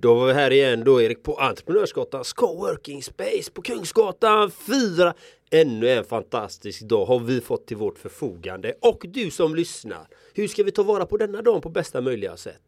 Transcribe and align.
Då 0.00 0.14
var 0.14 0.26
vi 0.26 0.32
här 0.32 0.52
igen 0.52 0.84
då 0.84 1.02
Erik 1.02 1.22
på 1.22 1.34
Entreprenörsgatans 1.34 2.32
Coworking 2.32 3.02
Space 3.02 3.50
på 3.52 3.62
Kungsgatan 3.62 4.50
4. 4.50 5.14
Ännu 5.50 5.90
en 5.90 6.04
fantastisk 6.04 6.82
dag 6.82 7.06
har 7.06 7.18
vi 7.18 7.40
fått 7.40 7.66
till 7.66 7.76
vårt 7.76 7.98
förfogande. 7.98 8.74
Och 8.80 9.04
du 9.08 9.30
som 9.30 9.54
lyssnar, 9.54 10.06
hur 10.34 10.48
ska 10.48 10.62
vi 10.62 10.70
ta 10.70 10.82
vara 10.82 11.06
på 11.06 11.16
denna 11.16 11.42
dag 11.42 11.62
på 11.62 11.68
bästa 11.68 12.00
möjliga 12.00 12.36
sätt? 12.36 12.62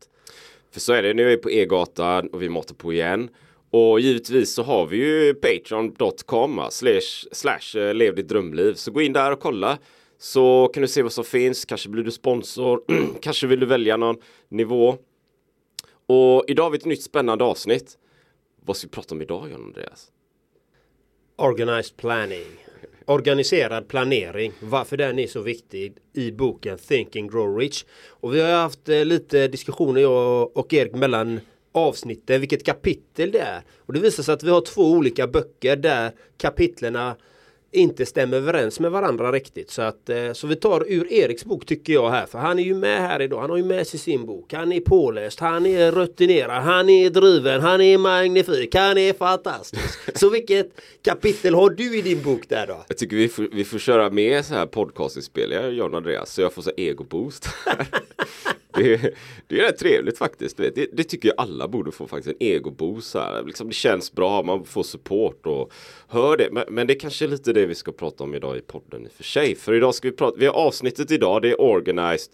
För 0.70 0.80
så 0.80 0.92
är 0.92 1.02
det, 1.02 1.14
nu 1.14 1.22
är 1.22 1.28
vi 1.28 1.36
på 1.36 1.50
E-gatan 1.50 2.28
och 2.28 2.42
vi 2.42 2.48
måste 2.48 2.74
på 2.74 2.92
igen. 2.92 3.28
Och 3.70 4.00
givetvis 4.00 4.54
så 4.54 4.62
har 4.62 4.86
vi 4.86 4.96
ju 4.96 5.34
patreon.com 5.34 6.60
slash, 6.70 7.28
slash 7.32 7.80
eh, 7.80 7.94
lev 7.94 8.14
ditt 8.14 8.28
drömliv. 8.28 8.74
Så 8.74 8.90
gå 8.90 9.00
in 9.00 9.12
där 9.12 9.32
och 9.32 9.40
kolla. 9.40 9.78
Så 10.18 10.70
kan 10.74 10.80
du 10.80 10.88
se 10.88 11.02
vad 11.02 11.12
som 11.12 11.24
finns. 11.24 11.64
Kanske 11.64 11.88
blir 11.88 12.04
du 12.04 12.10
sponsor. 12.10 12.82
Kanske 13.20 13.46
vill 13.46 13.60
du 13.60 13.66
välja 13.66 13.96
någon 13.96 14.16
nivå. 14.48 14.98
Och 16.12 16.44
idag 16.48 16.62
har 16.62 16.70
vi 16.70 16.78
ett 16.78 16.84
nytt 16.84 17.02
spännande 17.02 17.44
avsnitt. 17.44 17.98
Vad 18.64 18.76
ska 18.76 18.86
vi 18.86 18.90
prata 18.90 19.14
om 19.14 19.22
idag 19.22 19.50
John 19.50 19.64
Andreas? 19.64 20.12
Organized 21.36 21.96
planning. 21.96 22.46
Organiserad 23.06 23.88
planering. 23.88 24.52
Varför 24.60 24.96
den 24.96 25.18
är 25.18 25.26
så 25.26 25.40
viktig 25.40 25.96
i 26.12 26.32
boken 26.32 26.78
Think 26.78 27.16
and 27.16 27.32
Grow 27.32 27.58
Rich. 27.58 27.84
Och 28.08 28.34
vi 28.34 28.40
har 28.40 28.52
haft 28.52 28.88
eh, 28.88 29.04
lite 29.04 29.48
diskussioner 29.48 30.00
jag 30.00 30.56
och 30.56 30.74
Erik 30.74 30.94
mellan 30.94 31.40
avsnitten, 31.72 32.40
vilket 32.40 32.66
kapitel 32.66 33.30
det 33.30 33.40
är. 33.40 33.62
Och 33.78 33.92
det 33.92 34.00
visar 34.00 34.22
sig 34.22 34.34
att 34.34 34.42
vi 34.42 34.50
har 34.50 34.60
två 34.60 34.82
olika 34.82 35.26
böcker 35.26 35.76
där 35.76 36.12
kapitlerna 36.36 37.16
inte 37.72 38.06
stämmer 38.06 38.36
överens 38.36 38.80
med 38.80 38.90
varandra 38.90 39.32
riktigt. 39.32 39.70
Så, 39.70 39.82
att, 39.82 40.08
eh, 40.08 40.32
så 40.32 40.46
vi 40.46 40.56
tar 40.56 40.84
ur 40.88 41.12
Eriks 41.12 41.44
bok 41.44 41.66
tycker 41.66 41.92
jag 41.92 42.10
här. 42.10 42.26
För 42.26 42.38
han 42.38 42.58
är 42.58 42.62
ju 42.62 42.74
med 42.74 43.00
här 43.00 43.22
idag. 43.22 43.40
Han 43.40 43.50
har 43.50 43.56
ju 43.56 43.64
med 43.64 43.86
sig 43.86 44.00
sin 44.00 44.26
bok. 44.26 44.52
Han 44.52 44.72
är 44.72 44.80
påläst. 44.80 45.40
Han 45.40 45.66
är 45.66 45.92
rutinerad. 45.92 46.62
Han 46.62 46.88
är 46.88 47.10
driven. 47.10 47.60
Han 47.60 47.80
är 47.80 47.98
magnifik. 47.98 48.74
Han 48.74 48.98
är 48.98 49.12
fantastisk. 49.12 49.98
Så 50.18 50.30
vilket 50.30 50.80
kapitel 51.02 51.54
har 51.54 51.70
du 51.70 51.98
i 51.98 52.02
din 52.02 52.22
bok 52.22 52.48
där 52.48 52.66
då? 52.66 52.84
Jag 52.88 52.98
tycker 52.98 53.16
vi 53.16 53.28
får, 53.28 53.48
vi 53.52 53.64
får 53.64 53.78
köra 53.78 54.10
med 54.10 54.44
så 54.44 54.54
här 54.54 54.66
podcastinspel, 54.66 55.50
jag 55.50 55.72
John 55.72 55.94
Andreas, 55.94 56.34
så 56.34 56.40
jag 56.40 56.52
får 56.52 56.62
så 56.62 56.70
ego-boost. 56.76 57.48
det, 58.74 59.14
det 59.46 59.60
är 59.60 59.62
rätt 59.62 59.78
trevligt 59.78 60.18
faktiskt. 60.18 60.56
Det, 60.56 60.70
det, 60.92 61.04
tycker 61.04 61.28
jag 61.28 61.34
alla 61.38 61.68
borde 61.68 61.92
få 61.92 62.06
faktiskt. 62.06 62.36
En 62.40 62.46
ego-boost. 62.46 63.16
Liksom 63.46 63.68
det 63.68 63.74
känns 63.74 64.12
bra, 64.12 64.42
man 64.42 64.64
får 64.64 64.82
support 64.82 65.46
och 65.46 65.72
hör 66.08 66.36
det. 66.36 66.48
Men, 66.52 66.64
men 66.68 66.86
det 66.86 66.92
är 66.92 66.98
kanske 66.98 67.24
är 67.24 67.28
lite 67.28 67.52
det 67.52 67.59
det 67.60 67.66
vi 67.66 67.74
ska 67.74 67.92
prata 67.92 68.24
om 68.24 68.34
idag 68.34 68.56
i 68.56 68.60
podden 68.60 69.04
i 69.04 69.08
och 69.08 69.12
för 69.12 69.24
sig. 69.24 69.54
För 69.54 69.74
idag 69.74 69.94
ska 69.94 70.08
vi 70.08 70.16
prata, 70.16 70.36
vi 70.38 70.46
har 70.46 70.54
avsnittet 70.54 71.10
idag, 71.10 71.42
det 71.42 71.50
är 71.50 71.60
organized 71.60 72.32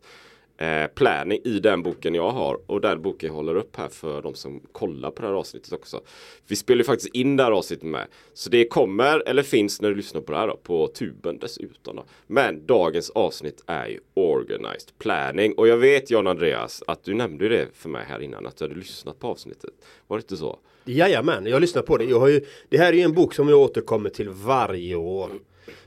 eh, 0.58 0.86
planning 0.86 1.40
i 1.44 1.58
den 1.58 1.82
boken 1.82 2.14
jag 2.14 2.30
har 2.30 2.58
och 2.66 2.80
den 2.80 3.02
boken 3.02 3.26
jag 3.26 3.34
håller 3.34 3.54
upp 3.54 3.76
här 3.76 3.88
för 3.88 4.22
de 4.22 4.34
som 4.34 4.60
kollar 4.72 5.10
på 5.10 5.22
det 5.22 5.28
här 5.28 5.34
avsnittet 5.34 5.72
också. 5.72 6.00
Vi 6.48 6.56
spelar 6.56 6.78
ju 6.78 6.84
faktiskt 6.84 7.14
in 7.14 7.36
det 7.36 7.42
här 7.42 7.50
avsnittet 7.50 7.86
med. 7.86 8.06
Så 8.34 8.50
det 8.50 8.68
kommer, 8.68 9.28
eller 9.28 9.42
finns 9.42 9.80
när 9.80 9.88
du 9.88 9.94
lyssnar 9.94 10.20
på 10.20 10.32
det 10.32 10.38
här 10.38 10.48
då, 10.48 10.56
på 10.56 10.88
tuben 10.88 11.38
dessutom. 11.38 11.96
Då. 11.96 12.04
Men 12.26 12.66
dagens 12.66 13.10
avsnitt 13.10 13.62
är 13.66 13.86
ju 13.86 14.00
Organized 14.14 14.98
Planning 14.98 15.54
och 15.54 15.68
jag 15.68 15.76
vet 15.76 16.10
John 16.10 16.26
Andreas 16.26 16.82
att 16.86 17.04
du 17.04 17.14
nämnde 17.14 17.48
det 17.48 17.66
för 17.74 17.88
mig 17.88 18.04
här 18.08 18.22
innan 18.22 18.46
att 18.46 18.56
du 18.56 18.64
hade 18.64 18.74
lyssnat 18.74 19.18
på 19.18 19.26
avsnittet. 19.26 19.70
Var 20.06 20.16
det 20.16 20.22
inte 20.22 20.36
så? 20.36 20.58
Jajamän, 20.84 21.46
jag 21.46 21.60
lyssnar 21.60 21.82
på 21.82 21.96
det. 21.96 22.04
Jag 22.04 22.20
har 22.20 22.28
ju, 22.28 22.44
det 22.68 22.78
här 22.78 22.92
är 22.92 22.96
ju 22.96 23.02
en 23.02 23.14
bok 23.14 23.34
som 23.34 23.48
jag 23.48 23.58
återkommer 23.58 24.10
till 24.10 24.28
varje 24.28 24.94
år. 24.94 25.30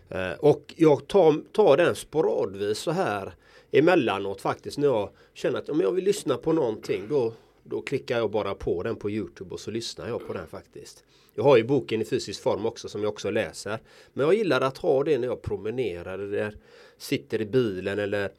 Eh, 0.10 0.32
och 0.40 0.74
jag 0.76 1.08
tar, 1.08 1.36
tar 1.52 1.78
den 1.78 1.96
sporadvis 1.96 2.78
så 2.78 2.92
här 2.92 3.34
emellanåt 3.72 4.42
faktiskt 4.42 4.78
när 4.78 4.88
jag 4.88 5.10
känner 5.34 5.60
att 5.60 5.70
om 5.70 5.82
jag 5.82 5.92
vill 5.92 6.06
lyssna 6.06 6.38
på 6.38 6.54
någonting 6.54 7.08
då, 7.10 7.34
då 7.64 7.82
klickar 7.82 8.18
jag 8.18 8.32
bara 8.32 8.56
på 8.56 8.84
den 8.84 8.96
på 8.96 9.10
Youtube 9.10 9.54
och 9.54 9.60
så 9.60 9.72
lyssnar 9.72 10.08
jag 10.08 10.28
på 10.28 10.34
den 10.34 10.48
faktiskt. 10.48 11.04
Jag 11.36 11.44
har 11.44 11.58
ju 11.58 11.64
boken 11.64 12.02
i 12.02 12.06
fysisk 12.06 12.42
form 12.42 12.66
också 12.66 12.90
som 12.90 13.04
jag 13.04 13.10
också 13.10 13.32
läser. 13.32 13.80
Men 14.14 14.26
jag 14.26 14.36
gillar 14.36 14.62
att 14.62 14.78
ha 14.78 15.04
det 15.04 15.18
när 15.18 15.28
jag 15.28 15.42
promenerar 15.42 16.20
eller 16.20 16.56
sitter 16.98 17.42
i 17.42 17.46
bilen 17.46 18.00
eller 18.00 18.32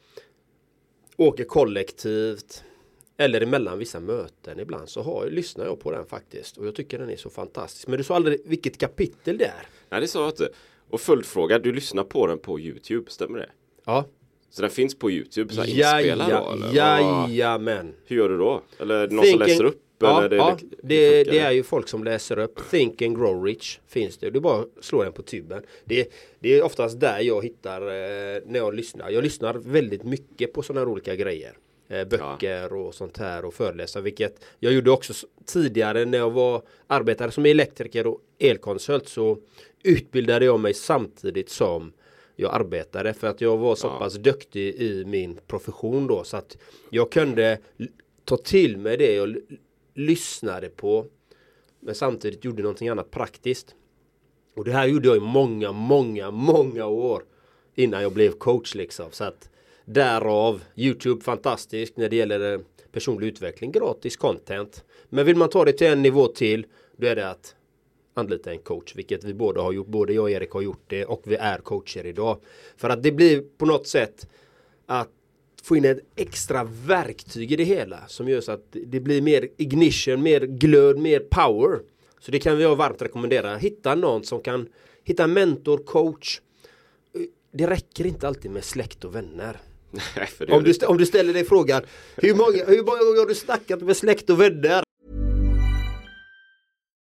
åker 1.16 1.44
kollektivt. 1.44 2.65
Eller 3.16 3.41
emellan 3.41 3.78
vissa 3.78 4.00
möten 4.00 4.60
ibland 4.60 4.88
så 4.88 5.03
har, 5.03 5.31
lyssnar 5.31 5.65
jag 5.65 5.81
på 5.81 5.91
den 5.91 6.06
faktiskt. 6.06 6.56
Och 6.56 6.66
jag 6.66 6.75
tycker 6.75 6.99
den 6.99 7.10
är 7.10 7.16
så 7.16 7.31
fantastisk. 7.31 7.88
Men 7.88 7.99
du 7.99 8.04
sa 8.04 8.15
aldrig 8.16 8.41
vilket 8.44 8.78
kapitel 8.78 9.38
det 9.38 9.44
är. 9.44 9.66
Nej 9.88 10.00
det 10.00 10.09
sa 10.09 10.21
jag 10.21 10.31
inte. 10.31 10.49
Och 10.91 11.00
följdfråga, 11.00 11.59
du 11.59 11.72
lyssnar 11.72 12.04
på 12.04 12.27
den 12.27 12.38
på 12.38 12.60
Youtube, 12.60 13.10
stämmer 13.10 13.38
det? 13.38 13.50
Ja, 13.84 14.04
så 14.50 14.62
den 14.62 14.71
finns 14.71 14.99
på 14.99 15.11
Youtube 15.11 15.55
så 15.55 15.61
här 15.61 15.69
inspelad 15.69 16.31
då? 16.31 16.53
Eller? 16.53 16.75
Jajamän. 16.75 17.94
Hur 18.05 18.16
gör 18.16 18.28
du 18.28 18.38
då? 18.38 18.62
Eller 18.78 19.09
någon 19.09 19.25
Thinking, 19.25 19.31
som 19.31 19.49
läser 19.49 19.65
upp? 19.65 19.83
Ja, 19.99 20.28
det, 20.28 20.37
ja 20.37 20.59
det, 20.83 21.25
det, 21.25 21.38
är 21.38 21.50
ju 21.50 21.62
folk 21.62 21.88
som 21.88 22.05
läser 22.05 22.38
upp. 22.38 22.71
Think 22.71 23.03
and 23.03 23.19
Grow 23.19 23.44
Rich 23.44 23.78
finns 23.89 24.19
det. 24.19 24.31
Du 24.31 24.41
bara 24.41 24.65
slår 24.81 25.05
den 25.05 25.12
på 25.12 25.22
tuben. 25.22 25.62
Det, 25.84 26.12
det 26.41 26.59
är 26.59 26.62
oftast 26.62 27.00
där 27.00 27.21
jag 27.21 27.44
hittar 27.44 27.81
eh, 27.81 28.43
när 28.47 28.59
jag 28.59 28.75
lyssnar. 28.75 29.10
Jag 29.10 29.25
lyssnar 29.25 29.55
väldigt 29.55 30.03
mycket 30.03 30.53
på 30.53 30.62
sådana 30.62 30.81
här 30.81 30.89
olika 30.89 31.16
grejer. 31.16 31.56
Eh, 31.89 32.05
böcker 32.05 32.69
ja. 32.71 32.77
och 32.77 32.94
sånt 32.94 33.19
här 33.19 33.44
och 33.44 33.55
föreläsa. 33.55 34.00
Vilket 34.00 34.44
jag 34.59 34.72
gjorde 34.72 34.91
också 34.91 35.12
tidigare 35.47 36.05
när 36.05 36.19
jag 36.19 36.31
var 36.31 36.62
arbetare 36.87 37.31
som 37.31 37.47
elektriker 37.47 38.06
och 38.06 38.21
elkonsult 38.39 39.09
så 39.09 39.39
utbildade 39.83 40.44
jag 40.44 40.60
mig 40.60 40.75
samtidigt 40.75 41.50
som 41.50 41.93
jag 42.41 42.55
arbetade 42.55 43.15
för 43.15 43.27
att 43.27 43.41
jag 43.41 43.56
var 43.56 43.75
så 43.75 43.87
ja. 43.87 43.99
pass 43.99 44.15
duktig 44.15 44.75
i 44.75 45.05
min 45.05 45.41
profession 45.47 46.06
då 46.06 46.25
så 46.25 46.37
att 46.37 46.56
jag 46.91 47.12
kunde 47.12 47.59
ta 48.25 48.37
till 48.37 48.77
mig 48.77 48.97
det 48.97 49.15
jag 49.15 49.37
lyssnade 49.95 50.69
på 50.69 51.06
men 51.81 51.95
samtidigt 51.95 52.45
gjorde 52.45 52.62
någonting 52.62 52.89
annat 52.89 53.11
praktiskt. 53.11 53.75
Och 54.56 54.65
det 54.65 54.73
här 54.73 54.87
gjorde 54.87 55.09
jag 55.09 55.17
i 55.17 55.21
många, 55.21 55.73
många, 55.73 56.31
många 56.31 56.87
år 56.87 57.23
innan 57.75 58.03
jag 58.03 58.12
blev 58.12 58.33
coach 58.33 58.75
liksom. 58.75 59.07
Så 59.11 59.25
att 59.25 59.51
därav 59.84 60.62
Youtube 60.77 61.25
fantastiskt 61.25 61.97
när 61.97 62.09
det 62.09 62.17
gäller 62.17 62.53
eh, 62.53 62.61
personlig 62.93 63.27
utveckling, 63.27 63.72
gratis 63.72 64.17
content. 64.17 64.84
Men 65.09 65.27
vill 65.27 65.37
man 65.37 65.49
ta 65.49 65.65
det 65.65 65.72
till 65.72 65.87
en 65.87 66.03
nivå 66.03 66.27
till, 66.27 66.67
då 66.97 67.07
är 67.07 67.17
det 67.17 67.31
att 67.31 67.55
anlita 68.20 68.53
en 68.53 68.58
coach, 68.58 68.97
vilket 68.97 69.25
vi 69.25 69.34
båda 69.34 69.60
har 69.60 69.72
gjort. 69.72 69.86
Både 69.86 70.12
jag 70.12 70.22
och 70.22 70.31
Erik 70.31 70.50
har 70.50 70.60
gjort 70.60 70.84
det 70.86 71.04
och 71.04 71.22
vi 71.25 71.36
är 71.36 71.58
coacher 71.58 72.06
idag. 72.06 72.41
För 72.76 72.88
att 72.88 73.03
det 73.03 73.12
blir 73.12 73.44
på 73.58 73.66
något 73.66 73.86
sätt 73.86 74.26
att 74.86 75.08
få 75.62 75.76
in 75.76 75.84
ett 75.84 76.00
extra 76.16 76.64
verktyg 76.86 77.53
i 77.53 77.56
det 77.56 77.64
hela 77.64 78.06
som 78.06 78.28
gör 78.28 78.41
så 78.41 78.53
att 78.53 78.66
det 78.70 79.00
blir 79.00 79.22
mer 79.22 79.48
ignition, 79.56 80.22
mer 80.22 80.41
glöd, 80.41 80.98
mer 80.98 81.20
power. 81.20 81.80
Så 82.20 82.30
det 82.30 82.38
kan 82.38 82.59
vi 82.59 82.64
varmt 82.64 83.03
rekommendera. 83.03 83.56
Hitta 83.56 83.94
någon 83.94 84.25
som 84.25 84.41
kan 84.41 84.69
hitta 85.04 85.25
en 85.25 85.32
mentor, 85.32 85.78
coach. 85.78 86.41
Det 87.53 87.66
räcker 87.66 88.06
inte 88.06 88.28
alltid 88.28 88.50
med 88.50 88.64
släkt 88.64 89.04
och 89.04 89.14
vänner. 89.14 89.56
om, 90.48 90.62
du, 90.62 90.86
om 90.86 90.98
du 90.98 91.06
ställer 91.06 91.32
dig 91.32 91.44
frågan 91.44 91.82
hur 92.16 92.34
många, 92.34 92.64
hur 92.66 92.82
många 92.82 92.98
gånger 92.98 93.19
har 93.19 93.26
du 93.26 93.34
snackat 93.34 93.80
med 93.80 93.97
släkt 93.97 94.30
och 94.30 94.41
vänner? 94.41 94.82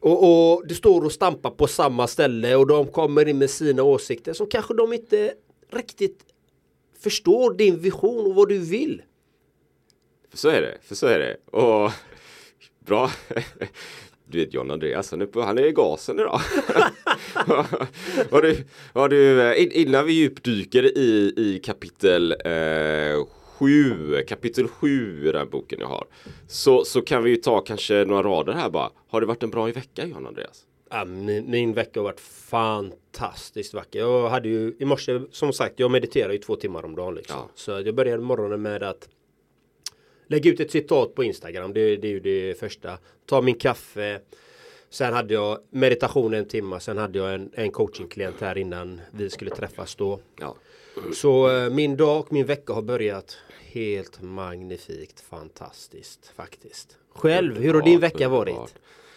Och, 0.00 0.52
och 0.52 0.66
det 0.66 0.74
står 0.74 1.04
och 1.04 1.12
stampar 1.12 1.50
på 1.50 1.66
samma 1.66 2.06
ställe 2.06 2.56
och 2.56 2.66
de 2.66 2.86
kommer 2.86 3.28
in 3.28 3.38
med 3.38 3.50
sina 3.50 3.82
åsikter 3.82 4.32
som 4.32 4.46
kanske 4.46 4.74
de 4.74 4.92
inte 4.92 5.34
riktigt 5.72 6.24
förstår 7.00 7.54
din 7.54 7.78
vision 7.78 8.26
och 8.26 8.34
vad 8.34 8.48
du 8.48 8.58
vill. 8.58 9.02
För 10.30 10.38
så 10.38 10.48
är 10.48 10.62
det, 10.62 10.78
för 10.82 10.94
så 10.94 11.06
är 11.06 11.18
det. 11.18 11.36
Och 11.58 11.92
bra. 12.86 13.10
Du 14.24 14.38
vet 14.38 14.54
John 14.54 14.70
Andreas, 14.70 15.10
han 15.10 15.20
är, 15.20 15.26
på, 15.26 15.42
han 15.42 15.58
är 15.58 15.66
i 15.66 15.72
gasen 15.72 16.18
idag. 16.18 16.40
har 18.30 18.42
du, 18.42 18.64
har 18.94 19.08
du, 19.08 19.54
innan 19.56 20.06
vi 20.06 20.12
djupdyker 20.12 20.98
i, 20.98 21.34
i 21.36 21.60
kapitel 21.64 22.32
eh, 22.32 23.26
7, 23.60 24.24
kapitel 24.28 24.68
7 24.68 25.28
i 25.28 25.32
den 25.32 25.50
boken 25.50 25.80
jag 25.80 25.86
har. 25.86 26.06
Så, 26.48 26.84
så 26.84 27.02
kan 27.02 27.22
vi 27.22 27.30
ju 27.30 27.36
ta 27.36 27.60
kanske 27.60 28.04
några 28.04 28.22
rader 28.22 28.52
här 28.52 28.70
bara. 28.70 28.90
Har 29.08 29.20
det 29.20 29.26
varit 29.26 29.42
en 29.42 29.50
bra 29.50 29.66
vecka 29.66 30.06
John 30.06 30.26
Andreas? 30.26 30.66
Ja, 30.90 31.04
min, 31.04 31.50
min 31.50 31.72
vecka 31.72 32.00
har 32.00 32.04
varit 32.04 32.20
fantastiskt 32.20 33.74
vacker. 33.74 33.98
Jag 33.98 34.30
hade 34.30 34.48
ju 34.48 34.76
i 34.78 34.84
morse, 34.84 35.20
som 35.30 35.52
sagt, 35.52 35.80
jag 35.80 35.90
mediterar 35.90 36.32
ju 36.32 36.38
två 36.38 36.56
timmar 36.56 36.84
om 36.84 36.96
dagen. 36.96 37.14
Liksom. 37.14 37.36
Ja. 37.36 37.48
Så 37.54 37.70
jag 37.70 37.94
började 37.94 38.22
morgonen 38.22 38.62
med 38.62 38.82
att 38.82 39.08
lägga 40.26 40.50
ut 40.50 40.60
ett 40.60 40.70
citat 40.70 41.14
på 41.14 41.24
Instagram. 41.24 41.72
Det, 41.72 41.96
det 41.96 42.08
är 42.08 42.12
ju 42.12 42.20
det 42.20 42.58
första. 42.58 42.98
Ta 43.26 43.42
min 43.42 43.54
kaffe. 43.54 44.20
Sen 44.90 45.12
hade 45.12 45.34
jag 45.34 45.58
meditation 45.70 46.34
en 46.34 46.44
timme. 46.44 46.80
Sen 46.80 46.98
hade 46.98 47.18
jag 47.18 47.34
en, 47.34 47.50
en 47.54 47.70
coachingklient 47.70 48.40
här 48.40 48.58
innan 48.58 49.00
vi 49.10 49.30
skulle 49.30 49.50
träffas 49.50 49.94
då. 49.94 50.20
Ja. 50.40 50.56
Så 51.14 51.56
eh, 51.56 51.70
min 51.70 51.96
dag 51.96 52.20
och 52.20 52.32
min 52.32 52.46
vecka 52.46 52.72
har 52.72 52.82
börjat 52.82 53.38
helt 53.72 54.22
magnifikt 54.22 55.20
fantastiskt 55.20 56.32
faktiskt. 56.36 56.96
Själv, 57.14 57.58
hur 57.58 57.74
har 57.74 57.82
din 57.82 58.00
vecka 58.00 58.28
varit? 58.28 58.74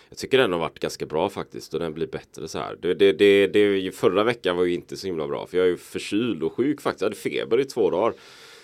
Jag 0.10 0.18
tycker 0.18 0.38
den 0.38 0.52
har 0.52 0.60
varit 0.60 0.80
ganska 0.80 1.06
bra 1.06 1.30
faktiskt 1.30 1.74
och 1.74 1.80
den 1.80 1.94
blir 1.94 2.08
bättre 2.08 2.48
så 2.48 2.60
här. 2.60 2.78
Det, 2.82 2.94
det, 2.94 3.14
det, 3.14 3.48
det, 3.48 3.96
förra 3.96 4.24
veckan 4.24 4.58
var 4.58 4.64
ju 4.64 4.74
inte 4.74 4.98
så 4.98 5.08
himla 5.08 5.28
bra 5.28 5.48
för 5.48 5.58
jag 5.58 5.66
är 5.66 5.72
ju 5.72 5.78
förkyld 5.78 6.44
och 6.44 6.54
sjuk 6.54 6.82
faktiskt. 6.82 7.02
Jag 7.02 7.06
hade 7.06 7.16
feber 7.16 7.60
i 7.60 7.66
två 7.66 7.90
dagar. 7.90 8.14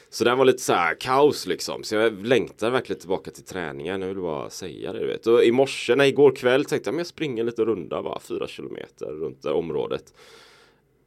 Så 0.10 0.24
den 0.24 0.38
var 0.38 0.46
lite 0.46 0.64
så 0.64 0.74
här 0.74 0.96
kaos 0.96 1.48
liksom. 1.48 1.84
Så 1.84 1.96
jag 1.96 2.26
längtar 2.26 2.72
verkligen 2.72 3.00
tillbaka 3.00 3.32
till 3.32 3.44
träningen. 3.44 4.02
Jag 4.02 4.08
vill 4.08 4.18
bara 4.18 4.50
säga 4.50 4.94
det 4.94 5.00
du 5.00 5.08
vet. 5.08 5.28
Och 5.28 5.44
i 5.44 5.52
morse, 5.52 5.96
nej 5.96 6.10
igår 6.10 6.36
kväll 6.36 6.66
tänkte 6.66 6.88
jag 6.88 6.94
men 6.94 7.00
jag 7.00 7.08
springer 7.08 7.44
lite 7.44 7.66
runda 7.66 8.04
bara 8.04 8.20
fyra 8.20 8.48
kilometer 8.48 9.06
runt 9.06 9.42
det 9.42 9.52
området. 9.52 10.14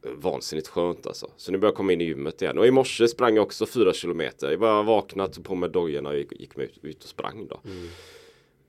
Vansinnigt 0.01 0.67
skönt 0.67 1.07
alltså. 1.07 1.31
Så 1.37 1.51
nu 1.51 1.57
börjar 1.57 1.71
jag 1.71 1.77
komma 1.77 1.93
in 1.93 2.01
i 2.01 2.03
gymmet 2.03 2.41
igen. 2.41 2.57
Och 2.57 2.67
i 2.67 2.71
morse 2.71 3.07
sprang 3.07 3.35
jag 3.35 3.43
också 3.43 3.65
fyra 3.65 3.93
kilometer. 3.93 4.51
Jag 4.51 4.59
bara 4.59 4.83
vaknade, 4.83 5.33
tog 5.33 5.45
på 5.45 5.55
mig 5.55 5.69
dojorna 5.69 6.09
och 6.09 6.17
gick, 6.17 6.31
gick 6.39 6.57
ut, 6.57 6.79
ut 6.81 7.03
och 7.03 7.09
sprang 7.09 7.47
då. 7.47 7.59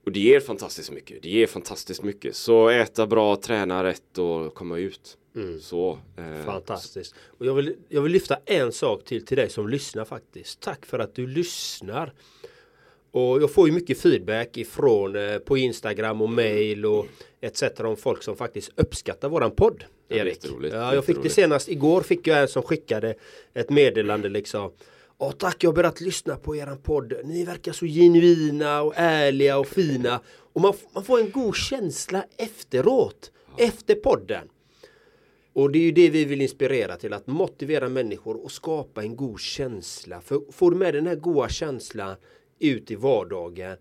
Och 0.07 0.13
det 0.13 0.21
ger 0.21 0.41
fantastiskt 0.41 0.93
mycket. 0.93 1.23
Det 1.23 1.29
ger 1.29 1.47
fantastiskt 1.47 2.03
mycket. 2.03 2.37
Så 2.37 2.69
äta 2.69 3.07
bra, 3.07 3.37
träna 3.37 3.85
rätt 3.85 4.19
och 4.19 4.55
komma 4.55 4.79
ut. 4.79 5.19
Så. 5.61 5.99
Eh, 6.17 6.45
Fantastiskt. 6.45 7.15
Och 7.39 7.47
jag 7.47 7.55
vill, 7.55 7.77
jag 7.89 8.03
vill 8.03 8.13
lyfta 8.13 8.39
en 8.45 8.73
sak 8.73 9.05
till 9.05 9.27
till 9.27 9.37
dig 9.37 9.49
som 9.51 9.69
lyssnar 9.69 10.05
faktiskt. 10.05 10.61
Tack 10.61 10.87
för 10.87 10.99
att 10.99 11.15
du 11.15 11.27
lyssnar. 11.27 12.13
Och 13.11 13.43
jag 13.43 13.53
får 13.53 13.69
ju 13.69 13.75
mycket 13.75 14.01
feedback 14.01 14.57
ifrån 14.57 15.17
eh, 15.17 15.39
på 15.39 15.59
Instagram 15.59 16.23
och 16.23 16.31
mail 16.31 16.87
och 16.87 17.07
etc. 17.41 17.63
om 17.79 17.97
folk 17.97 18.23
som 18.23 18.37
faktiskt 18.37 18.71
uppskattar 18.77 19.29
våran 19.29 19.51
podd. 19.51 19.85
Ja, 20.09 20.17
Erik. 20.17 20.39
Ja, 20.73 20.95
jag 20.95 21.05
fick 21.05 21.23
det 21.23 21.31
senast 21.31 21.69
igår 21.69 22.01
fick 22.01 22.27
jag 22.27 22.41
en 22.41 22.49
som 22.49 22.63
skickade 22.63 23.15
ett 23.55 23.71
meddelande 23.71 24.29
liksom. 24.29 24.73
Åh 25.19 25.33
tack, 25.33 25.65
jag 25.65 25.71
har 25.71 25.75
börjat 25.75 26.01
lyssna 26.01 26.37
på 26.37 26.57
eran 26.57 26.79
podd. 26.79 27.13
Ni 27.25 27.45
verkar 27.45 27.73
så 27.73 27.87
genuina 27.87 28.83
och 28.83 28.93
ärliga 28.97 29.59
och 29.59 29.67
fina. 29.67 30.21
Och 30.53 30.61
man, 30.61 30.75
man 30.93 31.05
får 31.05 31.21
en 31.21 31.31
god 31.31 31.57
känsla 31.57 32.25
efteråt. 32.37 33.31
Efter 33.59 33.95
podden. 33.95 34.49
Och 35.55 35.71
det 35.71 35.79
är 35.79 35.83
ju 35.83 35.93
det 35.93 36.11
vi 36.11 36.25
vill 36.25 36.41
inspirera 36.41 36.97
till 36.97 37.13
att 37.13 37.27
motivera 37.27 37.89
människor 37.89 38.45
och 38.45 38.53
skapa 38.53 39.03
en 39.03 39.17
god 39.17 39.41
känsla. 39.41 40.21
För 40.21 40.53
får 40.53 40.71
du 40.71 40.77
med 40.77 40.95
den 40.95 41.07
här 41.07 41.15
goda 41.15 41.49
känslan 41.49 42.17
ut 42.59 42.91
i 42.91 42.95
vardagen 42.95 43.77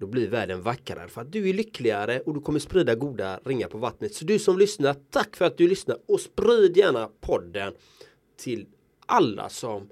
då 0.00 0.06
blir 0.06 0.28
världen 0.28 0.62
vackrare 0.62 1.08
för 1.08 1.20
att 1.20 1.32
du 1.32 1.48
är 1.48 1.54
lyckligare 1.54 2.20
och 2.20 2.34
du 2.34 2.40
kommer 2.40 2.58
sprida 2.58 2.94
goda 2.94 3.40
ringar 3.44 3.68
på 3.68 3.78
vattnet. 3.78 4.14
Så 4.14 4.24
du 4.24 4.38
som 4.38 4.58
lyssnar, 4.58 4.96
tack 5.10 5.36
för 5.36 5.44
att 5.44 5.58
du 5.58 5.68
lyssnar 5.68 5.98
och 6.08 6.20
sprid 6.20 6.76
gärna 6.76 7.10
podden 7.20 7.72
till 8.36 8.66
alla 9.06 9.48
som 9.48 9.88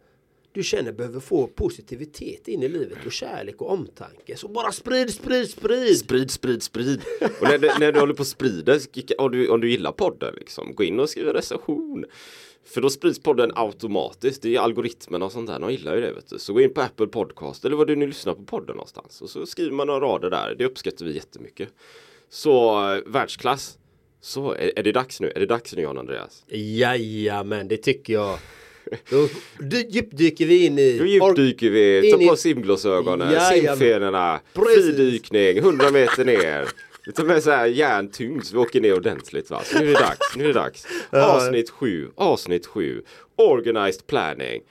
du 0.57 0.63
känner 0.63 0.93
behöver 0.93 1.21
få 1.21 1.47
positivitet 1.47 2.49
in 2.49 2.63
i 2.63 2.69
livet 2.69 2.99
och 3.07 3.13
kärlek 3.13 3.61
och 3.63 3.71
omtanke. 3.71 4.37
Så 4.37 4.49
bara 4.49 4.73
sprid, 4.73 5.15
sprid, 5.15 5.51
sprid! 5.51 5.99
Sprid, 5.99 6.31
sprid, 6.31 6.63
sprid. 6.63 7.01
Och 7.41 7.49
när, 7.49 7.59
du- 7.59 7.71
när 7.81 7.93
du 7.93 8.01
håller 8.01 8.15
på 8.15 8.23
att 8.23 8.29
sprida, 8.29 8.79
om 9.19 9.31
du, 9.31 9.49
om 9.49 9.61
du 9.61 9.71
gillar 9.71 9.93
podden, 9.93 10.35
liksom, 10.35 10.75
gå 10.75 10.85
in 10.85 11.01
och 11.01 11.09
skriv 11.11 11.29
en 11.29 11.35
recension. 11.35 12.05
För 12.65 12.81
då 12.81 12.91
sprids 12.91 13.19
podden 13.23 13.53
automatiskt. 13.55 14.43
Det 14.43 14.57
är 14.57 14.61
algoritmerna 14.61 15.25
och 15.25 15.33
sånt 15.33 15.47
där. 15.47 15.59
De 15.59 15.71
gillar 15.73 15.95
ju 15.95 16.01
det. 16.01 16.13
Vet 16.13 16.29
du. 16.31 16.39
Så 16.39 16.53
gå 16.53 16.61
in 16.61 16.75
på 16.75 16.81
Apple 16.81 17.07
Podcast 17.07 17.65
eller 17.65 17.77
vad 17.77 17.87
du 17.87 17.97
nu 17.97 18.07
lyssnar 18.07 18.35
på 18.35 18.43
podden 18.45 18.77
någonstans. 18.77 19.23
Och 19.23 19.31
så 19.31 19.47
skriver 19.47 19.73
man 19.73 19.87
några 19.87 20.01
rader 20.01 20.31
där. 20.31 20.55
Det 20.59 20.65
uppskattar 20.65 21.05
vi 21.05 21.15
jättemycket. 21.15 21.69
Så 22.31 22.85
eh, 22.95 23.01
världsklass. 23.07 23.79
Så 24.21 24.53
är, 24.53 24.79
är 24.79 24.83
det 24.83 24.93
dags 24.93 25.21
nu? 25.21 25.33
Är 25.37 25.41
det 25.41 25.47
dags 25.47 25.75
nu 25.77 25.83
Jan 25.83 25.99
Andreas? 25.99 26.45
Jajamän, 26.49 27.69
det 27.69 27.77
tycker 27.77 28.13
jag. 28.13 28.39
Då 29.11 29.29
dy- 29.59 29.87
djupdyker 29.89 30.47
vi 30.47 30.67
in 30.67 30.79
i... 30.79 30.99
Då 30.99 31.05
djupdyker 31.07 31.71
vi, 31.71 32.07
in 32.09 32.13
ta 32.21 32.29
på 32.29 32.35
i- 32.35 32.37
simglasögonen, 32.37 33.33
simfenorna, 33.53 34.41
fridykning, 34.55 35.59
100 35.59 35.91
meter 35.91 36.25
ner. 36.25 36.69
Vi 37.07 37.13
tar 37.13 37.25
med 37.25 37.43
så 37.43 37.51
här 37.51 37.67
järntyngd 37.67 38.45
så 38.45 38.53
vi 38.57 38.59
åker 38.63 38.81
ner 38.81 38.95
ordentligt 38.97 39.51
va. 39.51 39.63
Så 39.65 39.79
nu 39.79 39.85
är 39.85 39.93
det 39.93 40.01
dags, 40.01 40.37
nu 40.37 40.45
är 40.45 40.49
det 40.49 40.55
dags. 40.55 40.87
Avsnitt 41.11 41.71
7, 41.71 42.09
avsnitt 42.15 42.67
7. 42.67 43.03
Organized 43.37 44.07
planning. 44.07 44.63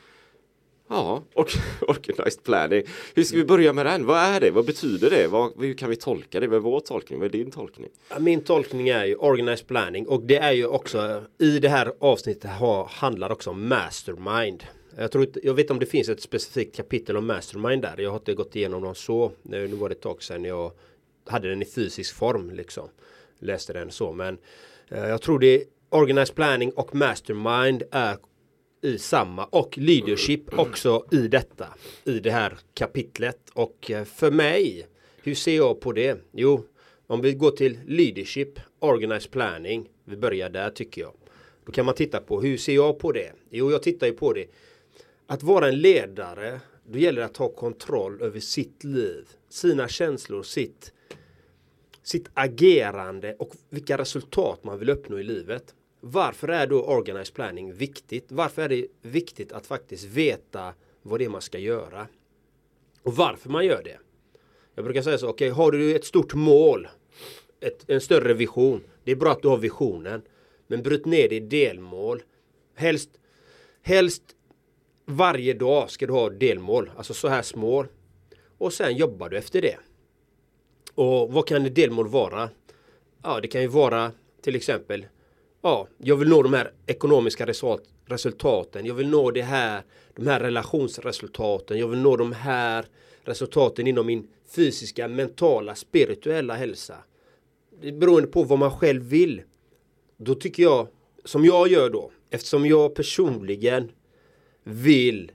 Ja, 0.87 1.23
or- 1.33 1.59
organized 1.87 2.43
planning. 2.43 2.83
Hur 3.15 3.23
ska 3.23 3.37
vi 3.37 3.45
börja 3.45 3.73
med 3.73 3.85
den? 3.85 4.05
Vad 4.05 4.17
är 4.19 4.39
det? 4.39 4.51
Vad 4.51 4.65
betyder 4.65 5.09
det? 5.09 5.27
Vad, 5.27 5.51
hur 5.61 5.73
kan 5.73 5.89
vi 5.89 5.95
tolka 5.95 6.39
det? 6.39 6.47
Vad 6.47 6.55
är 6.57 6.61
vår 6.61 6.79
tolkning? 6.79 7.19
Vad 7.19 7.25
är 7.25 7.29
din 7.29 7.51
tolkning? 7.51 7.89
Min 8.19 8.43
tolkning 8.43 8.89
är 8.89 9.05
ju 9.05 9.15
organized 9.15 9.67
planning 9.67 10.07
och 10.07 10.23
det 10.23 10.37
är 10.37 10.51
ju 10.51 10.65
också 10.65 11.23
i 11.39 11.59
det 11.59 11.69
här 11.69 11.93
avsnittet 11.99 12.51
ha, 12.51 12.87
handlar 12.91 13.31
också 13.31 13.49
om 13.49 13.67
mastermind. 13.67 14.63
Jag, 14.97 15.11
tror 15.11 15.27
jag 15.43 15.53
vet 15.53 15.71
om 15.71 15.79
det 15.79 15.85
finns 15.85 16.09
ett 16.09 16.21
specifikt 16.21 16.75
kapitel 16.75 17.17
om 17.17 17.27
mastermind 17.27 17.81
där. 17.81 18.01
Jag 18.01 18.09
har 18.09 18.17
inte 18.17 18.33
gått 18.33 18.55
igenom 18.55 18.81
dem 18.83 18.95
så. 18.95 19.31
Nu 19.41 19.67
nu 19.67 19.75
var 19.75 19.89
det 19.89 19.95
ett 19.95 20.01
tag 20.01 20.23
sedan 20.23 20.43
jag 20.45 20.71
hade 21.27 21.49
den 21.49 21.61
i 21.61 21.65
fysisk 21.65 22.15
form 22.15 22.51
liksom. 22.51 22.89
Läste 23.39 23.73
den 23.73 23.91
så 23.91 24.13
men 24.13 24.37
eh, 24.89 25.07
jag 25.07 25.21
tror 25.21 25.39
det 25.39 25.55
är 25.55 25.63
organized 25.89 26.35
planning 26.35 26.71
och 26.71 26.95
mastermind 26.95 27.83
är 27.91 28.17
i 28.81 28.97
samma 28.97 29.45
och 29.45 29.77
leadership 29.77 30.59
också 30.59 31.05
i 31.11 31.27
detta 31.27 31.67
i 32.03 32.19
det 32.19 32.31
här 32.31 32.57
kapitlet 32.73 33.49
och 33.53 33.91
eh, 33.91 34.03
för 34.03 34.31
mig 34.31 34.87
hur 35.23 35.35
ser 35.35 35.55
jag 35.55 35.81
på 35.81 35.91
det? 35.91 36.19
Jo, 36.31 36.65
om 37.07 37.21
vi 37.21 37.33
går 37.33 37.51
till 37.51 37.79
leadership, 37.87 38.59
organized 38.79 39.31
planning, 39.31 39.89
vi 40.05 40.17
börjar 40.17 40.49
där 40.49 40.69
tycker 40.69 41.01
jag. 41.01 41.13
Då 41.65 41.71
kan 41.71 41.85
man 41.85 41.95
titta 41.95 42.19
på 42.19 42.41
hur 42.41 42.57
ser 42.57 42.75
jag 42.75 42.99
på 42.99 43.11
det? 43.11 43.31
Jo, 43.49 43.71
jag 43.71 43.83
tittar 43.83 44.07
ju 44.07 44.13
på 44.13 44.33
det. 44.33 44.47
Att 45.27 45.43
vara 45.43 45.67
en 45.67 45.81
ledare, 45.81 46.59
då 46.87 46.99
gäller 46.99 47.19
det 47.19 47.25
att 47.25 47.37
ha 47.37 47.49
kontroll 47.49 48.21
över 48.21 48.39
sitt 48.39 48.83
liv, 48.83 49.25
sina 49.49 49.87
känslor, 49.87 50.43
sitt 50.43 50.91
sitt 52.05 52.29
agerande 52.33 53.35
och 53.39 53.51
vilka 53.69 53.97
resultat 53.97 54.63
man 54.63 54.79
vill 54.79 54.89
uppnå 54.89 55.19
i 55.19 55.23
livet. 55.23 55.75
Varför 56.07 56.47
är 56.47 56.67
då 56.67 56.83
organized 56.83 57.33
planning 57.33 57.73
viktigt? 57.73 58.25
Varför 58.27 58.61
är 58.61 58.69
det 58.69 58.87
viktigt 59.01 59.51
att 59.51 59.67
faktiskt 59.67 60.03
veta 60.03 60.73
vad 61.01 61.19
det 61.19 61.25
är 61.25 61.29
man 61.29 61.41
ska 61.41 61.59
göra? 61.59 62.07
Och 63.03 63.15
varför 63.15 63.49
man 63.49 63.65
gör 63.65 63.83
det? 63.83 63.97
Jag 64.75 64.85
brukar 64.85 65.01
säga 65.01 65.17
så, 65.17 65.29
okej, 65.29 65.49
har 65.49 65.71
du 65.71 65.95
ett 65.95 66.05
stort 66.05 66.33
mål, 66.33 66.87
ett, 67.59 67.89
en 67.89 68.01
större 68.01 68.33
vision, 68.33 68.83
det 69.03 69.11
är 69.11 69.15
bra 69.15 69.31
att 69.31 69.41
du 69.41 69.47
har 69.47 69.57
visionen, 69.57 70.21
men 70.67 70.83
bryt 70.83 71.05
ner 71.05 71.29
det 71.29 71.35
i 71.35 71.39
delmål. 71.39 72.23
Helst, 72.75 73.09
helst 73.81 74.23
varje 75.05 75.53
dag 75.53 75.89
ska 75.91 76.07
du 76.07 76.13
ha 76.13 76.29
delmål, 76.29 76.91
alltså 76.97 77.13
så 77.13 77.27
här 77.27 77.41
små. 77.41 77.85
Och 78.57 78.73
sen 78.73 78.95
jobbar 78.95 79.29
du 79.29 79.37
efter 79.37 79.61
det. 79.61 79.77
Och 80.95 81.33
vad 81.33 81.47
kan 81.47 81.65
ett 81.65 81.75
delmål 81.75 82.07
vara? 82.07 82.49
Ja, 83.23 83.39
det 83.41 83.47
kan 83.47 83.61
ju 83.61 83.67
vara 83.67 84.11
till 84.41 84.55
exempel 84.55 85.05
Ja, 85.65 85.87
jag 85.97 86.15
vill 86.15 86.29
nå 86.29 86.43
de 86.43 86.53
här 86.53 86.71
ekonomiska 86.85 87.45
resultaten. 88.05 88.85
Jag 88.85 88.93
vill 88.93 89.09
nå 89.09 89.31
det 89.31 89.41
här, 89.41 89.83
de 90.15 90.27
här 90.27 90.39
relationsresultaten. 90.39 91.79
Jag 91.79 91.87
vill 91.87 91.99
nå 91.99 92.17
de 92.17 92.31
här 92.31 92.85
resultaten 93.23 93.87
inom 93.87 94.05
min 94.05 94.27
fysiska, 94.55 95.07
mentala, 95.07 95.75
spirituella 95.75 96.53
hälsa. 96.53 96.95
Det 97.81 97.91
beroende 97.91 98.27
på 98.27 98.43
vad 98.43 98.59
man 98.59 98.71
själv 98.71 99.03
vill. 99.03 99.41
Då 100.17 100.35
tycker 100.35 100.63
jag, 100.63 100.87
som 101.23 101.45
jag 101.45 101.67
gör 101.67 101.89
då, 101.89 102.11
eftersom 102.29 102.65
jag 102.65 102.95
personligen 102.95 103.91
vill 104.63 105.31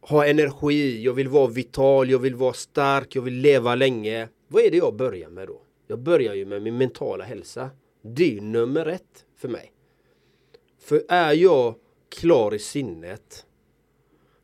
ha 0.00 0.26
energi, 0.26 1.02
jag 1.02 1.12
vill 1.12 1.28
vara 1.28 1.46
vital, 1.46 2.10
jag 2.10 2.18
vill 2.18 2.34
vara 2.34 2.52
stark, 2.52 3.16
jag 3.16 3.22
vill 3.22 3.34
leva 3.34 3.74
länge. 3.74 4.28
Vad 4.48 4.62
är 4.62 4.70
det 4.70 4.76
jag 4.76 4.96
börjar 4.96 5.30
med 5.30 5.48
då? 5.48 5.62
Jag 5.86 5.98
börjar 5.98 6.34
ju 6.34 6.46
med 6.46 6.62
min 6.62 6.78
mentala 6.78 7.24
hälsa. 7.24 7.70
Det 8.02 8.24
är 8.24 8.30
ju 8.30 8.40
nummer 8.40 8.86
ett 8.86 9.24
för 9.36 9.48
mig. 9.48 9.72
För 10.78 11.02
är 11.08 11.32
jag 11.32 11.74
klar 12.08 12.54
i 12.54 12.58
sinnet 12.58 13.46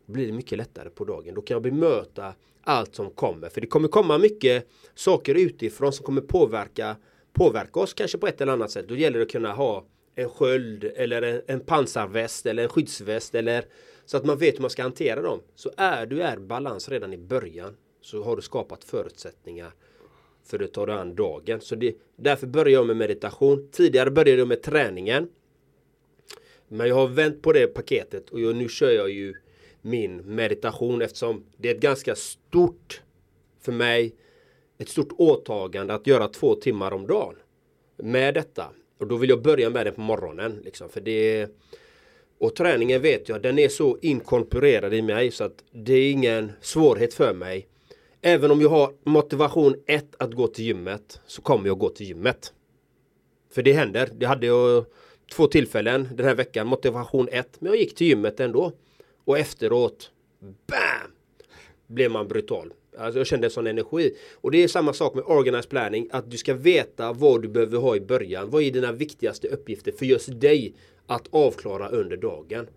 blir 0.06 0.26
det 0.26 0.32
mycket 0.32 0.58
lättare 0.58 0.90
på 0.90 1.04
dagen. 1.04 1.34
Då 1.34 1.42
kan 1.42 1.54
jag 1.54 1.62
bemöta 1.62 2.34
allt 2.62 2.94
som 2.94 3.10
kommer. 3.10 3.48
För 3.48 3.60
det 3.60 3.66
kommer 3.66 3.88
komma 3.88 4.18
mycket 4.18 4.68
saker 4.94 5.34
utifrån 5.34 5.92
som 5.92 6.04
kommer 6.04 6.20
påverka, 6.20 6.96
påverka 7.32 7.80
oss 7.80 7.94
kanske 7.94 8.18
på 8.18 8.26
ett 8.26 8.40
eller 8.40 8.52
annat 8.52 8.70
sätt. 8.70 8.88
Då 8.88 8.96
gäller 8.96 9.18
det 9.18 9.24
att 9.24 9.30
kunna 9.30 9.52
ha 9.52 9.86
en 10.14 10.28
sköld 10.28 10.84
eller 10.84 11.22
en, 11.22 11.42
en 11.46 11.60
pansarväst 11.60 12.46
eller 12.46 12.62
en 12.62 12.68
skyddsväst 12.68 13.34
eller 13.34 13.64
så 14.04 14.16
att 14.16 14.24
man 14.24 14.38
vet 14.38 14.54
hur 14.54 14.60
man 14.60 14.70
ska 14.70 14.82
hantera 14.82 15.22
dem. 15.22 15.40
Så 15.54 15.70
är 15.76 16.06
du 16.06 16.22
är 16.22 16.36
balans 16.36 16.88
redan 16.88 17.12
i 17.12 17.18
början 17.18 17.76
så 18.00 18.22
har 18.22 18.36
du 18.36 18.42
skapat 18.42 18.84
förutsättningar 18.84 19.72
för 20.50 20.62
att 20.62 20.72
ta 20.72 20.86
dig 20.86 20.94
an 20.94 21.14
dagen. 21.14 21.60
Så 21.60 21.74
det, 21.74 21.96
därför 22.16 22.46
börjar 22.46 22.72
jag 22.72 22.86
med 22.86 22.96
meditation. 22.96 23.68
Tidigare 23.72 24.10
började 24.10 24.38
jag 24.38 24.48
med 24.48 24.62
träningen. 24.62 25.28
Men 26.68 26.88
jag 26.88 26.94
har 26.94 27.08
vänt 27.08 27.42
på 27.42 27.52
det 27.52 27.66
paketet 27.66 28.30
och 28.30 28.40
jag, 28.40 28.56
nu 28.56 28.68
kör 28.68 28.90
jag 28.90 29.10
ju 29.10 29.34
min 29.82 30.16
meditation 30.16 31.02
eftersom 31.02 31.44
det 31.56 31.70
är 31.70 31.74
ett 31.74 31.80
ganska 31.80 32.14
stort 32.14 33.02
för 33.60 33.72
mig 33.72 34.14
ett 34.78 34.88
stort 34.88 35.12
åtagande 35.18 35.94
att 35.94 36.06
göra 36.06 36.28
två 36.28 36.54
timmar 36.54 36.92
om 36.92 37.06
dagen 37.06 37.34
med 37.96 38.34
detta. 38.34 38.66
Och 38.98 39.06
då 39.06 39.16
vill 39.16 39.30
jag 39.30 39.42
börja 39.42 39.70
med 39.70 39.86
det 39.86 39.92
på 39.92 40.00
morgonen. 40.00 40.60
Liksom, 40.64 40.88
för 40.88 41.00
det 41.00 41.48
och 42.38 42.54
träningen 42.54 43.02
vet 43.02 43.28
jag, 43.28 43.42
den 43.42 43.58
är 43.58 43.68
så 43.68 43.98
inkorporerad 44.02 44.94
i 44.94 45.02
mig 45.02 45.30
så 45.30 45.44
att 45.44 45.64
det 45.72 45.92
är 45.94 46.10
ingen 46.10 46.52
svårighet 46.60 47.14
för 47.14 47.34
mig. 47.34 47.68
Även 48.22 48.50
om 48.50 48.60
jag 48.60 48.68
har 48.68 48.92
motivation 49.04 49.74
1 49.86 50.06
att 50.18 50.32
gå 50.32 50.46
till 50.46 50.64
gymmet 50.64 51.20
så 51.26 51.42
kommer 51.42 51.66
jag 51.66 51.78
gå 51.78 51.88
till 51.88 52.06
gymmet. 52.06 52.52
För 53.50 53.62
det 53.62 53.72
händer. 53.72 54.10
Det 54.16 54.26
hade 54.26 54.46
jag 54.46 54.84
två 55.32 55.46
tillfällen 55.46 56.08
den 56.14 56.26
här 56.26 56.34
veckan. 56.34 56.66
Motivation 56.66 57.28
1. 57.32 57.60
Men 57.60 57.72
jag 57.72 57.80
gick 57.80 57.94
till 57.94 58.06
gymmet 58.06 58.40
ändå. 58.40 58.72
Och 59.24 59.38
efteråt, 59.38 60.10
BAM! 60.40 61.12
Blev 61.86 62.10
man 62.10 62.28
brutal. 62.28 62.72
Alltså 62.98 63.18
jag 63.20 63.26
kände 63.26 63.46
en 63.46 63.50
sån 63.50 63.66
energi. 63.66 64.14
Och 64.34 64.50
det 64.50 64.64
är 64.64 64.68
samma 64.68 64.92
sak 64.92 65.14
med 65.14 65.24
organized 65.24 65.70
planning. 65.70 66.08
Att 66.12 66.30
du 66.30 66.36
ska 66.36 66.54
veta 66.54 67.12
vad 67.12 67.42
du 67.42 67.48
behöver 67.48 67.78
ha 67.78 67.96
i 67.96 68.00
början. 68.00 68.50
Vad 68.50 68.62
är 68.62 68.70
dina 68.70 68.92
viktigaste 68.92 69.48
uppgifter 69.48 69.92
för 69.92 70.06
just 70.06 70.40
dig 70.40 70.74
att 71.06 71.28
avklara 71.30 71.88
under 71.88 72.16
dagen. 72.16 72.68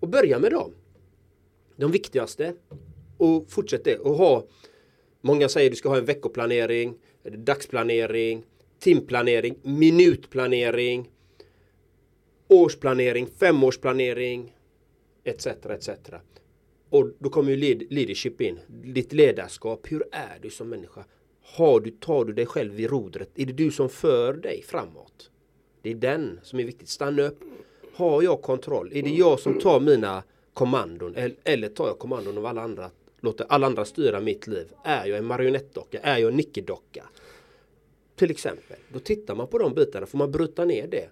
Och 0.00 0.08
börja 0.08 0.38
med 0.38 0.52
dem. 0.52 0.74
De 1.76 1.92
viktigaste. 1.92 2.54
Och 3.20 3.50
fortsätt 3.50 3.84
det. 3.84 3.98
Och 3.98 4.14
ha 4.14 4.46
Många 5.20 5.48
säger 5.48 5.66
att 5.66 5.72
du 5.72 5.76
ska 5.76 5.88
ha 5.88 5.98
en 5.98 6.04
veckoplanering, 6.04 6.94
dagsplanering, 7.24 8.44
timplanering, 8.78 9.56
minutplanering, 9.62 11.10
årsplanering, 12.48 13.26
femårsplanering 13.26 14.56
etc. 15.24 15.46
etc. 15.46 15.90
Och 16.90 17.10
då 17.18 17.30
kommer 17.30 17.52
ju 17.52 17.56
leadership 17.90 18.40
in. 18.40 18.58
Ditt 18.68 19.12
ledarskap. 19.12 19.86
Hur 19.92 20.04
är 20.12 20.38
du 20.42 20.50
som 20.50 20.68
människa? 20.68 21.04
Har 21.42 21.80
du, 21.80 21.90
tar 21.90 22.24
du 22.24 22.32
dig 22.32 22.46
själv 22.46 22.80
i 22.80 22.86
rodret? 22.86 23.30
Är 23.34 23.46
det 23.46 23.52
du 23.52 23.70
som 23.70 23.88
för 23.88 24.34
dig 24.34 24.62
framåt? 24.62 25.30
Det 25.82 25.90
är 25.90 25.94
den 25.94 26.40
som 26.42 26.60
är 26.60 26.64
viktigt. 26.64 26.88
Stanna 26.88 27.22
upp. 27.22 27.40
Har 27.94 28.22
jag 28.22 28.42
kontroll? 28.42 28.92
Är 28.94 29.02
det 29.02 29.10
jag 29.10 29.40
som 29.40 29.60
tar 29.60 29.80
mina 29.80 30.22
kommandon? 30.54 31.14
Eller 31.44 31.68
tar 31.68 31.86
jag 31.86 31.98
kommandon 31.98 32.38
av 32.38 32.46
alla 32.46 32.62
andra? 32.62 32.90
Låter 33.20 33.46
alla 33.48 33.66
andra 33.66 33.84
styra 33.84 34.20
mitt 34.20 34.46
liv? 34.46 34.66
Är 34.84 35.06
jag 35.06 35.18
en 35.18 35.24
marionettdocka? 35.24 35.98
Är 36.02 36.18
jag 36.18 36.28
en 36.30 36.36
nickedocka? 36.36 37.04
Till 38.16 38.30
exempel. 38.30 38.76
Då 38.92 38.98
tittar 38.98 39.34
man 39.34 39.46
på 39.46 39.58
de 39.58 39.74
bitarna. 39.74 40.06
Får 40.06 40.18
man 40.18 40.30
bryta 40.30 40.64
ner 40.64 40.86
det? 40.86 41.08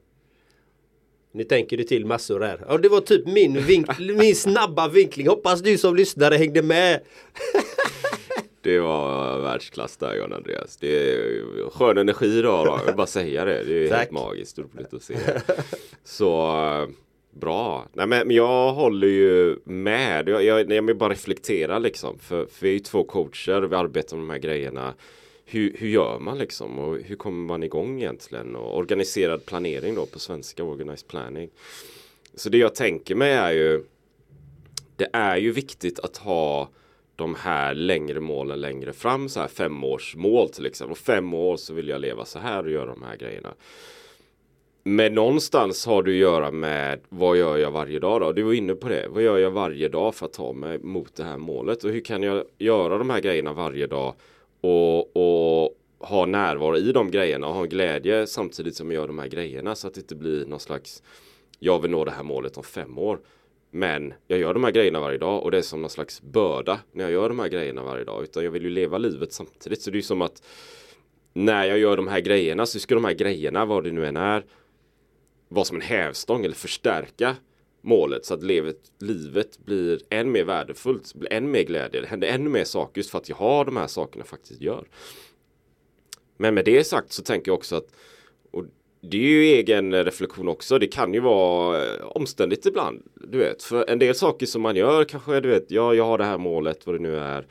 Nu 1.33 1.45
tänker 1.45 1.77
du 1.77 1.85
till 1.85 2.07
massor 2.07 2.41
här. 2.41 2.65
Ja, 2.69 2.79
det 2.79 2.89
var 2.89 3.01
typ 3.01 3.27
min, 3.27 3.63
vinkl, 3.63 4.13
min 4.19 4.37
snabba 4.37 4.89
vinkling. 4.89 5.29
Hoppas 5.29 5.63
du 5.63 5.79
som 5.79 5.97
lyssnare 5.97 6.35
hängde 6.35 6.63
med. 6.63 7.01
Det 8.61 8.81
var 8.81 9.39
världsklass 9.41 9.97
där 9.97 10.17
John 10.17 10.33
Andreas. 10.33 10.77
Det 10.77 11.13
är 11.13 11.71
skön 11.71 11.99
energi 11.99 12.39
idag. 12.39 12.67
Jag 12.67 12.87
vill 12.87 12.95
bara 12.95 13.07
säga 13.07 13.45
det. 13.45 13.65
Det 13.65 13.85
är 13.85 13.89
Tack. 13.89 13.99
helt 13.99 14.11
magiskt 14.11 14.59
roligt 14.59 14.95
att 14.95 15.03
se. 15.03 15.17
Så 16.05 16.47
bra. 17.31 17.87
Nej 17.93 18.07
men 18.07 18.31
jag 18.31 18.73
håller 18.73 19.09
ju 19.09 19.57
med. 19.65 20.29
Jag, 20.29 20.45
jag, 20.45 20.73
jag 20.73 20.83
vill 20.83 20.97
bara 20.97 21.13
reflektera 21.13 21.79
liksom. 21.79 22.19
För, 22.19 22.47
för 22.47 22.63
vi 22.63 22.69
är 22.69 22.73
ju 22.73 22.79
två 22.79 23.05
coacher 23.05 23.63
och 23.63 23.73
vi 23.73 23.77
arbetar 23.77 24.17
med 24.17 24.27
de 24.27 24.31
här 24.31 24.39
grejerna. 24.39 24.95
Hur, 25.45 25.77
hur 25.79 25.89
gör 25.89 26.19
man 26.19 26.39
liksom 26.39 26.79
och 26.79 26.99
hur 26.99 27.17
kommer 27.17 27.47
man 27.47 27.63
igång 27.63 28.01
egentligen? 28.01 28.57
Och 28.57 28.79
organiserad 28.79 29.47
planering 29.47 29.95
då 29.95 30.07
på 30.07 30.19
svenska, 30.19 30.65
organized 30.65 31.09
planning. 31.09 31.51
Så 32.35 32.49
det 32.49 32.59
jag 32.59 32.75
tänker 32.75 33.15
mig 33.15 33.33
är 33.33 33.53
ju 33.53 33.85
Det 34.97 35.09
är 35.13 35.37
ju 35.37 35.53
viktigt 35.53 35.99
att 35.99 36.17
ha 36.17 36.69
de 37.17 37.35
här 37.35 37.75
längre 37.75 38.21
målen 38.21 38.61
längre 38.61 38.93
fram, 38.93 39.29
så 39.29 39.41
här 39.41 39.49
femårsmål 39.49 40.49
till 40.49 40.67
exempel. 40.67 40.93
Och 40.93 40.99
fem 40.99 41.35
år 41.35 41.57
så 41.57 41.75
vill 41.75 41.89
jag 41.89 42.01
leva 42.01 42.25
så 42.25 42.39
här 42.39 42.65
och 42.65 42.71
göra 42.71 42.87
de 42.87 43.03
här 43.03 43.17
grejerna. 43.17 43.55
Men 44.89 45.15
någonstans 45.15 45.87
har 45.87 46.03
du 46.03 46.11
att 46.11 46.17
göra 46.17 46.51
med 46.51 47.01
vad 47.09 47.37
gör 47.37 47.57
jag 47.57 47.71
varje 47.71 47.99
dag 47.99 48.21
då? 48.21 48.33
Du 48.33 48.43
var 48.43 48.53
inne 48.53 48.75
på 48.75 48.89
det. 48.89 49.09
Vad 49.09 49.23
gör 49.23 49.39
jag 49.39 49.51
varje 49.51 49.89
dag 49.89 50.15
för 50.15 50.27
att 50.27 50.33
ta 50.33 50.53
mig 50.53 50.79
mot 50.79 51.15
det 51.17 51.25
här 51.25 51.37
målet? 51.37 51.85
Och 51.85 51.91
hur 51.91 52.01
kan 52.01 52.23
jag 52.23 52.45
göra 52.59 52.99
de 52.99 53.11
här 53.11 53.21
grejerna 53.21 53.53
varje 53.53 53.87
dag 53.87 54.15
och, 54.61 55.17
och 55.17 55.75
ha 55.99 56.27
närvaro 56.27 56.77
i 56.77 56.93
de 56.93 57.11
grejerna 57.11 57.47
och 57.47 57.55
ha 57.55 57.65
glädje 57.65 58.27
samtidigt 58.27 58.77
som 58.77 58.91
jag 58.91 59.01
gör 59.01 59.07
de 59.07 59.19
här 59.19 59.29
grejerna 59.29 59.75
så 59.75 59.87
att 59.87 59.95
det 59.95 60.01
inte 60.01 60.15
blir 60.15 60.47
någon 60.47 60.61
slags 60.61 61.03
jag 61.59 61.83
vill 61.83 61.91
nå 61.91 62.05
det 62.05 62.11
här 62.11 62.23
målet 62.23 62.57
om 62.57 62.65
fem 62.65 62.99
år. 62.99 63.21
Men 63.71 64.15
jag 64.27 64.39
gör 64.39 64.55
de 64.55 64.65
här 64.65 64.71
grejerna 64.71 65.01
varje 65.01 65.19
dag 65.19 65.43
och 65.43 65.51
det 65.51 65.59
är 65.59 65.63
som 65.63 65.81
någon 65.81 65.91
slags 65.91 66.23
börda 66.23 66.81
när 66.93 67.05
jag 67.05 67.13
gör 67.13 67.29
de 67.29 67.39
här 67.39 67.49
grejerna 67.49 67.83
varje 67.83 68.05
dag. 68.05 68.23
Utan 68.23 68.45
jag 68.45 68.51
vill 68.51 68.63
ju 68.63 68.71
leva 68.71 68.99
livet 68.99 69.33
samtidigt. 69.33 69.83
Så 69.83 69.91
det 69.91 69.99
är 69.99 70.03
som 70.03 70.23
att 70.23 70.43
när 71.33 71.65
jag 71.65 71.79
gör 71.79 71.97
de 71.97 72.09
här 72.09 72.21
grejerna 72.21 72.67
så 72.67 72.79
ska 72.79 72.95
de 72.95 73.05
här 73.05 73.15
grejerna, 73.15 73.65
vad 73.65 73.85
det 73.85 73.93
nu 73.93 74.07
än 74.07 74.17
är, 74.17 74.45
vara 75.49 75.65
som 75.65 75.77
en 75.77 75.83
hävstång 75.83 76.45
eller 76.45 76.55
förstärka 76.55 77.37
målet 77.81 78.25
så 78.25 78.35
att 78.35 78.43
livet, 78.43 78.77
livet 78.99 79.59
blir 79.65 80.01
än 80.11 80.33
mer 80.33 80.45
värdefullt, 80.45 81.15
blir 81.15 81.33
än 81.33 81.51
mer 81.51 81.63
glädje, 81.63 82.01
det 82.01 82.07
händer 82.07 82.29
ännu 82.29 82.51
mer 82.51 82.65
saker 82.65 82.99
just 82.99 83.11
för 83.11 83.19
att 83.19 83.29
jag 83.29 83.37
har 83.37 83.65
de 83.65 83.77
här 83.77 83.87
sakerna 83.87 84.25
faktiskt 84.25 84.61
gör. 84.61 84.89
Men 86.37 86.55
med 86.55 86.65
det 86.65 86.85
sagt 86.85 87.13
så 87.13 87.23
tänker 87.23 87.51
jag 87.51 87.57
också 87.57 87.77
att 87.77 87.89
det 89.01 89.17
är 89.17 89.21
ju 89.21 89.43
egen 89.43 90.05
reflektion 90.05 90.49
också. 90.49 90.79
Det 90.79 90.87
kan 90.87 91.15
ju 91.15 91.21
vara 91.21 91.85
eh, 91.85 92.07
omständigt 92.07 92.67
ibland. 92.67 93.03
Du 93.15 93.39
vet, 93.39 93.63
för 93.63 93.91
en 93.91 93.99
del 93.99 94.15
saker 94.15 94.47
som 94.47 94.63
man 94.63 94.77
gör 94.77 95.05
kanske, 95.05 95.41
du 95.41 95.49
vet, 95.49 95.71
ja, 95.71 95.95
jag 95.95 96.05
har 96.05 96.19
det 96.19 96.25
här 96.25 96.39
målet, 96.39 96.87
vad 96.87 96.95
det 96.95 96.99
nu 96.99 97.17
är. 97.17 97.47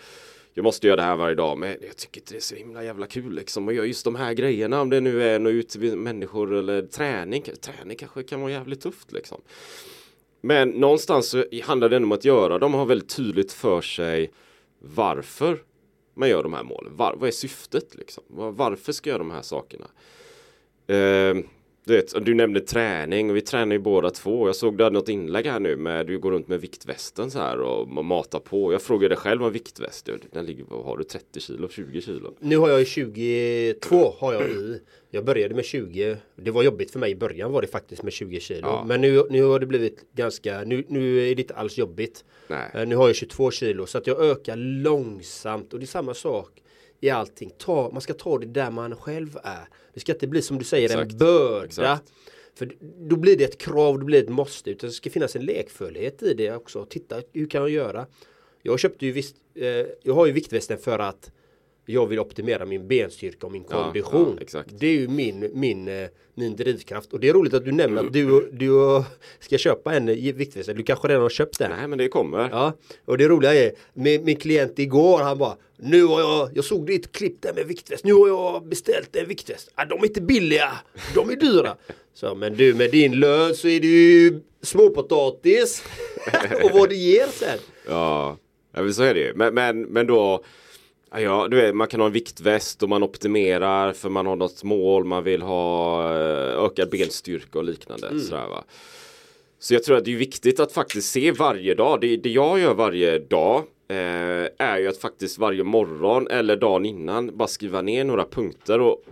Jag 0.58 0.64
måste 0.64 0.88
göra 0.88 0.96
det 0.96 1.02
här 1.02 1.16
varje 1.16 1.36
dag, 1.36 1.58
men 1.58 1.70
jag 1.70 1.98
tycker 1.98 2.22
inte 2.22 2.34
det 2.34 2.38
är 2.38 2.42
så 2.42 2.56
himla 2.56 2.84
jävla 2.84 3.08
kul 3.08 3.36
liksom. 3.36 3.68
Och 3.68 3.74
göra 3.74 3.86
just 3.86 4.04
de 4.04 4.16
här 4.16 4.34
grejerna, 4.34 4.82
om 4.82 4.90
det 4.90 5.02
nu 5.02 5.24
är 5.24 5.40
nå 5.40 5.50
ut 5.50 5.70
till 5.70 5.96
människor 5.96 6.56
eller 6.56 6.82
träning. 6.82 7.44
Träning 7.62 7.98
kanske 7.98 8.24
kan 8.24 8.42
vara 8.42 8.52
jävligt 8.52 8.82
tufft 8.82 9.12
liksom. 9.12 9.42
Men 10.42 10.70
någonstans 10.70 11.30
så 11.30 11.46
handlar 11.64 11.90
det 11.90 11.96
ändå 11.96 12.06
om 12.06 12.12
att 12.12 12.26
göra. 12.26 12.60
De 12.60 12.74
har 12.74 12.86
väldigt 12.86 13.16
tydligt 13.16 13.52
för 13.52 13.82
sig 13.82 14.32
varför 14.80 15.64
man 16.14 16.30
gör 16.30 16.44
de 16.44 16.54
här 16.54 16.64
målen. 16.64 16.96
Var, 16.96 17.16
vad 17.18 17.28
är 17.28 17.32
syftet 17.32 17.96
liksom? 17.96 18.24
Varför 18.30 18.92
ska 18.92 19.10
jag 19.10 19.14
göra 19.14 19.24
de 19.24 19.32
här 19.32 19.42
sakerna? 19.42 19.86
Eh, 20.88 21.44
du, 21.88 21.96
vet, 21.96 22.26
du 22.26 22.34
nämnde 22.34 22.62
träning 22.62 23.30
och 23.30 23.36
vi 23.36 23.42
tränar 23.42 23.76
ju 23.76 23.80
båda 23.80 24.10
två. 24.10 24.48
Jag 24.48 24.56
såg 24.56 24.78
du 24.78 24.84
hade 24.84 24.94
något 24.94 25.10
inlägg 25.10 25.46
här 25.46 25.60
nu 25.60 25.76
med 25.76 26.08
du 26.08 26.20
går 26.20 26.32
runt 26.32 26.48
med 26.48 26.62
viktvästen 26.62 27.32
så 27.32 27.40
här 27.40 27.60
och 27.60 28.06
matar 28.06 28.40
på. 28.40 28.74
Jag 28.74 28.82
frågade 28.82 29.16
själv 29.16 29.44
om 29.44 29.52
viktväst. 29.52 30.10
Den 30.32 30.46
ligger 30.46 30.64
på, 30.64 30.84
har 30.84 30.98
du 30.98 31.04
30 31.04 31.40
kilo, 31.40 31.70
20 31.70 32.02
kilo? 32.02 32.34
Nu 32.40 32.58
har 32.58 32.70
jag 32.70 32.88
22 32.88 34.14
har 34.20 34.34
jag 34.34 34.50
i. 34.50 34.82
Jag 35.10 35.26
började 35.26 35.56
med 35.56 35.66
20. 35.66 36.18
Det 36.36 36.52
var 36.52 36.64
jobbigt 36.64 36.92
för 36.92 37.00
mig 37.00 37.12
i 37.12 37.16
början 37.16 37.52
var 37.52 37.62
det 37.62 37.68
faktiskt 37.68 38.04
med 38.04 38.14
20 38.14 38.40
kilo. 38.40 38.68
Ja. 38.68 38.84
Men 38.88 39.02
nu, 39.02 39.24
nu 39.30 39.44
har 39.44 39.60
det 39.60 39.66
blivit 39.66 40.06
ganska, 40.14 40.64
nu, 40.66 40.84
nu 40.88 41.30
är 41.32 41.36
det 41.36 41.42
inte 41.42 41.54
alls 41.54 41.78
jobbigt. 41.78 42.26
Nej. 42.48 42.72
Eh, 42.74 42.88
nu 42.88 42.96
har 42.96 43.08
jag 43.08 43.16
22 43.16 43.52
kilo 43.52 43.86
så 43.86 43.98
att 43.98 44.08
jag 44.08 44.26
ökar 44.26 44.56
långsamt 44.56 45.74
och 45.74 45.80
det 45.80 45.86
är 45.86 45.88
samma 45.88 46.14
sak 46.14 46.62
i 47.02 47.10
allting. 47.10 47.52
Ta, 47.58 47.90
man 47.92 48.02
ska 48.02 48.14
ta 48.14 48.38
det 48.38 48.46
där 48.46 48.72
man 48.72 48.96
själv 48.96 49.38
är. 49.44 49.68
Det 49.94 50.00
ska 50.00 50.12
inte 50.12 50.28
bli 50.28 50.42
som 50.42 50.60
du 50.60 50.66
säger 50.66 50.94
en 50.94 51.00
Exakt. 51.00 51.20
börda. 51.20 51.66
Exakt. 51.66 52.14
För 52.56 52.76
då 53.10 53.16
blir 53.16 53.38
det 53.38 53.44
ett 53.44 53.58
krav, 53.58 54.00
då 54.00 54.06
blir 54.06 54.20
det 54.20 54.24
ett 54.24 54.32
måste. 54.32 54.70
Utan 54.70 54.90
det 54.90 54.94
ska 54.94 55.10
finnas 55.10 55.36
en 55.36 55.46
lekfullhet 55.46 56.24
i 56.24 56.34
det 56.34 56.52
också. 56.52 56.86
Titta, 56.86 57.22
hur 57.34 57.48
kan 57.48 57.62
jag 57.62 57.70
göra? 57.70 58.06
Jag 58.62 58.80
köpte 58.80 59.06
ju 59.06 59.12
visst, 59.12 59.36
eh, 59.56 59.68
jag 60.04 60.14
har 60.14 60.26
ju 60.26 60.32
viktvästen 60.32 60.78
för 60.78 61.00
att 61.00 61.32
jag 61.90 62.08
vill 62.08 62.20
optimera 62.20 62.66
min 62.66 62.88
benstyrka 62.88 63.46
och 63.46 63.52
min 63.52 63.66
Ja, 63.70 63.84
kondition. 63.84 64.34
ja, 64.38 64.42
exakt. 64.42 64.70
Det 64.80 64.88
är 64.88 64.92
ju 64.92 65.08
min, 65.08 65.52
min, 65.54 65.88
eh, 65.88 66.08
min 66.36 66.56
drivkraft. 66.56 67.14
Och 67.14 67.20
det 67.20 67.30
är 67.30 67.34
roligt 67.34 67.54
att 67.54 67.66
du 67.66 67.72
nämner 67.72 68.04
att 68.04 68.14
du, 68.14 68.50
du 68.52 69.04
ska 69.40 69.58
köpa 69.58 69.94
en 69.94 70.10
eh, 70.10 70.16
viktväst. 70.36 70.70
Du 70.76 70.84
kanske 70.84 71.08
redan 71.08 71.22
har 71.22 71.30
köpt 71.30 71.60
den. 71.60 71.72
Nej 71.72 71.88
men 71.88 71.98
det 71.98 72.08
kommer. 72.08 72.50
Ja, 72.50 72.74
och 73.06 73.18
det 73.18 73.28
roliga 73.28 73.54
är 73.56 73.72
min, 73.94 74.24
min 74.24 74.36
klient 74.36 74.80
igår 74.80 75.20
han 75.20 75.38
bara 75.38 75.58
Nu 75.78 76.04
har 76.06 76.20
jag, 76.20 76.50
jag 76.54 76.64
såg 76.66 76.86
ditt 76.86 77.12
klipp 77.12 77.42
där 77.42 77.54
med 77.54 77.66
viktväst 77.66 78.04
Nu 78.04 78.14
har 78.14 78.28
jag 78.28 78.66
beställt 78.68 79.16
en 79.16 79.28
viktväst 79.28 79.72
ah, 79.76 79.86
De 79.86 80.00
är 80.00 80.06
inte 80.06 80.22
billiga, 80.22 80.72
de 81.16 81.30
är 81.30 81.36
dyra 81.36 81.76
Så 82.14 82.36
men 82.36 82.56
du 82.56 82.74
med 82.74 82.92
din 82.92 83.12
lön 83.20 83.56
så 83.56 83.68
är 83.68 83.80
det 83.80 83.88
ju 83.88 84.40
småpotatis 84.62 85.84
Och 86.64 86.72
vad 86.72 86.90
det 86.90 86.96
ger 86.96 87.28
sen 87.28 87.60
Ja, 87.88 88.38
ja 88.76 88.92
så 88.92 89.04
är 89.04 89.14
det 89.14 89.20
ju. 89.20 89.34
Men, 89.36 89.54
men, 89.54 89.82
men 89.82 90.08
då 90.08 90.44
ja, 91.12 91.48
du 91.52 91.58
vet, 91.58 91.76
man 91.76 91.88
kan 91.88 92.00
ha 92.00 92.08
en 92.08 92.14
viktväst 92.14 92.84
och 92.84 92.90
man 92.90 93.04
optimerar 93.04 93.94
för 93.94 94.10
man 94.10 94.26
har 94.26 94.36
något 94.36 94.64
mål, 94.64 95.06
man 95.06 95.24
vill 95.24 95.42
ha 95.42 96.04
eh, 96.04 96.66
ökad 96.66 96.90
benstyrka 96.90 97.60
och 97.60 97.66
liknande. 97.66 98.20
Sådär, 98.20 98.48
va? 98.50 98.64
Så 99.60 99.74
jag 99.74 99.84
tror 99.84 99.98
att 99.98 100.06
det 100.06 100.14
är 100.14 100.18
viktigt 100.18 100.60
att 100.60 100.72
faktiskt 100.72 101.12
se 101.12 101.32
varje 101.32 101.76
dag. 101.76 102.02
Det, 102.02 102.18
det 102.18 102.30
jag 102.30 102.60
gör 102.60 102.74
varje 102.74 103.20
dag 103.20 103.64
eh, 103.88 104.48
är 104.58 104.78
ju 104.78 104.88
att 104.88 104.98
faktiskt 104.98 105.38
varje 105.38 105.64
morgon 105.64 106.28
eller 106.28 106.56
dagen 106.56 106.86
innan 106.86 107.38
bara 107.38 107.48
skriva 107.48 107.82
ner 107.82 108.04
några 108.04 108.26
punkter. 108.26 108.82
Och, 108.82 109.04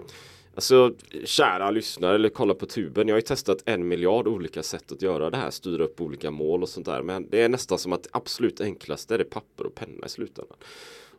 alltså 0.55 0.93
kära 1.25 1.71
lyssnare 1.71 2.15
eller 2.15 2.29
kolla 2.29 2.53
på 2.53 2.65
tuben. 2.65 3.07
Jag 3.07 3.15
har 3.15 3.19
ju 3.19 3.25
testat 3.25 3.63
en 3.65 3.87
miljard 3.87 4.27
olika 4.27 4.63
sätt 4.63 4.91
att 4.91 5.01
göra 5.01 5.29
det 5.29 5.37
här. 5.37 5.49
Styra 5.49 5.83
upp 5.83 6.01
olika 6.01 6.31
mål 6.31 6.63
och 6.63 6.69
sånt 6.69 6.85
där. 6.85 7.01
Men 7.01 7.29
det 7.29 7.41
är 7.41 7.49
nästan 7.49 7.77
som 7.77 7.93
att 7.93 8.03
det 8.03 8.09
absolut 8.11 8.61
enklaste 8.61 9.13
är 9.13 9.17
det 9.17 9.23
papper 9.23 9.65
och 9.65 9.75
penna 9.75 10.05
i 10.05 10.09
slutändan. 10.09 10.57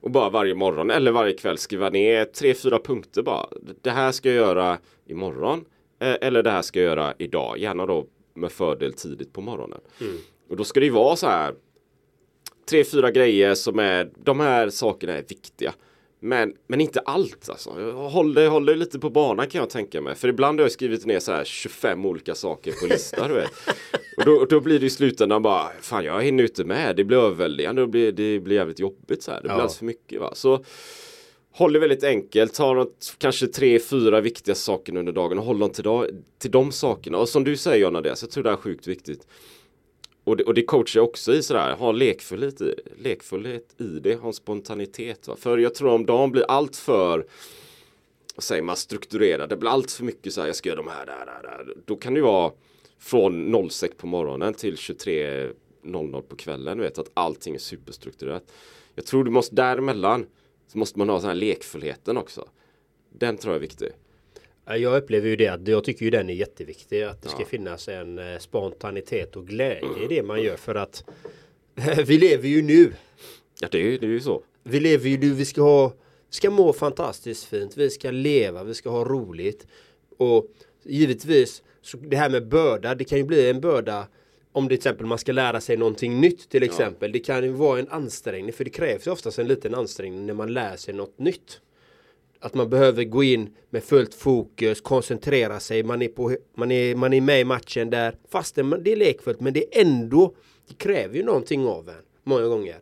Och 0.00 0.11
bara 0.11 0.31
varje 0.31 0.55
morgon 0.55 0.91
eller 0.91 1.12
varje 1.12 1.33
kväll 1.33 1.59
skriva 1.59 1.91
ner 1.91 2.25
tre, 2.25 2.55
fyra 2.55 2.79
punkter 2.79 3.23
bara. 3.23 3.47
Det 3.83 3.91
här 3.91 4.12
ska 4.12 4.29
jag 4.29 4.37
göra 4.37 4.79
imorgon. 5.07 5.65
eh, 6.00 6.17
Eller 6.21 6.43
det 6.43 6.50
här 6.50 6.62
ska 6.62 6.81
jag 6.81 6.87
göra 6.87 7.15
idag. 7.19 7.59
Gärna 7.59 7.87
då 7.87 8.07
med 8.35 8.53
fördel 8.53 8.93
tidigt 8.93 9.33
på 9.33 9.41
morgonen. 9.41 9.81
Och 10.50 10.57
då 10.57 10.65
ska 10.65 10.81
det 10.81 10.87
ju 10.87 10.93
vara 10.93 11.17
så 11.17 11.26
här. 11.26 11.55
Tre, 12.71 12.85
fyra 12.85 13.11
grejer 13.11 13.55
som 13.55 13.79
är. 13.79 14.11
De 14.25 14.41
här 14.41 14.69
sakerna 14.71 15.12
är 15.12 15.25
viktiga. 15.29 15.75
Men, 16.28 16.54
men 16.66 16.80
inte 16.80 17.00
allt 17.00 17.49
alltså. 17.49 17.71
Håll 17.92 18.35
dig, 18.35 18.47
håll 18.49 18.66
dig 18.66 18.76
lite 18.76 18.99
på 18.99 19.11
banan 19.11 19.47
kan 19.47 19.59
jag 19.59 19.71
tänka 19.71 20.00
mig. 20.00 20.14
För 20.14 20.28
ibland 20.28 20.61
har 20.61 20.64
jag 20.64 20.73
skrivit 20.73 21.06
ner 21.06 21.21
så 21.21 21.33
här 21.33 21.45
25 21.45 22.06
olika 22.06 22.35
saker 22.35 22.73
på 22.73 22.87
listan. 22.87 23.28
du 23.28 23.35
vet. 23.35 23.50
Och 24.16 24.25
då, 24.25 24.45
då 24.45 24.61
blir 24.61 24.78
det 24.80 24.87
i 24.87 24.90
slutändan 24.90 25.42
bara, 25.42 25.68
fan 25.80 26.04
jag 26.04 26.23
hinner 26.23 26.45
inte 26.45 26.64
med. 26.64 26.97
Det 26.97 27.04
blir 27.04 27.18
överväldigande 27.18 27.83
och 27.83 27.88
det 27.88 27.90
blir, 27.90 28.12
det 28.12 28.40
blir 28.40 28.56
jävligt 28.56 28.78
jobbigt 28.80 29.23
så 29.23 29.30
här. 29.30 29.38
Det 29.38 29.42
blir 29.42 29.50
Ja. 29.50 29.54
alldeles 29.54 29.78
för 29.78 29.85
mycket 29.85 30.21
va. 30.21 30.30
Så 30.35 30.64
håll 31.52 31.73
det 31.73 31.78
väldigt 31.78 32.04
enkelt. 32.04 32.54
Ta 32.54 32.73
något, 32.75 33.14
kanske 33.18 33.47
tre, 33.47 33.78
fyra 33.78 34.21
viktiga 34.21 34.54
saker 34.54 34.97
under 34.97 35.12
dagen 35.12 35.38
och 35.38 35.45
håll 35.45 35.59
dem 35.59 35.71
till, 35.71 35.85
dag, 35.85 36.06
till 36.38 36.50
de 36.50 36.73
sakerna. 36.73 37.18
Och 37.18 37.28
som 37.28 37.45
du 37.45 37.56
säger 37.56 37.83
Jonna, 37.85 38.02
jag 38.04 38.30
tror 38.30 38.45
det 38.45 38.50
är 38.50 38.56
sjukt 38.56 38.87
viktigt. 38.87 39.26
Och 40.26 40.37
det, 40.37 40.45
och 40.45 40.54
det 40.54 40.62
coachar 40.62 41.00
jag 41.00 41.09
också 41.09 41.35
i 41.35 41.42
sådär, 41.42 41.73
ha 41.73 41.92
lekfullhet 41.92 42.61
i, 42.61 42.75
lekfullhet 42.99 43.80
i 43.80 43.85
det, 43.85 44.14
ha 44.14 44.28
en 44.28 44.33
spontanitet. 44.33 45.28
Va? 45.28 45.37
För 45.37 45.59
jag 45.59 45.75
tror 45.75 45.90
om 45.90 46.06
dagen 46.06 46.30
blir 46.30 46.45
allt 46.49 46.76
för 46.76 47.26
vad 48.35 48.45
säger 48.45 48.62
man, 48.62 48.76
strukturerad, 48.76 49.49
det 49.49 49.56
blir 49.56 49.71
allt 49.71 49.90
för 49.90 50.04
mycket 50.04 50.33
så 50.33 50.40
här, 50.40 50.49
jag 50.49 50.56
ska 50.56 50.68
göra 50.68 50.83
de 50.83 50.88
här, 50.88 51.06
där, 51.06 51.26
där, 51.26 51.42
där. 51.42 51.75
Då 51.85 51.97
kan 51.97 52.14
det 52.14 52.18
ju 52.18 52.25
vara 52.25 52.52
från 52.99 53.68
06 53.71 53.97
på 53.97 54.06
morgonen 54.06 54.54
till 54.54 54.75
23.00 54.75 56.21
på 56.21 56.36
kvällen, 56.36 56.78
du 56.78 56.84
vet 56.84 56.99
att 56.99 57.10
allting 57.15 57.54
är 57.54 57.58
superstrukturerat. 57.58 58.52
Jag 58.95 59.06
tror 59.06 59.25
du 59.25 59.30
måste 59.30 59.54
däremellan 59.54 60.26
så 60.69 60.78
måste 60.78 60.99
man 60.99 61.08
ha 61.08 61.19
den 61.19 61.26
här 61.26 61.34
lekfullheten 61.34 62.17
också. 62.17 62.49
Den 63.12 63.36
tror 63.36 63.54
jag 63.54 63.56
är 63.58 63.69
viktig. 63.69 63.89
Ja, 64.67 64.76
Jag 64.76 64.97
upplever 65.02 65.29
ju 65.29 65.37
det 65.37 65.49
att 65.49 65.69
jag 65.69 65.85
tycker 65.85 66.05
ju 66.05 66.11
den 66.11 66.31
är 66.31 66.35
jätteviktig 66.35 67.02
att 67.02 67.23
det 67.23 67.29
ska 67.29 67.41
Ja. 67.41 67.47
finnas 67.47 67.89
en 67.89 68.19
eh, 68.19 68.39
spontanitet 68.39 69.37
och 69.37 69.47
glädje 69.47 70.05
i 70.05 70.07
det 70.09 70.23
man 70.23 70.43
gör 70.43 70.57
för 70.57 70.75
att 70.75 71.05
vi 72.07 72.19
lever 72.19 72.49
ju 72.49 72.63
nu 72.63 72.93
Ja, 73.61 73.69
det 73.71 73.79
är 73.79 73.83
ju, 73.83 73.99
det 73.99 74.07
är 74.07 74.11
ju 74.11 74.21
så. 74.21 74.43
Vi 74.63 74.81
lever 74.81 75.09
ju 75.09 75.19
nu, 75.19 75.31
vi 75.35 75.45
ska 75.45 75.63
ha 75.63 75.93
ska 76.31 76.50
må 76.50 76.73
fantastiskt 76.73 77.45
fint, 77.45 77.76
vi 77.76 77.91
ska 77.91 78.11
leva, 78.11 78.65
vi 78.65 78.75
ska 78.75 78.91
ha 78.91 79.05
roligt. 79.05 79.67
Och 80.19 80.47
givetvis, 80.83 81.63
så 81.83 81.97
det 81.97 82.17
här 82.17 82.31
med 82.31 82.49
börda, 82.49 82.95
det 82.95 83.05
kan 83.05 83.19
ju 83.19 83.25
bli 83.25 83.50
en 83.50 83.61
börda 83.61 84.09
om 84.52 84.65
det 84.65 84.69
till 84.69 84.76
exempel 84.76 85.07
man 85.07 85.19
ska 85.19 85.33
lära 85.33 85.61
sig 85.61 85.76
någonting 85.76 86.21
nytt 86.21 86.49
till 86.49 86.63
exempel. 86.63 87.13
Det 87.13 87.19
kan 87.19 87.45
ju 87.45 87.50
vara 87.50 87.79
en 87.79 87.89
ansträngning, 87.89 88.52
för 88.52 88.65
det 88.65 88.71
krävs 88.71 89.07
ju 89.07 89.11
oftast 89.11 89.39
en 89.39 89.49
liten 89.49 89.75
ansträngning 89.75 90.26
när 90.26 90.35
man 90.35 90.52
lär 90.52 90.76
sig 90.76 90.95
något 90.95 91.19
nytt. 91.19 91.61
Att 92.40 92.54
man 92.54 92.70
behöver 92.70 93.04
gå 93.04 93.25
in 93.25 93.56
med 93.70 93.84
fullt 93.84 94.14
fokus, 94.14 94.80
koncentrera 94.80 95.60
sig, 95.60 95.82
man 95.82 96.02
är, 96.02 96.08
på, 96.08 96.36
man 96.54 96.72
är, 96.72 96.94
man 96.94 97.12
är 97.12 97.20
med 97.20 97.40
i 97.40 97.44
matchen 97.44 97.90
där. 97.90 98.16
Fastän 98.28 98.82
det 98.84 98.92
är 98.92 98.96
lekfullt, 98.96 99.40
men 99.40 99.52
det 99.52 99.76
är 99.76 99.80
ändå, 99.80 100.34
det 100.68 100.75
kräver 100.75 101.16
ju 101.16 101.22
någonting 101.22 101.66
av 101.66 101.88
en 101.88 101.94
många 102.25 102.46
gånger. 102.46 102.76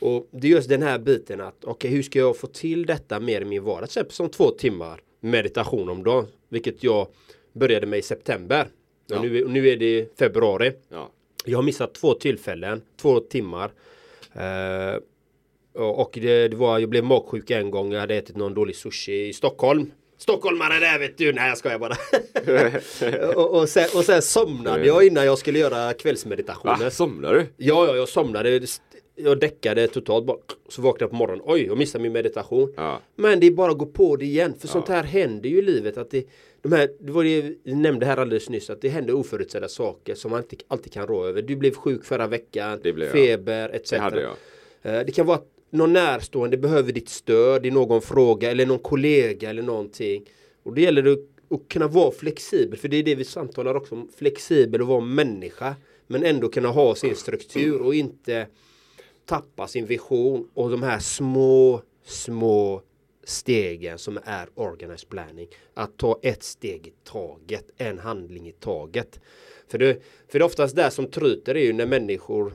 Och 0.00 0.28
det 0.30 0.46
är 0.46 0.50
just 0.50 0.68
den 0.68 0.82
här 0.82 0.98
biten 0.98 1.40
att 1.40 1.64
okej 1.64 1.90
hur 1.90 2.02
ska 2.02 2.18
jag 2.18 2.36
få 2.36 2.46
till 2.46 2.86
detta 2.86 3.20
mer 3.20 3.40
i 3.40 3.44
min 3.44 3.64
vardag? 3.64 3.88
Till 3.90 4.00
exempel 4.00 4.14
som 4.14 4.28
två 4.28 4.50
timmar 4.50 5.00
meditation 5.20 5.88
om 5.88 6.04
dagen. 6.04 6.26
Vilket 6.48 6.84
jag 6.84 7.08
började 7.52 7.86
med 7.86 7.98
i 7.98 8.02
september. 8.02 8.68
Ja. 9.06 9.16
Och 9.16 9.24
nu, 9.24 9.48
nu 9.48 9.68
är 9.68 9.76
det 9.76 10.18
februari. 10.18 10.72
Ja. 10.88 11.10
Jag 11.44 11.58
har 11.58 11.62
missat 11.62 11.94
två 11.94 12.14
tillfällen, 12.14 12.82
två 12.96 13.20
timmar. 13.20 13.72
Eh, 14.32 15.00
och 15.84 16.10
det, 16.22 16.48
det 16.48 16.56
var, 16.56 16.78
jag 16.78 16.88
blev 16.88 17.04
magsjuk 17.04 17.50
en 17.50 17.70
gång. 17.70 17.92
Jag 17.92 18.00
hade 18.00 18.14
ätit 18.14 18.36
någon 18.36 18.54
dålig 18.54 18.76
sushi 18.76 19.28
i 19.28 19.32
Stockholm. 19.32 19.90
Stockholmare 20.18 20.78
där 20.78 20.98
vet 20.98 21.18
du! 21.18 21.32
Nej 21.32 21.48
jag 21.48 21.58
skojar 21.58 21.78
bara. 21.78 21.96
och, 23.34 23.60
och, 23.60 23.68
sen, 23.68 23.86
och 23.94 24.04
sen 24.04 24.22
somnade 24.22 24.86
jag 24.86 25.06
innan 25.06 25.26
jag 25.26 25.38
skulle 25.38 25.58
göra 25.58 25.92
kvällsmeditationen. 25.92 26.78
Va? 26.80 26.90
Somnar 26.90 27.34
du? 27.34 27.46
Ja, 27.56 27.86
ja, 27.86 27.96
jag 27.96 28.08
somnade. 28.08 28.60
Jag 29.14 29.40
däckade 29.40 29.88
totalt 29.88 30.26
bara. 30.26 30.36
Så 30.68 30.82
vaknade 30.82 31.04
jag 31.04 31.10
på 31.10 31.16
morgonen. 31.16 31.44
Oj, 31.46 31.66
jag 31.66 31.78
missade 31.78 32.02
min 32.02 32.12
meditation. 32.12 32.72
Ja. 32.76 33.00
Men 33.16 33.40
det 33.40 33.46
är 33.46 33.50
bara 33.50 33.72
att 33.72 33.78
gå 33.78 33.86
på 33.86 34.16
det 34.16 34.24
igen. 34.24 34.54
För 34.58 34.68
sånt 34.68 34.88
här 34.88 35.02
händer 35.04 35.48
ju 35.50 35.58
i 35.58 35.62
livet. 35.62 35.98
Att 35.98 36.10
det, 36.10 36.24
de 36.62 36.72
här, 36.72 36.88
det 37.00 37.12
var 37.12 37.24
det 37.24 37.42
vi 37.62 37.74
nämnde 37.74 38.06
här 38.06 38.16
alldeles 38.16 38.48
nyss. 38.48 38.70
Att 38.70 38.80
det 38.80 38.88
händer 38.88 39.14
oförutsedda 39.14 39.68
saker 39.68 40.14
som 40.14 40.30
man 40.30 40.42
inte 40.42 40.56
alltid 40.68 40.92
kan 40.92 41.06
rå 41.06 41.26
över. 41.26 41.42
Du 41.42 41.56
blev 41.56 41.74
sjuk 41.74 42.04
förra 42.04 42.26
veckan. 42.26 42.80
Jag. 42.84 43.10
feber 43.12 43.68
etc. 43.68 43.90
Det 43.90 43.96
jag. 44.82 44.94
Eh, 44.94 45.04
Det 45.06 45.12
kan 45.12 45.26
vara 45.26 45.36
att 45.36 45.46
någon 45.70 45.92
närstående 45.92 46.56
behöver 46.56 46.92
ditt 46.92 47.08
stöd 47.08 47.66
i 47.66 47.70
någon 47.70 48.02
fråga 48.02 48.50
eller 48.50 48.66
någon 48.66 48.78
kollega 48.78 49.50
eller 49.50 49.62
någonting. 49.62 50.24
Och 50.62 50.74
det 50.74 50.80
gäller 50.80 51.02
det 51.02 51.18
att 51.50 51.68
kunna 51.68 51.88
vara 51.88 52.10
flexibel. 52.10 52.78
För 52.78 52.88
det 52.88 52.96
är 52.96 53.02
det 53.02 53.14
vi 53.14 53.24
samtalar 53.24 53.74
också 53.74 53.94
om. 53.94 54.08
Flexibel 54.16 54.82
och 54.82 54.88
vara 54.88 55.00
människa. 55.00 55.74
Men 56.06 56.24
ändå 56.24 56.48
kunna 56.48 56.68
ha 56.68 56.94
sin 56.94 57.16
struktur 57.16 57.82
och 57.82 57.94
inte 57.94 58.46
tappa 59.26 59.66
sin 59.66 59.86
vision 59.86 60.48
och 60.54 60.70
de 60.70 60.82
här 60.82 60.98
små, 60.98 61.82
små 62.04 62.82
stegen 63.24 63.98
som 63.98 64.18
är 64.24 64.48
organized 64.54 65.08
planning. 65.08 65.48
Att 65.74 65.96
ta 65.96 66.18
ett 66.22 66.42
steg 66.42 66.86
i 66.86 66.92
taget, 67.04 67.70
en 67.76 67.98
handling 67.98 68.48
i 68.48 68.52
taget. 68.52 69.20
För 69.68 69.78
det, 69.78 70.02
för 70.28 70.38
det 70.38 70.42
är 70.42 70.46
oftast 70.46 70.76
där 70.76 70.90
som 70.90 71.06
tryter 71.06 71.54
är 71.54 71.64
ju 71.64 71.72
när 71.72 71.86
människor 71.86 72.52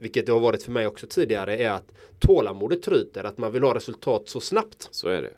vilket 0.00 0.26
det 0.26 0.32
har 0.32 0.40
varit 0.40 0.62
för 0.62 0.72
mig 0.72 0.86
också 0.86 1.06
tidigare 1.06 1.56
är 1.56 1.70
att 1.70 1.92
tålamodet 2.18 2.82
tryter, 2.82 3.24
att 3.24 3.38
man 3.38 3.52
vill 3.52 3.62
ha 3.62 3.74
resultat 3.74 4.28
så 4.28 4.40
snabbt. 4.40 4.88
Så 4.90 5.08
är 5.08 5.22
det. 5.22 5.32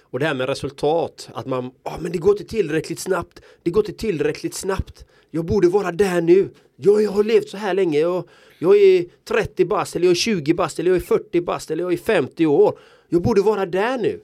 Och 0.00 0.18
det 0.18 0.26
här 0.26 0.34
med 0.34 0.48
resultat, 0.48 1.28
att 1.32 1.46
man, 1.46 1.70
ja 1.82 1.98
men 2.00 2.12
det 2.12 2.18
går 2.18 2.32
inte 2.32 2.44
tillräckligt 2.44 2.98
snabbt, 2.98 3.40
det 3.62 3.70
går 3.70 3.82
inte 3.88 4.00
tillräckligt 4.00 4.54
snabbt. 4.54 5.04
Jag 5.30 5.44
borde 5.44 5.68
vara 5.68 5.92
där 5.92 6.20
nu. 6.20 6.50
Jag, 6.76 7.02
jag 7.02 7.10
har 7.10 7.24
levt 7.24 7.48
så 7.48 7.56
här 7.56 7.74
länge, 7.74 7.98
jag, 7.98 8.28
jag 8.58 8.76
är 8.76 9.04
30 9.24 9.64
bast, 9.64 9.96
eller 9.96 10.06
jag 10.06 10.10
är 10.10 10.14
20 10.14 10.54
bast, 10.54 10.78
eller 10.78 10.90
jag 10.90 10.96
är 10.96 11.04
40 11.06 11.40
bast, 11.40 11.70
eller 11.70 11.84
jag 11.84 11.92
är 11.92 11.96
50 11.96 12.46
år. 12.46 12.78
Jag 13.08 13.22
borde 13.22 13.42
vara 13.42 13.66
där 13.66 13.98
nu. 13.98 14.20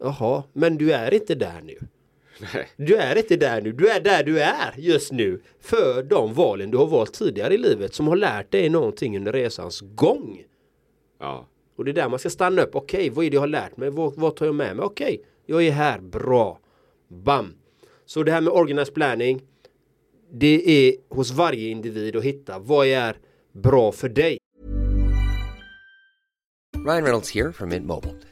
Jaha, 0.00 0.42
men 0.52 0.78
du 0.78 0.92
är 0.92 1.14
inte 1.14 1.34
där 1.34 1.60
nu. 1.64 1.78
Nej. 2.38 2.68
Du 2.76 2.96
är 2.96 3.18
inte 3.18 3.36
där 3.36 3.60
nu, 3.60 3.72
du 3.72 3.88
är 3.88 4.00
där 4.00 4.24
du 4.24 4.40
är 4.40 4.74
just 4.76 5.12
nu. 5.12 5.40
För 5.60 6.02
de 6.02 6.34
valen 6.34 6.70
du 6.70 6.78
har 6.78 6.86
valt 6.86 7.14
tidigare 7.14 7.54
i 7.54 7.58
livet 7.58 7.94
som 7.94 8.08
har 8.08 8.16
lärt 8.16 8.50
dig 8.50 8.68
någonting 8.68 9.16
under 9.16 9.32
resans 9.32 9.80
gång. 9.80 10.42
Ja. 11.20 11.46
Och 11.76 11.84
det 11.84 11.90
är 11.90 11.92
där 11.92 12.08
man 12.08 12.18
ska 12.18 12.30
stanna 12.30 12.62
upp. 12.62 12.74
Okej, 12.74 13.10
vad 13.10 13.24
är 13.24 13.30
det 13.30 13.34
jag 13.34 13.40
har 13.42 13.46
lärt 13.46 13.76
mig? 13.76 13.90
Vad, 13.90 14.14
vad 14.16 14.36
tar 14.36 14.46
jag 14.46 14.54
med 14.54 14.76
mig? 14.76 14.84
Okej, 14.84 15.24
jag 15.46 15.66
är 15.66 15.70
här. 15.70 16.00
Bra. 16.00 16.58
Bam. 17.08 17.54
Så 18.06 18.22
det 18.22 18.32
här 18.32 18.40
med 18.40 18.52
organized 18.52 18.94
planning. 18.94 19.42
Det 20.30 20.88
är 20.88 20.94
hos 21.08 21.30
varje 21.30 21.68
individ 21.68 22.16
att 22.16 22.24
hitta 22.24 22.58
vad 22.58 22.86
är 22.86 23.16
bra 23.52 23.92
för 23.92 24.08
dig. 24.08 24.38
Ryan 26.86 27.02
Reynolds 27.04 27.34
here 27.34 27.52
from 27.52 27.68
Mint 27.68 27.86
Mobile. 27.86 28.31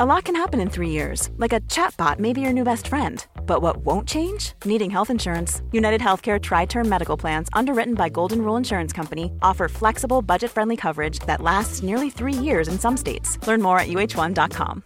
A 0.00 0.06
lot 0.06 0.26
can 0.26 0.36
happen 0.36 0.60
in 0.60 0.70
three 0.70 0.90
years, 0.90 1.28
like 1.38 1.52
a 1.52 1.60
chatbot 1.62 2.20
may 2.20 2.32
be 2.32 2.40
your 2.40 2.52
new 2.52 2.62
best 2.62 2.86
friend. 2.86 3.26
But 3.46 3.62
what 3.62 3.78
won't 3.78 4.06
change? 4.06 4.52
Needing 4.64 4.90
health 4.90 5.10
insurance. 5.10 5.60
United 5.72 6.00
Healthcare 6.00 6.40
Tri 6.40 6.66
Term 6.66 6.88
Medical 6.88 7.16
Plans, 7.16 7.48
underwritten 7.52 7.94
by 7.94 8.08
Golden 8.08 8.42
Rule 8.42 8.56
Insurance 8.56 8.92
Company, 8.92 9.32
offer 9.42 9.68
flexible, 9.68 10.22
budget 10.22 10.52
friendly 10.52 10.76
coverage 10.76 11.18
that 11.26 11.42
lasts 11.42 11.82
nearly 11.82 12.10
three 12.10 12.32
years 12.32 12.68
in 12.68 12.78
some 12.78 12.96
states. 12.96 13.44
Learn 13.44 13.60
more 13.60 13.80
at 13.80 13.88
uh1.com. 13.88 14.82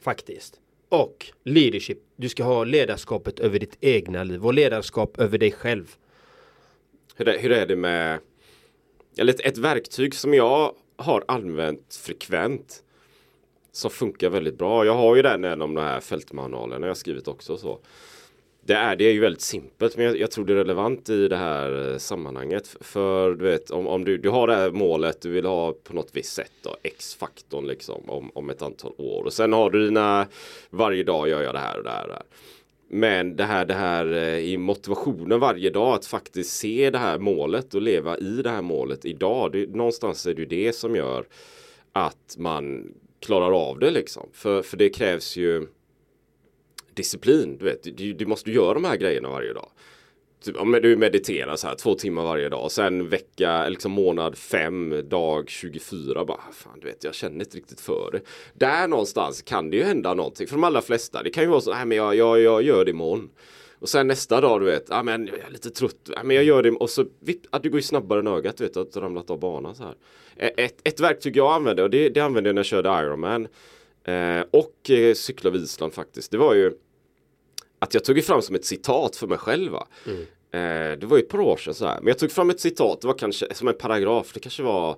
Faktiskt. 0.00 0.60
Och 0.88 1.26
leadership. 1.44 1.98
Du 2.16 2.28
ska 2.28 2.44
ha 2.44 2.64
ledarskapet 2.64 3.40
över 3.40 3.58
ditt 3.58 3.76
egna 3.80 4.24
liv 4.24 4.46
och 4.46 4.54
ledarskap 4.54 5.20
över 5.20 5.38
dig 5.38 5.52
själv. 5.52 5.96
Hur 7.16 7.28
är, 7.28 7.38
hur 7.38 7.52
är 7.52 7.66
det 7.66 7.76
med 7.76 8.20
eller 9.16 9.32
ett, 9.32 9.40
ett 9.40 9.58
verktyg 9.58 10.14
som 10.14 10.34
jag 10.34 10.74
har 10.96 11.24
använt 11.28 12.00
frekvent 12.02 12.82
som 13.72 13.90
funkar 13.90 14.30
väldigt 14.30 14.58
bra. 14.58 14.86
Jag 14.86 14.94
har 14.94 15.16
ju 15.16 15.22
den 15.22 15.44
en 15.44 15.62
av 15.62 15.68
de 15.68 15.76
här 15.76 16.00
fältmanualerna 16.00 16.86
jag 16.86 16.96
skrivit 16.96 17.28
också 17.28 17.56
så. 17.56 17.78
Det 18.64 18.74
är, 18.74 18.96
det 18.96 19.04
är 19.04 19.12
ju 19.12 19.20
väldigt 19.20 19.40
simpelt 19.40 19.96
men 19.96 20.06
jag, 20.06 20.16
jag, 20.18 20.30
tror 20.30 20.44
det 20.44 20.52
är 20.52 20.56
relevant 20.56 21.08
i 21.08 21.28
det 21.28 21.36
här 21.36 21.92
eh, 21.92 21.98
sammanhanget. 21.98 22.76
För 22.80 23.34
du 23.34 23.44
vet 23.44 23.70
om, 23.70 23.86
om 23.86 24.04
du, 24.04 24.18
du 24.18 24.28
har 24.28 24.46
det 24.46 24.54
här 24.54 24.70
målet 24.70 25.20
du 25.20 25.30
vill 25.30 25.46
ha 25.46 25.72
på 25.72 25.94
något 25.94 26.10
visst 26.12 26.32
sätt 26.34 26.52
då, 26.62 26.76
X-faktorn 26.82 27.66
liksom 27.66 28.10
om, 28.10 28.30
om 28.34 28.50
ett 28.50 28.62
antal 28.62 28.92
år. 28.96 29.24
Och 29.24 29.32
sen 29.32 29.52
har 29.52 29.70
du 29.70 29.84
dina 29.84 30.26
varje 30.70 31.02
dag 31.02 31.28
gör 31.28 31.42
jag 31.42 31.54
det 31.54 31.58
här 31.58 31.78
och 31.78 31.84
det 31.84 31.90
här. 31.90 32.02
Och 32.02 32.08
det 32.08 32.14
här. 32.14 32.24
Men 32.94 33.36
det 33.36 33.44
här, 33.44 33.64
det 33.64 33.74
här 33.74 34.12
eh, 34.12 34.38
i 34.38 34.56
motivationen 34.56 35.40
varje 35.40 35.70
dag 35.70 35.94
att 35.94 36.06
faktiskt 36.06 36.56
se 36.56 36.90
det 36.90 36.98
här 36.98 37.18
målet 37.18 37.74
och 37.74 37.82
leva 37.82 38.18
i 38.18 38.42
det 38.42 38.50
här 38.50 38.62
målet 38.62 39.04
idag. 39.04 39.52
Det, 39.52 39.66
någonstans 39.70 40.26
är 40.26 40.34
det 40.34 40.44
det 40.44 40.72
som 40.72 40.96
gör 40.96 41.26
att 41.92 42.36
man 42.38 42.92
klarar 43.20 43.52
av 43.52 43.78
det 43.78 43.90
liksom. 43.90 44.28
För, 44.32 44.62
för 44.62 44.76
det 44.76 44.88
krävs 44.88 45.36
ju 45.36 45.66
disciplin. 46.94 47.56
Du, 47.58 47.64
vet, 47.64 47.96
du, 47.96 48.12
du 48.12 48.26
måste 48.26 48.50
göra 48.50 48.74
de 48.74 48.84
här 48.84 48.96
grejerna 48.96 49.28
varje 49.28 49.52
dag. 49.52 49.68
Typ, 50.44 50.56
om 50.56 50.72
du 50.72 50.96
mediterar 50.96 51.56
så 51.56 51.66
här 51.66 51.74
två 51.74 51.94
timmar 51.94 52.22
varje 52.22 52.48
dag. 52.48 52.70
Sen 52.70 53.08
vecka, 53.08 53.68
liksom 53.68 53.92
månad 53.92 54.38
fem, 54.38 55.08
dag 55.08 55.50
24. 55.50 56.24
Bara, 56.24 56.36
ah, 56.36 56.52
fan 56.52 56.80
du 56.80 56.86
vet, 56.86 57.04
jag 57.04 57.14
känner 57.14 57.44
inte 57.44 57.56
riktigt 57.56 57.80
för 57.80 58.10
det. 58.12 58.20
Där 58.54 58.88
någonstans 58.88 59.42
kan 59.42 59.70
det 59.70 59.76
ju 59.76 59.82
hända 59.82 60.14
någonting. 60.14 60.46
För 60.46 60.54
de 60.54 60.64
allra 60.64 60.82
flesta. 60.82 61.22
Det 61.22 61.30
kan 61.30 61.44
ju 61.44 61.50
vara 61.50 61.60
så, 61.60 61.74
nej 61.74 61.86
men 61.86 61.96
jag, 61.96 62.16
jag, 62.16 62.40
jag 62.40 62.62
gör 62.62 62.84
det 62.84 62.90
imorgon. 62.90 63.30
Och 63.78 63.88
sen 63.88 64.06
nästa 64.06 64.40
dag 64.40 64.60
du 64.60 64.66
vet, 64.66 64.86
ja 64.88 65.02
men 65.02 65.26
jag 65.26 65.38
är 65.38 65.50
lite 65.50 65.70
trött, 65.70 66.10
ah, 66.16 66.22
men 66.22 66.36
jag 66.36 66.44
gör 66.44 66.62
det 66.62 66.70
och 66.70 66.90
så 66.90 67.04
vipp, 67.20 67.42
att 67.50 67.62
du 67.62 67.70
går 67.70 67.78
ju 67.78 67.82
snabbare 67.82 68.20
än 68.20 68.26
ögat 68.26 68.56
du 68.56 68.64
vet 68.64 68.76
att 68.76 68.92
du 68.92 69.00
ramlat 69.00 69.30
av 69.30 69.38
banan 69.38 69.74
så 69.74 69.82
här. 69.82 69.94
Ett, 70.36 70.80
ett 70.84 71.00
verktyg 71.00 71.36
jag 71.36 71.52
använde 71.52 71.82
och 71.82 71.90
det, 71.90 72.08
det 72.08 72.20
använde 72.20 72.48
jag 72.48 72.54
när 72.54 72.60
jag 72.60 72.66
körde 72.66 72.88
Ironman 72.88 73.48
eh, 74.04 74.44
och 74.50 74.90
eh, 74.90 75.14
cykla 75.14 75.50
vid 75.50 75.62
Island 75.62 75.92
faktiskt. 75.92 76.30
Det 76.30 76.38
var 76.38 76.54
ju 76.54 76.72
att 77.82 77.94
jag 77.94 78.04
tog 78.04 78.24
fram 78.24 78.42
som 78.42 78.54
ett 78.54 78.64
citat 78.64 79.16
för 79.16 79.26
mig 79.26 79.38
själv. 79.38 79.72
Mm. 80.06 80.20
Eh, 80.50 80.98
det 80.98 81.06
var 81.06 81.16
ju 81.16 81.22
ett 81.22 81.28
par 81.28 81.40
år 81.40 81.56
sedan 81.56 81.74
så 81.74 81.86
här. 81.86 81.98
Men 81.98 82.08
jag 82.08 82.18
tog 82.18 82.30
fram 82.30 82.50
ett 82.50 82.60
citat, 82.60 83.00
det 83.00 83.06
var 83.06 83.18
kanske 83.18 83.54
som 83.54 83.68
en 83.68 83.74
paragraf, 83.74 84.32
det 84.32 84.40
kanske 84.40 84.62
var 84.62 84.96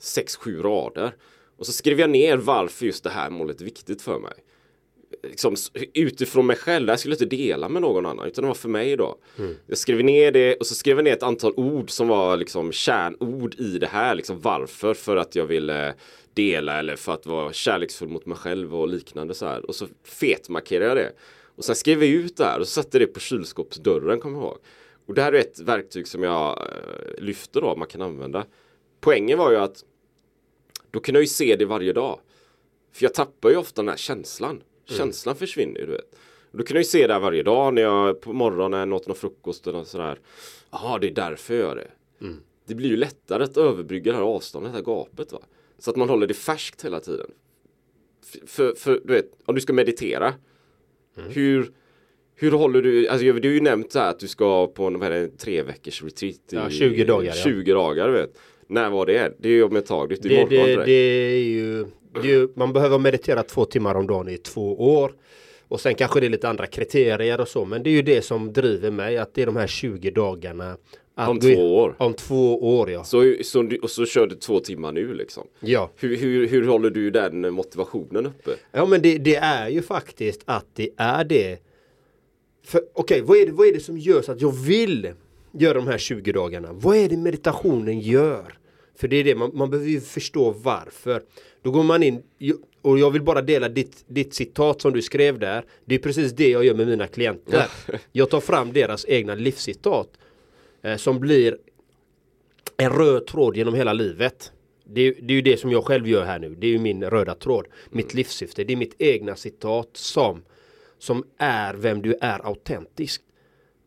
6-7 0.00 0.62
rader. 0.62 1.14
Och 1.58 1.66
så 1.66 1.72
skrev 1.72 2.00
jag 2.00 2.10
ner 2.10 2.36
varför 2.36 2.86
just 2.86 3.04
det 3.04 3.10
här 3.10 3.30
målet 3.30 3.60
är 3.60 3.64
viktigt 3.64 4.02
för 4.02 4.18
mig. 4.18 4.32
Liksom, 5.22 5.56
utifrån 5.94 6.46
mig 6.46 6.56
själv, 6.56 6.88
jag 6.88 6.98
skulle 6.98 7.14
inte 7.14 7.36
dela 7.36 7.68
med 7.68 7.82
någon 7.82 8.06
annan 8.06 8.26
utan 8.26 8.42
det 8.42 8.48
var 8.48 8.54
för 8.54 8.68
mig 8.68 8.96
då. 8.96 9.18
Mm. 9.38 9.56
Jag 9.66 9.78
skrev 9.78 10.04
ner 10.04 10.32
det 10.32 10.56
och 10.56 10.66
så 10.66 10.74
skrev 10.74 10.96
jag 10.96 11.04
ner 11.04 11.12
ett 11.12 11.22
antal 11.22 11.52
ord 11.56 11.90
som 11.90 12.08
var 12.08 12.36
liksom 12.36 12.72
kärnord 12.72 13.54
i 13.54 13.78
det 13.78 13.86
här. 13.86 14.14
Liksom 14.14 14.40
varför? 14.40 14.94
För 14.94 15.16
att 15.16 15.36
jag 15.36 15.46
ville 15.46 15.94
dela 16.34 16.78
eller 16.78 16.96
för 16.96 17.14
att 17.14 17.26
vara 17.26 17.52
kärleksfull 17.52 18.08
mot 18.08 18.26
mig 18.26 18.38
själv 18.38 18.76
och 18.76 18.88
liknande 18.88 19.34
så 19.34 19.46
här. 19.46 19.66
Och 19.66 19.74
så 19.74 19.86
fetmarkerade 20.04 20.86
jag 20.86 20.96
det. 20.96 21.12
Och 21.60 21.64
sen 21.64 21.76
skrev 21.76 21.98
vi 21.98 22.08
ut 22.08 22.36
det 22.36 22.44
här 22.44 22.60
och 22.60 22.68
satte 22.68 22.98
det 22.98 23.06
på 23.06 23.20
kylskåpsdörren 23.20 24.20
kommer 24.20 24.38
jag 24.38 24.44
ihåg. 24.44 24.58
Och 25.06 25.14
det 25.14 25.22
här 25.22 25.32
är 25.32 25.38
ett 25.38 25.60
verktyg 25.60 26.08
som 26.08 26.22
jag 26.22 26.58
eh, 26.58 27.22
lyfter 27.22 27.60
då, 27.60 27.76
man 27.76 27.88
kan 27.88 28.02
använda. 28.02 28.46
Poängen 29.00 29.38
var 29.38 29.50
ju 29.50 29.56
att 29.56 29.84
då 30.90 31.00
kunde 31.00 31.18
jag 31.18 31.22
ju 31.22 31.28
se 31.28 31.56
det 31.56 31.64
varje 31.64 31.92
dag. 31.92 32.20
För 32.92 33.04
jag 33.04 33.14
tappar 33.14 33.50
ju 33.50 33.56
ofta 33.56 33.82
den 33.82 33.88
här 33.88 33.96
känslan. 33.96 34.50
Mm. 34.50 34.62
Känslan 34.84 35.36
försvinner 35.36 35.80
ju, 35.80 35.86
du 35.86 35.92
vet. 35.92 36.14
Och 36.50 36.58
då 36.58 36.64
kunde 36.64 36.78
jag 36.78 36.84
ju 36.84 36.88
se 36.88 37.06
det 37.06 37.12
här 37.12 37.20
varje 37.20 37.42
dag 37.42 37.74
när 37.74 37.82
jag 37.82 38.20
på 38.20 38.32
morgonen 38.32 38.92
åt 38.92 39.06
någon 39.06 39.16
frukost 39.16 39.66
eller 39.66 39.84
sådär. 39.84 40.18
Jaha, 40.70 40.98
det 40.98 41.06
är 41.06 41.14
därför 41.14 41.54
jag 41.54 41.62
gör 41.62 41.76
det. 41.76 41.90
Mm. 42.20 42.40
Det 42.66 42.74
blir 42.74 42.88
ju 42.88 42.96
lättare 42.96 43.44
att 43.44 43.56
överbrygga 43.56 44.12
det 44.12 44.18
här 44.18 44.24
avståndet, 44.24 44.72
det 44.72 44.78
här 44.78 44.84
gapet. 44.84 45.32
Va? 45.32 45.40
Så 45.78 45.90
att 45.90 45.96
man 45.96 46.08
håller 46.08 46.26
det 46.26 46.34
färskt 46.34 46.84
hela 46.84 47.00
tiden. 47.00 47.30
För, 48.22 48.46
för, 48.46 48.74
för 48.74 49.00
du 49.04 49.12
vet, 49.12 49.32
om 49.44 49.54
du 49.54 49.60
ska 49.60 49.72
meditera. 49.72 50.34
Mm. 51.20 51.32
Hur, 51.32 51.70
hur 52.36 52.52
håller 52.52 52.82
du, 52.82 53.08
alltså 53.08 53.32
du 53.32 53.48
har 53.48 53.54
ju 53.54 53.60
nämnt 53.60 53.92
så 53.92 53.98
här 53.98 54.10
att 54.10 54.18
du 54.18 54.28
ska 54.28 54.66
på 54.66 54.84
en, 54.84 55.02
är 55.02 55.10
det, 55.10 55.38
tre 55.38 55.62
veckors 55.62 56.02
retreat. 56.02 56.34
I, 56.34 56.56
ja, 56.56 56.70
20 56.70 57.04
dagar. 57.04 57.32
20 57.32 57.70
ja. 57.70 57.74
dagar, 57.74 58.08
vet. 58.08 58.38
När 58.66 58.90
var 58.90 59.06
det? 59.06 59.34
Det 59.38 59.48
är 59.48 59.52
ju 59.52 59.62
om 59.62 59.76
ett 59.76 59.86
tag. 59.86 60.08
Det, 60.08 60.22
det, 60.22 60.44
det, 60.44 60.84
det 60.84 60.92
är 60.92 61.44
ju, 61.44 61.86
det 62.14 62.20
är 62.20 62.24
ju, 62.24 62.48
man 62.54 62.72
behöver 62.72 62.98
meditera 62.98 63.42
två 63.42 63.64
timmar 63.64 63.94
om 63.94 64.06
dagen 64.06 64.28
i 64.28 64.36
två 64.36 64.94
år. 64.94 65.12
Och 65.68 65.80
sen 65.80 65.94
kanske 65.94 66.20
det 66.20 66.26
är 66.26 66.30
lite 66.30 66.48
andra 66.48 66.66
kriterier 66.66 67.40
och 67.40 67.48
så. 67.48 67.64
Men 67.64 67.82
det 67.82 67.90
är 67.90 67.92
ju 67.92 68.02
det 68.02 68.22
som 68.22 68.52
driver 68.52 68.90
mig. 68.90 69.18
Att 69.18 69.34
det 69.34 69.42
är 69.42 69.46
de 69.46 69.56
här 69.56 69.66
20 69.66 70.10
dagarna. 70.10 70.76
Om 71.28 71.40
två 71.40 71.76
år? 71.76 71.94
Om 71.98 72.14
två 72.14 72.78
år 72.78 72.90
ja. 72.90 73.04
Så, 73.04 73.34
så, 73.42 73.70
och 73.82 73.90
så 73.90 74.06
kör 74.06 74.26
du 74.26 74.34
två 74.34 74.60
timmar 74.60 74.92
nu 74.92 75.14
liksom? 75.14 75.46
Ja. 75.60 75.90
Hur, 75.96 76.16
hur, 76.16 76.46
hur 76.46 76.66
håller 76.66 76.90
du 76.90 77.10
den 77.10 77.54
motivationen 77.54 78.26
uppe? 78.26 78.50
Ja 78.72 78.86
men 78.86 79.02
det, 79.02 79.18
det 79.18 79.36
är 79.36 79.68
ju 79.68 79.82
faktiskt 79.82 80.42
att 80.44 80.66
det 80.74 80.90
är 80.96 81.24
det 81.24 81.58
Okej, 82.72 82.82
okay, 82.94 83.22
vad, 83.22 83.36
är 83.36 83.46
det, 83.46 83.52
vad 83.52 83.66
är 83.66 83.72
det 83.72 83.80
som 83.80 83.98
gör 83.98 84.22
så 84.22 84.32
att 84.32 84.40
jag 84.40 84.52
vill 84.52 85.12
göra 85.52 85.74
de 85.74 85.86
här 85.86 85.98
20 85.98 86.32
dagarna? 86.32 86.68
Vad 86.72 86.96
är 86.96 87.08
det 87.08 87.16
meditationen 87.16 88.00
gör? 88.00 88.58
För 88.96 89.08
det 89.08 89.16
är 89.16 89.24
det, 89.24 89.34
man, 89.34 89.50
man 89.54 89.70
behöver 89.70 89.90
ju 89.90 90.00
förstå 90.00 90.50
varför. 90.50 91.22
Då 91.62 91.70
går 91.70 91.82
man 91.82 92.02
in, 92.02 92.22
och 92.82 92.98
jag 92.98 93.10
vill 93.10 93.22
bara 93.22 93.42
dela 93.42 93.68
ditt, 93.68 94.04
ditt 94.06 94.34
citat 94.34 94.80
som 94.80 94.92
du 94.92 95.02
skrev 95.02 95.38
där. 95.38 95.64
Det 95.84 95.94
är 95.94 95.98
precis 95.98 96.32
det 96.32 96.50
jag 96.50 96.64
gör 96.64 96.74
med 96.74 96.86
mina 96.86 97.06
klienter. 97.06 97.66
Jag 98.12 98.30
tar 98.30 98.40
fram 98.40 98.72
deras 98.72 99.04
egna 99.08 99.34
livscitat. 99.34 100.08
Eh, 100.82 100.96
som 100.96 101.20
blir 101.20 101.58
en 102.76 102.90
röd 102.90 103.26
tråd 103.26 103.56
genom 103.56 103.74
hela 103.74 103.92
livet. 103.92 104.52
Det, 104.84 105.10
det, 105.10 105.32
är 105.32 105.36
ju 105.36 105.42
det 105.42 105.56
som 105.56 105.72
jag 105.72 105.84
själv 105.84 106.08
gör 106.08 106.24
här 106.24 106.38
nu. 106.38 106.54
Det 106.54 106.66
är 106.66 106.70
ju 106.70 106.78
min 106.78 107.04
röda 107.04 107.34
tråd. 107.34 107.66
Mitt 107.90 108.14
livssyfte. 108.14 108.64
Det 108.64 108.72
är 108.72 108.76
mitt 108.76 108.94
egna 108.98 109.36
citat 109.36 109.88
som 109.92 110.42
som 111.00 111.24
är 111.38 111.74
vem 111.74 112.02
du 112.02 112.16
är 112.20 112.46
autentiskt. 112.46 113.24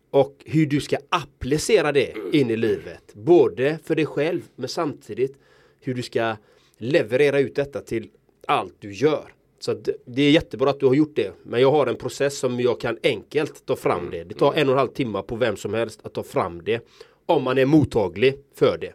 Och 0.10 0.36
hur 0.46 0.66
du 0.66 0.82
ska 0.82 0.98
applicera 1.10 1.92
det 1.92 2.14
in 2.32 2.50
i 2.50 2.56
livet. 2.56 3.14
Både 3.14 3.80
för 3.84 3.96
dig 3.96 4.06
själv 4.06 4.42
men 4.56 4.70
samtidigt 4.70 5.38
hur 5.80 5.94
du 5.94 6.02
ska 6.02 6.36
leverera 6.78 7.40
ut 7.40 7.56
detta 7.56 7.82
till 7.82 8.10
allt 8.48 8.76
du 8.80 8.94
gör. 8.94 9.34
Så 9.65 9.73
det 10.06 10.21
är 10.21 10.32
jättebra 10.32 10.69
att 10.69 10.80
du 10.80 10.86
har 10.86 10.93
gjort 10.93 11.15
det. 11.15 11.34
Men 11.43 11.62
jag 11.62 11.71
har 11.71 11.88
en 11.88 11.95
process 11.95 12.38
som 12.38 12.60
jag 12.60 12.80
kan 12.80 12.97
enkelt 13.04 13.65
ta 13.65 13.76
fram 13.76 14.10
det. 14.12 14.23
Det 14.23 14.34
tar 14.36 14.54
en 14.54 14.67
och 14.67 14.73
en 14.73 14.78
halv 14.78 14.89
timme 14.89 15.21
på 15.21 15.36
vem 15.36 15.58
som 15.58 15.73
helst 15.73 15.99
att 16.04 16.13
ta 16.13 16.23
fram 16.23 16.63
det. 16.63 16.88
Om 17.26 17.43
man 17.43 17.58
är 17.58 17.65
mottaglig 17.65 18.36
för 18.56 18.78
det. 18.78 18.93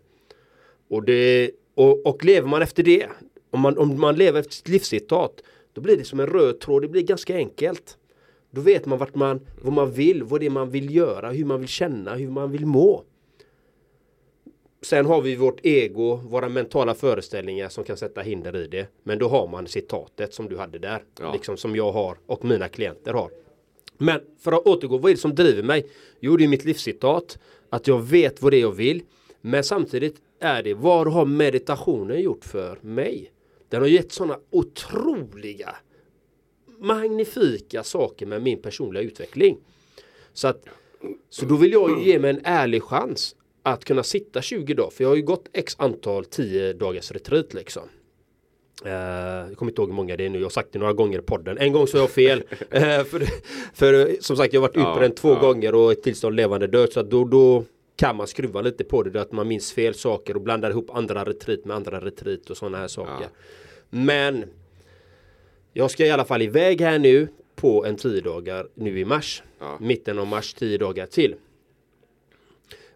Och, 0.91 1.05
det, 1.05 1.51
och, 1.75 2.07
och 2.07 2.25
lever 2.25 2.49
man 2.49 2.63
efter 2.63 2.83
det. 2.83 3.07
Om 3.51 3.61
man, 3.61 3.79
om 3.79 4.01
man 4.01 4.17
lever 4.17 4.41
efter 4.41 4.53
sitt 4.53 4.69
livscitat. 4.69 5.43
Då 5.73 5.81
blir 5.81 5.97
det 5.97 6.05
som 6.05 6.21
en 6.21 6.27
röd 6.27 6.61
tråd. 6.61 6.83
Det 6.83 6.89
blir 6.89 7.03
ganska 7.03 7.37
enkelt. 7.37 7.99
Då 8.51 8.61
vet 8.61 8.87
man 8.87 8.99
vart 8.99 9.15
man, 9.15 9.41
vad 9.63 9.73
man 9.73 9.93
vill, 9.93 10.23
vad 10.23 10.41
det 10.41 10.47
är 10.47 10.51
man 10.51 10.71
vill 10.71 10.95
göra, 10.95 11.31
hur 11.31 11.45
man 11.45 11.61
vill 11.61 11.69
känna, 11.69 12.15
hur 12.15 12.31
man 12.31 12.53
vill 12.53 12.67
må. 12.67 13.05
Sen 14.83 15.07
har 15.07 15.21
vi 15.21 15.37
vårt 15.37 15.61
ego, 15.63 16.17
våra 16.17 16.49
mentala 16.49 16.95
föreställningar 16.95 17.69
som 17.69 17.85
kan 17.85 17.97
sätta 17.97 18.21
hinder 18.21 18.57
i 18.57 18.67
det. 18.67 18.87
Men 19.03 19.19
då 19.19 19.29
har 19.29 19.49
man 19.49 19.67
citatet 19.67 20.35
som 20.35 20.49
du 20.49 20.57
hade 20.59 20.79
där. 20.79 21.03
Ja. 21.21 21.33
Liksom 21.33 21.57
som 21.57 21.77
jag 21.77 21.93
har 21.93 22.19
och 22.27 22.45
mina 22.45 22.69
klienter 22.69 23.13
har. 23.13 23.31
Men 23.99 24.21
för 24.41 24.53
att 24.53 24.67
återgå, 24.67 24.99
vad 24.99 25.11
är 25.11 25.15
det 25.15 25.21
som 25.21 25.35
driver 25.35 25.63
mig? 25.63 25.87
Jo, 26.21 26.37
det 26.37 26.45
är 26.45 26.49
mitt 26.49 26.65
livscitat. 26.65 27.39
Att 27.71 27.87
jag 27.87 28.03
vet 28.03 28.43
vad 28.43 28.53
det 28.53 28.57
är 28.57 28.61
jag 28.61 28.73
vill. 28.73 29.03
Men 29.41 29.65
samtidigt 29.65 30.17
är 30.41 30.63
det, 30.63 30.75
vad 30.75 31.13
har 31.13 31.25
meditationen 31.25 32.21
gjort 32.21 32.45
för 32.45 32.79
mig? 32.81 33.33
Den 33.69 33.81
har 33.81 33.89
gett 33.89 34.13
sådana 34.13 34.39
otroliga 34.51 35.77
magnifika 36.79 37.83
saker 37.83 38.27
med 38.27 38.43
min 38.43 38.63
personliga 38.63 39.03
utveckling. 39.03 39.59
Så 40.33 40.49
att 40.49 40.65
så 41.31 41.47
då 41.47 41.57
vill 41.57 41.73
jag 41.73 42.03
ge 42.03 42.19
mig 42.19 42.31
en 42.31 42.41
ärlig 42.45 42.83
chans 42.83 43.37
att 43.73 43.85
kunna 43.85 44.03
sitta 44.03 44.43
20 44.43 44.75
dagar. 44.75 44.91
För 44.91 45.05
jag 45.05 45.09
har 45.09 45.17
ju 45.17 45.23
gått 45.23 45.49
x 45.53 45.75
antal 45.79 46.25
10 46.25 46.73
dagars 46.73 47.11
retreat 47.13 47.55
liksom. 47.55 47.83
Uh, 48.87 48.93
jag 48.93 49.57
kommer 49.57 49.73
inte 49.73 49.83
ihåg 49.83 49.89
hur 49.89 49.97
många 49.97 50.17
det 50.17 50.27
är 50.27 50.31
nu, 50.31 50.39
jag 50.39 50.45
har 50.45 50.51
sagt 50.51 50.73
det 50.73 50.79
några 50.79 50.93
gånger 50.93 51.19
i 51.19 51.23
podden. 51.23 51.59
En 51.59 51.73
gång 51.73 51.87
så 51.87 51.97
jag 51.97 52.11
fel. 52.11 52.39
uh, 52.39 52.45
för, 53.05 53.23
för 53.75 54.17
som 54.21 54.37
sagt 54.37 54.55
jag 54.55 54.61
har 54.61 54.69
varit 54.69 54.77
ja, 54.77 54.99
den 55.01 55.15
två 55.15 55.29
ja. 55.29 55.41
gånger 55.41 55.75
och 55.75 55.93
ett 55.93 56.03
tillstånd 56.03 56.37
levande 56.37 56.67
död. 56.67 56.93
Så 56.93 57.03
då, 57.03 57.25
då 57.25 57.65
kan 57.97 58.17
man 58.17 58.27
skruva 58.27 58.61
lite 58.61 58.85
på 58.85 59.03
det. 59.03 59.21
Att 59.21 59.33
man 59.33 59.49
minns 59.49 59.73
fel 59.73 59.95
saker 59.95 60.35
och 60.35 60.43
blandar 60.43 60.71
ihop 60.71 60.91
andra 60.91 61.25
retreat 61.25 61.65
med 61.65 61.77
andra 61.77 62.01
retreat 62.01 62.51
och 62.51 62.57
sådana 62.57 62.79
här 62.79 62.89
saker. 62.89 63.23
Ja. 63.23 63.29
Men 63.91 64.45
jag 65.73 65.91
ska 65.91 66.07
i 66.07 66.11
alla 66.11 66.25
fall 66.25 66.43
iväg 66.43 66.81
här 66.81 66.99
nu 66.99 67.29
på 67.55 67.85
en 67.85 67.97
10 67.97 68.21
dagar 68.21 68.69
nu 68.75 69.01
i 69.01 69.05
mars. 69.05 69.43
Mitten 69.81 70.19
av 70.19 70.27
mars, 70.27 70.55
10 70.55 70.79
dagar 70.79 71.07
till. 71.07 71.35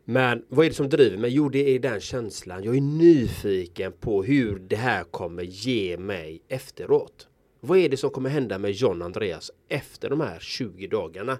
Men 0.05 0.45
vad 0.49 0.67
är 0.67 0.71
det 0.71 0.77
som 0.77 0.88
driver 0.88 1.19
mig? 1.19 1.31
Jo, 1.31 1.49
det 1.49 1.75
är 1.75 1.79
den 1.79 2.01
känslan. 2.01 2.65
Jag 2.65 2.77
är 2.77 2.81
nyfiken 2.81 3.93
på 3.93 4.23
hur 4.23 4.59
det 4.59 4.77
här 4.77 5.05
kommer 5.05 5.43
ge 5.43 5.97
mig 5.99 6.43
efteråt. 6.49 7.29
Vad 7.61 7.79
är 7.79 7.88
det 7.88 7.97
som 7.97 8.11
kommer 8.11 8.31
hända 8.31 8.59
med 8.59 8.71
John 8.71 9.03
Andreas 9.03 9.51
efter 9.69 10.11
de 10.11 10.21
här 10.21 10.38
20 10.41 10.87
dagarna? 10.87 11.38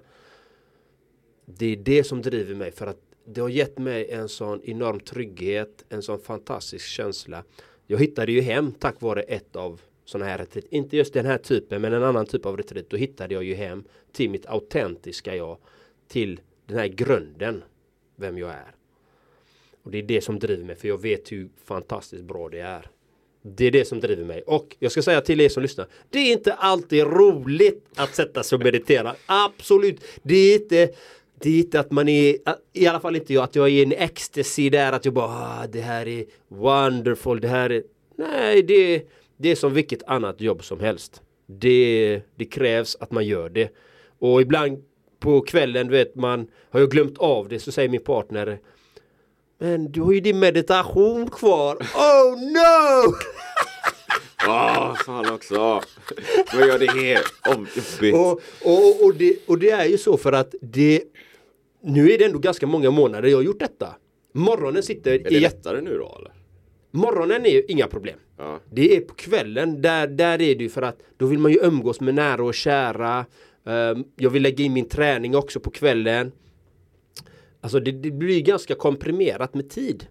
Det 1.45 1.65
är 1.65 1.75
det 1.75 2.03
som 2.03 2.21
driver 2.21 2.55
mig 2.55 2.71
för 2.71 2.87
att 2.87 2.99
det 3.25 3.41
har 3.41 3.49
gett 3.49 3.77
mig 3.77 4.11
en 4.11 4.29
sån 4.29 4.61
enorm 4.63 4.99
trygghet, 4.99 5.85
en 5.89 6.01
sån 6.01 6.19
fantastisk 6.19 6.85
känsla. 6.85 7.43
Jag 7.87 7.99
hittade 7.99 8.31
ju 8.31 8.41
hem 8.41 8.71
tack 8.71 9.01
vare 9.01 9.21
ett 9.21 9.55
av 9.55 9.81
sådana 10.05 10.31
här 10.31 10.37
retreat. 10.37 10.65
Inte 10.69 10.97
just 10.97 11.13
den 11.13 11.25
här 11.25 11.37
typen 11.37 11.81
men 11.81 11.93
en 11.93 12.03
annan 12.03 12.25
typ 12.25 12.45
av 12.45 12.57
retreat. 12.57 12.89
Då 12.89 12.97
hittade 12.97 13.33
jag 13.33 13.43
ju 13.43 13.53
hem 13.53 13.83
till 14.11 14.29
mitt 14.29 14.45
autentiska 14.45 15.35
jag. 15.35 15.57
Till 16.07 16.41
den 16.65 16.77
här 16.77 16.87
grunden 16.87 17.63
vem 18.23 18.37
jag 18.37 18.49
är. 18.49 18.75
Och 19.83 19.91
det 19.91 19.97
är 19.97 20.03
det 20.03 20.21
som 20.21 20.39
driver 20.39 20.63
mig 20.63 20.75
för 20.75 20.87
jag 20.87 21.01
vet 21.01 21.31
hur 21.31 21.49
fantastiskt 21.65 22.23
bra 22.23 22.49
det 22.49 22.59
är. 22.59 22.87
Det 23.41 23.65
är 23.65 23.71
det 23.71 23.85
som 23.85 23.99
driver 23.99 24.25
mig. 24.25 24.41
Och 24.41 24.75
jag 24.79 24.91
ska 24.91 25.01
säga 25.01 25.21
till 25.21 25.41
er 25.41 25.49
som 25.49 25.63
lyssnar. 25.63 25.87
Det 26.09 26.19
är 26.19 26.31
inte 26.31 26.53
alltid 26.53 27.03
roligt 27.03 27.85
att 27.95 28.15
sätta 28.15 28.43
sig 28.43 28.55
och 28.55 28.63
meditera. 28.63 29.15
Absolut. 29.25 30.03
Det 30.23 30.35
är 30.35 30.55
inte 30.61 30.89
det 31.39 31.49
är 31.49 31.59
inte 31.59 31.79
att 31.79 31.91
man 31.91 32.09
är, 32.09 32.37
i 32.73 32.87
alla 32.87 32.99
fall 32.99 33.15
inte 33.15 33.33
jag, 33.33 33.43
att 33.43 33.55
jag 33.55 33.65
är 33.65 33.71
i 33.71 33.83
en 33.83 33.91
ecstasy 33.91 34.69
där 34.69 34.91
att 34.91 35.05
jag 35.05 35.13
bara 35.13 35.27
ah, 35.27 35.67
det 35.67 35.81
här 35.81 36.07
är 36.07 36.25
wonderful, 36.47 37.39
det 37.39 37.47
här 37.47 37.69
är 37.69 37.83
Nej, 38.15 38.63
det, 38.63 39.03
det 39.37 39.49
är 39.49 39.55
som 39.55 39.73
vilket 39.73 40.03
annat 40.03 40.41
jobb 40.41 40.63
som 40.63 40.79
helst. 40.79 41.21
Det, 41.45 42.21
det 42.35 42.45
krävs 42.45 42.97
att 42.99 43.11
man 43.11 43.25
gör 43.25 43.49
det. 43.49 43.69
Och 44.19 44.41
ibland 44.41 44.83
på 45.23 45.41
kvällen, 45.41 45.87
du 45.87 45.93
vet 45.93 46.15
man 46.15 46.47
har 46.69 46.79
jag 46.79 46.91
glömt 46.91 47.17
av 47.17 47.49
det 47.49 47.59
så 47.59 47.71
säger 47.71 47.89
min 47.89 48.03
partner 48.03 48.59
Men 49.59 49.91
du 49.91 50.01
har 50.01 50.11
ju 50.11 50.19
din 50.19 50.39
meditation 50.39 51.29
kvar. 51.29 51.75
Oh 51.95 52.31
no! 52.31 53.13
Åh, 54.47 54.91
oh, 54.91 54.95
fan 54.95 55.33
också. 55.33 55.81
Vad 56.53 56.67
gör 56.67 56.79
det 56.79 56.91
här? 56.91 57.21
Oh, 57.45 58.21
och, 58.21 58.41
och, 58.63 59.05
och, 59.05 59.15
det, 59.15 59.37
och 59.47 59.59
det 59.59 59.69
är 59.69 59.85
ju 59.85 59.97
så 59.97 60.17
för 60.17 60.31
att 60.31 60.55
det 60.61 61.01
Nu 61.81 62.11
är 62.11 62.17
det 62.17 62.25
ändå 62.25 62.39
ganska 62.39 62.67
många 62.67 62.91
månader 62.91 63.29
jag 63.29 63.37
har 63.37 63.43
gjort 63.43 63.59
detta. 63.59 63.95
Morgonen 64.33 64.83
sitter 64.83 65.13
Är 65.13 65.19
det 65.19 65.29
i, 65.29 65.39
lättare 65.39 65.81
nu 65.81 65.97
då 65.97 66.17
eller? 66.19 66.31
Morgonen 66.91 67.45
är 67.45 67.49
ju 67.49 67.63
inga 67.67 67.87
problem. 67.87 68.19
Ja. 68.37 68.59
Det 68.71 68.95
är 68.95 69.01
på 69.01 69.13
kvällen, 69.13 69.81
där, 69.81 70.07
där 70.07 70.41
är 70.41 70.55
det 70.55 70.63
ju 70.63 70.69
för 70.69 70.81
att 70.81 70.97
då 71.17 71.25
vill 71.25 71.39
man 71.39 71.51
ju 71.51 71.59
umgås 71.61 71.99
med 71.99 72.15
nära 72.15 72.43
och 72.43 72.53
kära. 72.53 73.25
Um, 73.63 74.05
jag 74.15 74.29
vill 74.29 74.43
lägga 74.43 74.63
in 74.63 74.73
min 74.73 74.89
träning 74.89 75.35
också 75.35 75.59
på 75.59 75.71
kvällen. 75.71 76.31
Alltså 77.61 77.79
det, 77.79 77.91
det, 77.91 78.11
blir 78.11 78.41
ganska 78.41 78.75
komprimerat 78.75 79.53
med 79.53 79.69
tid. 79.69 80.07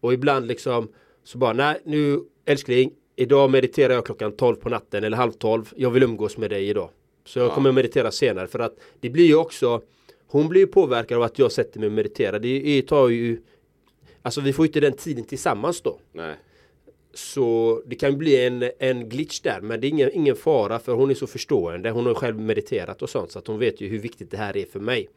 Och 0.00 0.12
ibland 0.12 0.46
liksom 0.46 0.88
så 1.24 1.38
bara 1.38 1.52
nej 1.52 1.80
nu 1.84 2.20
älskling 2.44 2.90
Idag 3.16 3.50
mediterar 3.50 3.94
jag 3.94 4.06
klockan 4.06 4.36
12 4.36 4.56
på 4.56 4.68
natten 4.68 5.04
eller 5.04 5.16
halv 5.16 5.32
12. 5.32 5.72
Jag 5.76 5.90
vill 5.90 6.02
umgås 6.02 6.36
med 6.36 6.50
dig 6.50 6.68
idag. 6.68 6.90
Så 7.24 7.38
jag 7.38 7.46
ja. 7.46 7.54
kommer 7.54 7.68
att 7.68 7.74
meditera 7.74 8.10
senare 8.10 8.46
för 8.46 8.58
att 8.58 8.76
det 9.00 9.10
blir 9.10 9.26
ju 9.26 9.36
också 9.36 9.82
Hon 10.26 10.48
blir 10.48 10.60
ju 10.60 10.66
påverkad 10.66 11.16
av 11.16 11.22
att 11.22 11.38
jag 11.38 11.52
sätter 11.52 11.80
mig 11.80 11.86
och 11.86 11.92
mediterar. 11.92 12.38
Det 12.38 12.82
tar 12.82 13.08
ju 13.08 13.42
Alltså 14.22 14.40
vi 14.40 14.52
får 14.52 14.66
inte 14.66 14.80
den 14.80 14.92
tiden 14.92 15.24
tillsammans 15.24 15.82
då. 15.82 16.00
Nej. 16.12 16.34
Så 17.14 17.82
det 17.86 17.96
kan 17.96 18.18
bli 18.18 18.46
en, 18.46 18.70
en 18.78 19.08
glitch 19.08 19.40
där 19.40 19.60
men 19.60 19.80
det 19.80 19.86
är 19.86 19.88
ingen, 19.88 20.10
ingen 20.12 20.36
fara 20.36 20.78
för 20.78 20.92
hon 20.92 21.10
är 21.10 21.14
så 21.14 21.26
förstående. 21.26 21.90
Hon 21.90 22.06
har 22.06 22.14
själv 22.14 22.40
mediterat 22.40 23.02
och 23.02 23.10
sånt 23.10 23.32
så 23.32 23.38
att 23.38 23.46
hon 23.46 23.58
vet 23.58 23.80
ju 23.80 23.88
hur 23.88 23.98
viktigt 23.98 24.30
det 24.30 24.36
här 24.36 24.56
är 24.56 24.64
för 24.64 24.80
mig. 24.80 25.08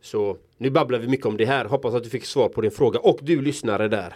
Så 0.00 0.36
nu 0.58 0.70
babblar 0.70 0.98
vi 0.98 1.08
mycket 1.08 1.26
om 1.26 1.36
det 1.36 1.44
här. 1.44 1.64
Hoppas 1.64 1.94
att 1.94 2.04
du 2.04 2.10
fick 2.10 2.24
svar 2.24 2.48
på 2.48 2.60
din 2.60 2.70
fråga 2.70 2.98
och 2.98 3.18
du 3.22 3.42
lyssnare 3.42 3.88
där. 3.88 4.14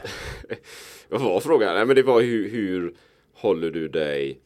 Vad 1.09 1.21
var 1.21 1.41
frågan? 1.41 1.75
Nej 1.75 1.87
men 1.87 1.97
det 1.97 2.03
var 2.03 2.21
hur, 2.21 2.51
hur 2.51 2.95
håller 3.35 3.71
du 3.71 3.89
dig 3.89 4.41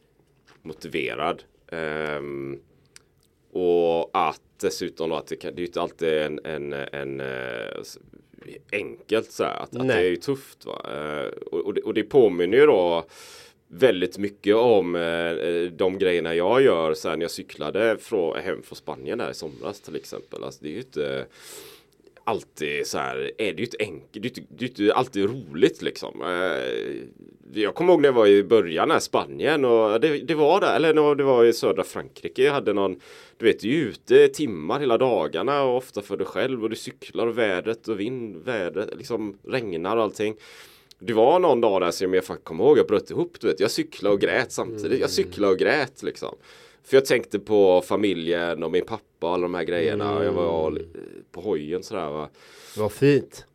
motiverad? 0.61 1.43
Um, 1.71 2.59
och 3.53 4.09
att 4.13 4.41
dessutom 4.61 5.09
då 5.09 5.15
att 5.15 5.27
det, 5.27 5.35
kan, 5.35 5.55
det 5.55 5.59
är 5.59 5.61
ju 5.61 5.67
inte 5.67 5.81
alltid 5.81 6.09
en, 6.09 6.39
en, 6.43 6.73
en, 6.73 6.89
en 6.93 7.19
eh, 7.19 7.83
enkelt 8.71 9.31
så 9.31 9.43
här, 9.43 9.55
att, 9.55 9.75
att 9.75 9.87
det 9.87 9.93
är 9.93 10.09
ju 10.09 10.15
tufft. 10.15 10.65
Va? 10.65 10.85
Uh, 10.87 11.31
och, 11.51 11.73
det, 11.73 11.81
och 11.81 11.93
det 11.93 12.03
påminner 12.03 12.57
ju 12.57 12.65
då 12.65 13.05
väldigt 13.67 14.17
mycket 14.17 14.55
om 14.55 14.95
eh, 14.95 15.71
de 15.71 15.97
grejerna 15.97 16.35
jag 16.35 16.61
gör 16.61 16.93
sen 16.93 17.21
jag 17.21 17.31
cyklade 17.31 17.97
från, 17.97 18.39
hem 18.39 18.63
från 18.63 18.75
Spanien 18.75 19.17
där 19.17 19.31
i 19.31 19.33
somras 19.33 19.81
till 19.81 19.95
exempel. 19.95 20.43
Alltså, 20.43 20.63
det 20.63 20.69
är 20.69 20.73
ju 20.73 20.79
inte 20.79 21.25
alltid 22.23 22.87
så 22.87 22.97
här, 22.97 23.31
eh, 23.37 23.47
är 23.47 23.53
det 23.53 23.57
ju 23.57 23.65
inte 23.65 23.77
enkelt, 23.79 24.11
det 24.13 24.37
är 24.37 24.39
inte, 24.39 24.81
inte 24.83 24.93
alltid 24.93 25.25
roligt 25.25 25.81
liksom. 25.81 26.21
Eh, 26.21 27.61
jag 27.61 27.75
kommer 27.75 27.93
ihåg 27.93 28.01
när 28.01 28.09
jag 28.09 28.13
var 28.13 28.27
i 28.27 28.43
början 28.43 28.91
här 28.91 28.99
Spanien 28.99 29.65
och 29.65 29.99
det, 29.99 30.17
det 30.17 30.35
var 30.35 30.61
där, 30.61 30.75
eller 30.75 31.15
det 31.15 31.23
var 31.23 31.45
i 31.45 31.53
södra 31.53 31.83
Frankrike. 31.83 32.43
Jag 32.43 32.53
hade 32.53 32.73
någon, 32.73 32.99
du 33.37 33.45
vet, 33.45 33.59
du 33.59 33.81
är 33.81 33.85
ute 33.85 34.27
timmar 34.27 34.79
hela 34.79 34.97
dagarna 34.97 35.63
och 35.63 35.77
ofta 35.77 36.01
för 36.01 36.17
dig 36.17 36.27
själv 36.27 36.63
och 36.63 36.69
du 36.69 36.75
cyklar 36.75 37.27
och 37.27 37.37
vädret 37.37 37.87
och 37.87 37.99
vind, 37.99 38.37
vädret 38.37 38.97
liksom 38.97 39.37
regnar 39.47 39.97
och 39.97 40.03
allting. 40.03 40.35
Det 40.99 41.13
var 41.13 41.39
någon 41.39 41.61
dag 41.61 41.81
där 41.81 41.91
som 41.91 42.13
jag 42.13 42.25
faktiskt 42.25 42.47
kommer 42.47 42.63
ihåg, 42.63 42.77
jag 42.77 42.87
bröt 42.87 43.11
ihop, 43.11 43.39
du 43.39 43.47
vet, 43.47 43.59
jag 43.59 43.71
cyklade 43.71 44.15
och 44.15 44.21
grät 44.21 44.51
samtidigt. 44.51 44.99
Jag 44.99 45.09
cyklade 45.09 45.53
och 45.53 45.59
grät 45.59 46.03
liksom. 46.03 46.35
För 46.83 46.97
jag 46.97 47.05
tänkte 47.05 47.39
på 47.39 47.81
familjen 47.81 48.63
och 48.63 48.71
min 48.71 48.85
pappa 48.85 49.12
och 49.23 49.33
alla 49.33 49.41
de 49.41 49.53
här 49.53 49.63
grejerna. 49.63 50.11
Mm. 50.11 50.23
Jag 50.23 50.33
var 50.33 50.81
på 51.31 51.41
hojen 51.41 51.83
sådär 51.83 52.09
va. 52.09 52.29
Vad 52.77 52.91
fint. 52.91 53.45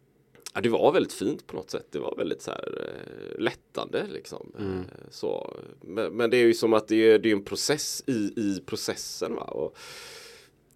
Ja, 0.54 0.60
det 0.60 0.68
var 0.68 0.92
väldigt 0.92 1.12
fint 1.12 1.46
på 1.46 1.56
något 1.56 1.70
sätt. 1.70 1.86
Det 1.90 1.98
var 1.98 2.14
väldigt 2.16 2.42
så 2.42 2.50
här 2.50 2.78
eh, 2.80 3.40
lättande 3.40 4.02
liksom. 4.12 4.52
Mm. 4.58 4.78
Eh, 4.78 4.84
så, 5.10 5.54
men, 5.80 6.12
men, 6.12 6.30
det 6.30 6.36
är 6.36 6.44
ju 6.44 6.54
som 6.54 6.72
att 6.72 6.88
det 6.88 6.96
är, 6.96 7.18
det 7.18 7.28
är 7.28 7.32
en 7.32 7.44
process 7.44 8.02
i, 8.06 8.32
i 8.36 8.62
processen 8.66 9.34
va. 9.34 9.42
Och, 9.42 9.76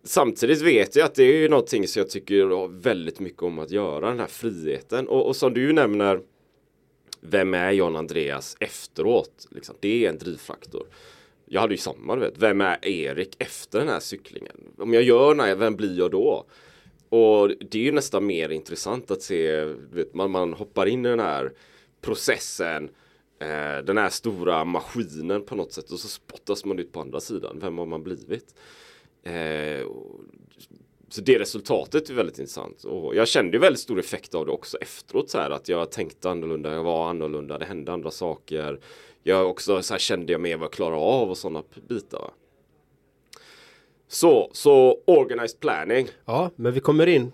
Samtidigt 0.04 0.60
vet 0.60 0.96
jag 0.96 1.06
att 1.06 1.14
det 1.14 1.24
är 1.24 1.36
ju 1.36 1.48
någonting 1.48 1.88
som 1.88 2.00
jag 2.00 2.10
tycker 2.10 2.68
väldigt 2.68 3.20
mycket 3.20 3.42
om 3.42 3.58
att 3.58 3.70
göra, 3.70 4.08
den 4.08 4.18
här 4.18 4.26
friheten. 4.26 5.08
Och, 5.08 5.26
och 5.26 5.36
som 5.36 5.54
du 5.54 5.72
nämner, 5.72 6.20
vem 7.20 7.54
är 7.54 7.72
John 7.72 7.96
Andreas 7.96 8.56
efteråt? 8.60 9.46
Liksom, 9.50 9.76
det 9.80 10.04
är 10.04 10.08
en 10.08 10.18
drivfaktor. 10.18 10.86
Jag 11.52 11.60
hade 11.60 11.74
ju 11.74 11.78
samma, 11.78 12.14
du 12.14 12.20
vet. 12.20 12.38
Vem 12.38 12.60
är 12.60 12.86
Erik 12.86 13.36
efter 13.38 13.78
den 13.78 13.88
här 13.88 14.00
cyklingen? 14.00 14.56
Om 14.78 14.94
jag 14.94 15.02
gör 15.02 15.28
den 15.28 15.40
här, 15.40 15.54
vem 15.54 15.76
blir 15.76 15.98
jag 15.98 16.10
då? 16.10 16.44
Och 17.08 17.48
det 17.48 17.78
är 17.78 17.82
ju 17.82 17.92
nästan 17.92 18.26
mer 18.26 18.48
intressant 18.48 19.10
att 19.10 19.22
se, 19.22 19.64
vet, 19.64 20.14
man, 20.14 20.30
man 20.30 20.52
hoppar 20.52 20.86
in 20.86 21.06
i 21.06 21.08
den 21.08 21.20
här 21.20 21.52
processen, 22.00 22.90
eh, 23.38 23.84
den 23.84 23.98
här 23.98 24.08
stora 24.08 24.64
maskinen 24.64 25.42
på 25.42 25.54
något 25.54 25.72
sätt 25.72 25.90
och 25.90 25.98
så 25.98 26.08
spottas 26.08 26.64
man 26.64 26.78
ut 26.78 26.92
på 26.92 27.00
andra 27.00 27.20
sidan. 27.20 27.58
Vem 27.60 27.78
har 27.78 27.86
man 27.86 28.02
blivit? 28.02 28.54
Eh, 29.22 29.86
så 31.08 31.20
det 31.20 31.38
resultatet 31.38 32.10
är 32.10 32.14
väldigt 32.14 32.38
intressant. 32.38 32.84
Och 32.84 33.14
jag 33.14 33.28
kände 33.28 33.56
ju 33.56 33.60
väldigt 33.60 33.80
stor 33.80 33.98
effekt 33.98 34.34
av 34.34 34.46
det 34.46 34.52
också 34.52 34.76
efteråt 34.78 35.30
så 35.30 35.38
här 35.38 35.50
att 35.50 35.68
jag 35.68 35.90
tänkte 35.90 36.30
annorlunda, 36.30 36.74
jag 36.74 36.84
var 36.84 37.10
annorlunda, 37.10 37.58
det 37.58 37.64
hände 37.64 37.92
andra 37.92 38.10
saker. 38.10 38.80
Jag 39.22 39.50
också 39.50 39.82
så 39.82 39.94
här 39.94 39.98
kände 39.98 40.32
jag 40.32 40.40
mer 40.40 40.56
vad 40.56 40.64
jag 40.64 40.72
klarar 40.72 40.96
av 40.96 41.30
och 41.30 41.38
sådana 41.38 41.62
bitar. 41.88 42.30
Så, 44.08 44.50
så 44.52 44.98
organized 45.06 45.60
planning. 45.60 46.08
Ja, 46.24 46.50
men 46.56 46.72
vi 46.72 46.80
kommer 46.80 47.06
in 47.06 47.32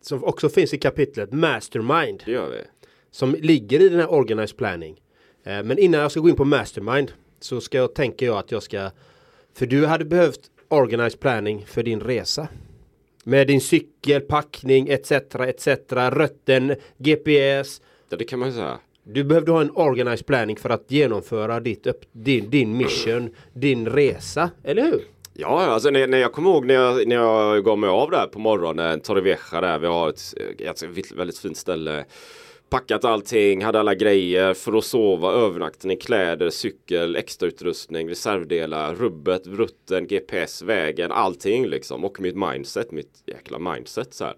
som 0.00 0.24
också 0.24 0.48
finns 0.48 0.74
i 0.74 0.78
kapitlet 0.78 1.32
Mastermind. 1.32 2.22
Det 2.24 2.32
gör 2.32 2.50
vi. 2.50 2.62
Som 3.10 3.34
ligger 3.34 3.80
i 3.80 3.88
den 3.88 4.00
här 4.00 4.12
organized 4.12 4.56
planning. 4.56 5.00
Eh, 5.44 5.62
men 5.62 5.78
innan 5.78 6.00
jag 6.00 6.10
ska 6.10 6.20
gå 6.20 6.28
in 6.28 6.36
på 6.36 6.44
Mastermind 6.44 7.12
så 7.40 7.60
ska 7.60 7.78
jag 7.78 7.94
tänka 7.94 8.26
jag 8.26 8.38
att 8.38 8.52
jag 8.52 8.62
ska 8.62 8.90
för 9.54 9.66
du 9.66 9.86
hade 9.86 10.04
behövt 10.04 10.40
organized 10.68 11.20
planning 11.20 11.66
för 11.66 11.82
din 11.82 12.00
resa. 12.00 12.48
Med 13.24 13.46
din 13.46 13.60
cykel, 13.60 14.20
packning 14.20 14.88
etc. 14.88 15.12
etc. 15.34 15.68
Rötten, 15.92 16.74
GPS 16.98 17.80
Ja, 18.08 18.16
det 18.16 18.24
kan 18.24 18.38
man 18.38 18.48
ju 18.48 18.54
säga. 18.54 18.78
Du 19.12 19.24
behövde 19.24 19.52
ha 19.52 19.60
en 19.60 19.70
organized 19.70 20.26
planning 20.26 20.56
för 20.56 20.70
att 20.70 20.84
genomföra 20.88 21.60
ditt, 21.60 21.86
din, 22.12 22.50
din 22.50 22.76
mission, 22.76 23.30
din 23.52 23.88
resa, 23.88 24.50
eller 24.64 24.82
hur? 24.82 25.02
Ja, 25.34 25.60
alltså 25.60 25.90
när, 25.90 26.06
när 26.06 26.18
jag 26.18 26.32
kommer 26.32 26.50
ihåg 26.50 26.66
när 26.66 26.74
jag, 26.74 27.08
när 27.08 27.16
jag 27.16 27.64
gav 27.64 27.78
mig 27.78 27.90
av 27.90 28.10
där 28.10 28.26
på 28.26 28.38
morgonen, 28.38 29.00
Torrevieja 29.00 29.60
där, 29.60 29.78
vi 29.78 29.86
har 29.86 30.08
ett, 30.08 30.34
ett 30.58 31.12
väldigt 31.12 31.38
fint 31.38 31.56
ställe. 31.56 32.04
Packat 32.70 33.04
allting, 33.04 33.64
hade 33.64 33.80
alla 33.80 33.94
grejer 33.94 34.54
för 34.54 34.78
att 34.78 34.84
sova, 34.84 35.32
övernattning, 35.32 35.96
kläder, 35.96 36.50
cykel, 36.50 37.16
extrautrustning, 37.16 38.08
reservdelar, 38.08 38.94
rubbet, 38.94 39.46
rutten, 39.46 40.06
GPS, 40.06 40.62
vägen, 40.62 41.12
allting 41.12 41.66
liksom. 41.66 42.04
Och 42.04 42.20
mitt 42.20 42.36
mindset, 42.36 42.90
mitt 42.90 43.22
jäkla 43.26 43.58
mindset 43.58 44.14
så 44.14 44.24
här. 44.24 44.34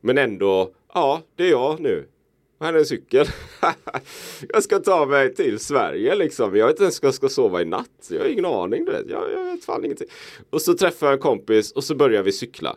Men 0.00 0.18
ändå, 0.18 0.70
ja, 0.94 1.22
det 1.36 1.44
är 1.46 1.50
jag 1.50 1.80
nu. 1.80 2.06
Här 2.60 2.72
är 2.74 2.78
en 2.78 2.86
cykel. 2.86 3.26
jag 4.48 4.62
ska 4.62 4.78
ta 4.78 5.06
mig 5.06 5.34
till 5.34 5.58
Sverige 5.58 6.14
liksom. 6.14 6.56
Jag 6.56 6.66
vet 6.66 6.74
inte 6.74 6.82
ens 6.82 7.02
om 7.02 7.06
jag 7.06 7.14
ska 7.14 7.28
sova 7.28 7.62
i 7.62 7.64
natt. 7.64 8.08
Jag 8.10 8.20
har 8.20 8.26
ingen 8.26 8.44
aning. 8.44 8.84
Du 8.84 8.92
vet. 8.92 9.10
Jag, 9.10 9.32
jag 9.32 9.44
vet 9.44 9.64
fan 9.64 9.84
ingenting. 9.84 10.08
Och 10.50 10.62
så 10.62 10.74
träffar 10.74 11.06
jag 11.06 11.14
en 11.14 11.20
kompis 11.20 11.72
och 11.72 11.84
så 11.84 11.94
börjar 11.94 12.22
vi 12.22 12.32
cykla. 12.32 12.76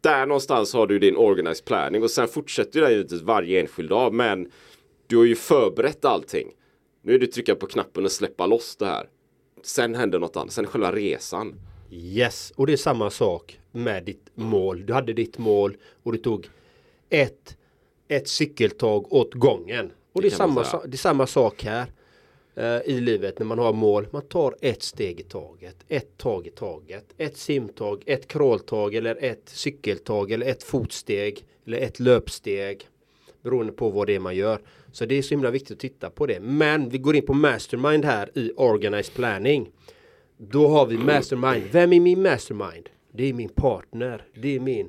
Där 0.00 0.26
någonstans 0.26 0.72
har 0.72 0.86
du 0.86 0.98
din 0.98 1.16
organized 1.16 1.64
planning 1.64 2.02
och 2.02 2.10
sen 2.10 2.28
fortsätter 2.28 2.80
det 2.80 2.90
givetvis 2.90 3.22
varje 3.22 3.60
enskild 3.60 3.88
dag. 3.88 4.14
Men 4.14 4.50
du 5.06 5.16
har 5.16 5.24
ju 5.24 5.36
förberett 5.36 6.04
allting. 6.04 6.48
Nu 7.02 7.14
är 7.14 7.18
det 7.18 7.26
trycka 7.26 7.54
på 7.54 7.66
knappen 7.66 8.04
och 8.04 8.12
släppa 8.12 8.46
loss 8.46 8.76
det 8.76 8.86
här. 8.86 9.08
Sen 9.62 9.94
händer 9.94 10.18
något 10.18 10.36
annat. 10.36 10.52
Sen 10.52 10.66
själva 10.66 10.92
resan. 10.92 11.54
Yes, 11.90 12.52
och 12.56 12.66
det 12.66 12.72
är 12.72 12.76
samma 12.76 13.10
sak 13.10 13.60
med 13.72 14.04
ditt 14.04 14.30
mål. 14.34 14.86
Du 14.86 14.92
hade 14.92 15.12
ditt 15.12 15.38
mål 15.38 15.76
och 16.02 16.12
du 16.12 16.18
tog 16.18 16.48
ett 17.10 17.57
ett 18.08 18.28
cykeltag 18.28 19.12
åt 19.12 19.34
gången. 19.34 19.92
Och 20.12 20.22
det, 20.22 20.28
det 20.28 20.34
är, 20.34 20.36
samma, 20.36 20.62
det 20.62 20.94
är 20.94 20.96
samma 20.96 21.26
sak 21.26 21.64
här 21.64 21.86
eh, 22.54 22.80
i 22.84 23.00
livet 23.00 23.38
när 23.38 23.46
man 23.46 23.58
har 23.58 23.72
mål. 23.72 24.06
Man 24.10 24.22
tar 24.22 24.54
ett 24.60 24.82
steg 24.82 25.20
i 25.20 25.22
taget, 25.22 25.76
ett 25.88 26.18
tag 26.18 26.46
i 26.46 26.50
taget, 26.50 27.04
ett 27.18 27.36
simtag, 27.36 28.02
ett 28.06 28.28
crawltag 28.28 28.94
eller 28.94 29.24
ett 29.24 29.48
cykeltag 29.48 30.30
eller 30.30 30.46
ett 30.46 30.62
fotsteg 30.62 31.44
eller 31.66 31.78
ett 31.78 32.00
löpsteg. 32.00 32.88
Beroende 33.42 33.72
på 33.72 33.90
vad 33.90 34.06
det 34.06 34.14
är 34.14 34.20
man 34.20 34.36
gör. 34.36 34.60
Så 34.92 35.04
det 35.04 35.14
är 35.14 35.22
så 35.22 35.30
himla 35.30 35.50
viktigt 35.50 35.70
att 35.70 35.78
titta 35.78 36.10
på 36.10 36.26
det. 36.26 36.40
Men 36.40 36.88
vi 36.88 36.98
går 36.98 37.16
in 37.16 37.26
på 37.26 37.34
mastermind 37.34 38.04
här 38.04 38.30
i 38.34 38.52
organized 38.56 39.14
planning. 39.14 39.70
Då 40.36 40.68
har 40.68 40.86
vi 40.86 40.98
mastermind. 40.98 41.62
Vem 41.72 41.92
är 41.92 42.00
min 42.00 42.22
mastermind? 42.22 42.88
Det 43.12 43.28
är 43.28 43.32
min 43.32 43.48
partner. 43.48 44.26
Det 44.34 44.56
är 44.56 44.60
min 44.60 44.88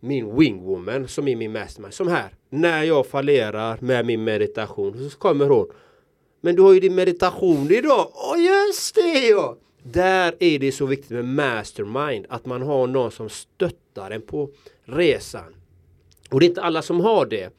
min 0.00 0.36
wingwoman 0.36 1.08
som 1.08 1.28
är 1.28 1.36
min 1.36 1.52
mastermind. 1.52 1.94
Som 1.94 2.08
här, 2.08 2.34
när 2.50 2.82
jag 2.82 3.06
fallerar 3.06 3.78
med 3.80 4.06
min 4.06 4.24
meditation 4.24 5.10
så 5.10 5.18
kommer 5.18 5.46
hon. 5.46 5.66
Men 6.40 6.56
du 6.56 6.62
har 6.62 6.72
ju 6.72 6.80
din 6.80 6.94
meditation 6.94 7.70
idag. 7.70 8.10
Åh 8.14 8.34
oh, 8.34 8.42
just 8.42 8.94
det 8.94 9.28
ja! 9.28 9.56
Där 9.82 10.34
är 10.38 10.58
det 10.58 10.72
så 10.72 10.86
viktigt 10.86 11.10
med 11.10 11.24
mastermind. 11.24 12.26
Att 12.28 12.46
man 12.46 12.62
har 12.62 12.86
någon 12.86 13.10
som 13.10 13.28
stöttar 13.28 14.10
en 14.10 14.22
på 14.22 14.50
resan. 14.84 15.54
Och 16.30 16.40
det 16.40 16.46
är 16.46 16.48
inte 16.48 16.62
alla 16.62 16.82
som 16.82 17.00
har 17.00 17.26
det. 17.26 17.50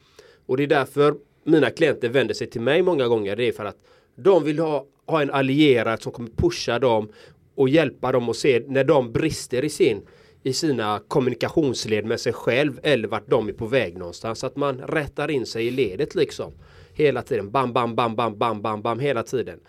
Och 0.46 0.56
det 0.56 0.62
är 0.62 0.66
därför 0.66 1.14
mina 1.44 1.70
klienter 1.70 2.08
vänder 2.08 2.34
sig 2.34 2.46
till 2.46 2.60
mig 2.60 2.82
många 2.82 3.08
gånger. 3.08 3.36
Det 3.36 3.48
är 3.48 3.52
för 3.52 3.64
att 3.64 3.76
de 4.14 4.44
vill 4.44 4.58
ha, 4.58 4.86
ha 5.06 5.22
en 5.22 5.30
allierad 5.30 6.02
som 6.02 6.12
kommer 6.12 6.30
pusha 6.30 6.78
dem 6.78 7.08
och 7.54 7.68
hjälpa 7.68 8.12
dem 8.12 8.28
att 8.28 8.36
se 8.36 8.62
när 8.66 8.84
de 8.84 9.12
brister 9.12 9.64
i 9.64 9.68
sin 9.70 10.02
i 10.42 10.52
sina 10.52 11.02
kommunikationsled 11.08 12.04
med 12.04 12.20
sig 12.20 12.32
själv 12.32 12.80
eller 12.82 13.08
vart 13.08 13.30
de 13.30 13.48
är 13.48 13.52
på 13.52 13.66
väg 13.66 13.98
någonstans. 13.98 14.44
Att 14.44 14.56
man 14.56 14.78
rättar 14.78 15.30
in 15.30 15.46
sig 15.46 15.66
i 15.66 15.70
ledet 15.70 16.14
liksom. 16.14 16.52
Hela 16.92 17.22
tiden. 17.22 17.50
Bam, 17.50 17.72
bam, 17.72 17.94
bam, 17.94 18.16
bam, 18.16 18.38
bam, 18.38 18.62
bam, 18.62 18.82
bam 18.82 18.98
hela 18.98 19.22
tiden. 19.22 19.60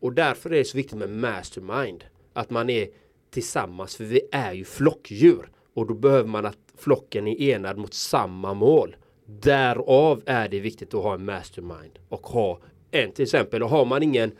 Och 0.00 0.12
därför 0.12 0.50
är 0.50 0.58
det 0.58 0.64
så 0.64 0.76
viktigt 0.76 0.98
med 0.98 1.10
mastermind. 1.10 2.04
Att 2.32 2.50
man 2.50 2.70
är 2.70 2.88
tillsammans. 3.30 3.96
För 3.96 4.04
vi 4.04 4.20
är 4.32 4.52
ju 4.52 4.64
flockdjur. 4.64 5.50
Och 5.74 5.86
då 5.86 5.94
behöver 5.94 6.28
man 6.28 6.46
att 6.46 6.58
flocken 6.76 7.26
är 7.26 7.40
enad 7.40 7.78
mot 7.78 7.94
samma 7.94 8.54
mål. 8.54 8.96
Därav 9.26 10.22
är 10.26 10.48
det 10.48 10.60
viktigt 10.60 10.94
att 10.94 11.02
ha 11.02 11.14
en 11.14 11.24
mastermind. 11.24 11.98
Och 12.08 12.26
ha 12.26 12.60
en 12.90 13.12
till 13.12 13.22
exempel. 13.22 13.62
Och 13.62 13.70
har 13.70 13.84
man 13.84 14.02
ingen 14.02 14.32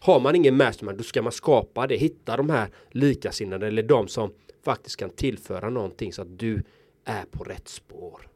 har 0.00 0.20
man 0.20 0.34
ingen 0.36 0.56
mastermind 0.56 0.98
då 0.98 1.04
ska 1.04 1.22
man 1.22 1.32
skapa 1.32 1.86
det. 1.86 1.96
Hitta 1.96 2.36
de 2.36 2.50
här 2.50 2.68
likasinnade 2.90 3.66
eller 3.66 3.82
de 3.82 4.08
som 4.08 4.32
faktiskt 4.64 4.96
kan 4.96 5.10
tillföra 5.10 5.70
någonting 5.70 6.12
så 6.12 6.22
att 6.22 6.38
du 6.38 6.62
är 7.04 7.24
på 7.24 7.44
rätt 7.44 7.68
spår. 7.68 8.28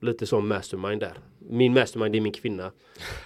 Lite 0.00 0.26
som 0.26 0.48
mastermind 0.48 1.00
där. 1.00 1.18
Min 1.38 1.72
mastermind 1.72 2.16
är 2.16 2.20
min 2.20 2.32
kvinna. 2.32 2.72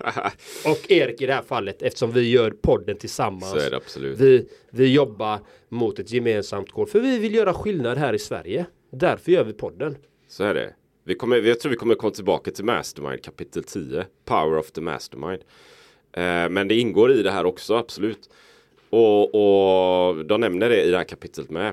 och 0.67 0.91
Erik 0.91 1.23
i 1.23 1.27
det 1.27 1.33
här 1.33 1.43
fallet 1.43 1.83
eftersom 1.83 2.13
vi 2.13 2.31
gör 2.31 2.51
podden 2.51 2.97
tillsammans. 2.97 3.51
Så 3.51 3.59
är 3.59 3.71
det 3.71 3.77
absolut. 3.77 4.21
Vi, 4.21 4.49
vi 4.71 4.93
jobbar 4.93 5.39
mot 5.69 5.99
ett 5.99 6.13
gemensamt 6.13 6.77
mål. 6.77 6.87
För 6.87 7.01
vi 7.01 7.19
vill 7.19 7.35
göra 7.35 7.55
skillnad 7.55 7.99
här 7.99 8.13
i 8.13 8.19
Sverige. 8.19 8.67
Därför 8.91 9.33
gör 9.33 9.45
vi 9.45 9.53
podden. 9.53 9.97
Så 10.29 10.45
är 10.45 10.55
det. 10.55 10.75
Vi 11.05 11.15
kommer, 11.15 11.37
jag 11.37 11.61
tror 11.61 11.71
vi 11.71 11.77
kommer 11.77 11.95
komma 11.95 12.11
tillbaka 12.11 12.51
till 12.51 12.65
Mastermind 12.65 13.23
kapitel 13.23 13.65
10. 13.65 14.07
Power 14.25 14.59
of 14.59 14.71
the 14.71 14.81
Mastermind. 14.81 15.43
Eh, 16.13 16.49
men 16.49 16.69
det 16.69 16.75
ingår 16.75 17.13
i 17.13 17.23
det 17.23 17.31
här 17.31 17.45
också, 17.45 17.75
absolut. 17.75 18.31
Och, 18.91 19.25
och 19.35 20.25
de 20.25 20.41
nämner 20.41 20.69
det 20.69 20.83
i 20.83 20.91
det 20.91 20.97
här 20.97 21.05
kapitlet 21.05 21.51
med. 21.51 21.73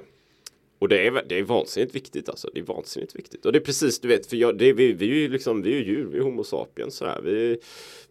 Och 0.80 0.88
det 0.90 1.08
är, 1.08 1.24
det 1.30 1.40
är 1.40 1.44
vansinnigt 1.44 1.96
viktigt 1.96 2.30
alltså. 2.30 2.50
Det 2.54 2.60
är 2.60 2.63
vansinnigt 2.63 3.16
viktigt. 3.16 3.46
Och 3.46 3.52
det 3.52 3.60
är 3.60 3.63
precis, 3.63 4.00
du 4.00 4.08
vet, 4.08 4.26
för 4.26 4.38
jag, 4.38 4.58
det, 4.58 4.74
vi, 4.74 4.94
vi 4.94 5.10
är 5.10 5.16
ju 5.16 5.30
liksom, 5.30 5.62
vi 5.62 5.78
är 5.78 5.82
djur, 5.82 6.06
vi 6.12 6.18
är 6.18 6.22
homo 6.22 6.44
sapiens 6.44 6.96
sådär. 6.96 7.22
Vi, 7.24 7.58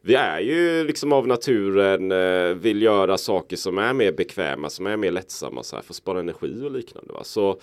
vi 0.01 0.15
är 0.15 0.41
ju 0.41 0.85
liksom 0.85 1.13
av 1.13 1.27
naturen, 1.27 2.13
eh, 2.13 2.55
vill 2.55 2.83
göra 2.83 3.19
saker 3.19 3.57
som 3.57 3.79
är 3.79 3.93
mer 3.93 4.13
bekväma, 4.13 4.71
som 4.71 4.87
är 4.87 4.97
mer 4.97 5.11
lättsamma 5.11 5.63
så 5.63 5.77
här, 5.77 5.83
för 5.83 5.93
att 5.93 5.97
spara 5.97 6.21
energi 6.21 6.63
och 6.65 6.71
liknande. 6.71 7.13
Va? 7.13 7.25
Så 7.25 7.61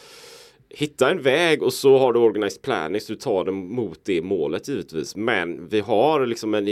hitta 0.70 1.12
en 1.12 1.22
väg 1.22 1.63
och 1.63 1.74
så 1.74 1.98
har 1.98 2.13
du 2.13 2.20
organized 2.20 2.62
planning 2.62 3.02
så 3.02 3.13
du 3.13 3.20
tar 3.20 3.46
den 3.46 3.56
mot 3.56 4.00
det 4.04 4.22
målet 4.22 4.68
givetvis. 4.68 5.16
Men 5.16 5.68
vi 5.68 5.80
har 5.80 6.26
liksom 6.26 6.54
en 6.54 6.68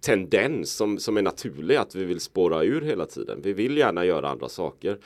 tendens 0.00 0.76
som, 0.76 0.98
som 0.98 1.16
är 1.16 1.22
naturlig 1.22 1.76
att 1.76 1.94
vi 1.94 2.04
vill 2.04 2.20
spåra 2.20 2.64
ur 2.64 2.80
hela 2.80 3.06
tiden. 3.06 3.40
Vi 3.42 3.52
vill 3.52 3.76
gärna 3.76 4.04
göra 4.04 4.28
andra 4.28 4.48
saker. 4.48 4.98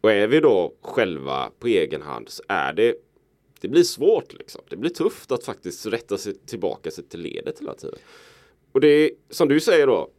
Och 0.00 0.12
är 0.12 0.26
vi 0.26 0.40
då 0.40 0.74
själva 0.82 1.50
på 1.58 1.66
egen 1.66 2.02
hand 2.02 2.28
så 2.28 2.42
är 2.48 2.72
det 2.72 2.94
det 3.60 3.68
blir 3.68 3.82
svårt 3.82 4.32
liksom. 4.32 4.60
Det 4.70 4.76
blir 4.76 4.90
tufft 4.90 5.32
att 5.32 5.44
faktiskt 5.44 5.86
rätta 5.86 6.18
sig 6.18 6.34
tillbaka 6.34 6.90
sig 6.90 7.04
till 7.04 7.20
ledet 7.20 7.60
hela 7.60 7.74
tiden. 7.74 7.98
Och 8.72 8.80
det 8.80 8.88
är 8.88 9.10
som 9.30 9.48
du 9.48 9.60
säger 9.60 9.86
då 9.86 10.10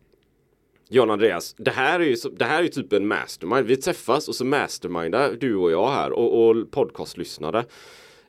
John 0.90 1.10
Andreas, 1.10 1.56
det 1.58 1.72
här 1.72 2.00
är 2.00 2.04
ju 2.04 2.16
det 2.16 2.46
här 2.46 2.64
är 2.64 2.68
typ 2.68 2.94
en 2.94 3.08
mastermind. 3.08 3.68
Vi 3.68 3.78
träffas 3.78 4.28
och 4.28 4.36
så 4.36 4.46
mastermindar 4.46 5.32
du 5.40 5.56
och 5.56 5.72
jag 5.72 5.90
här 5.90 6.12
och, 6.12 6.50
och 6.50 6.72
podcastlyssnare. 6.72 7.60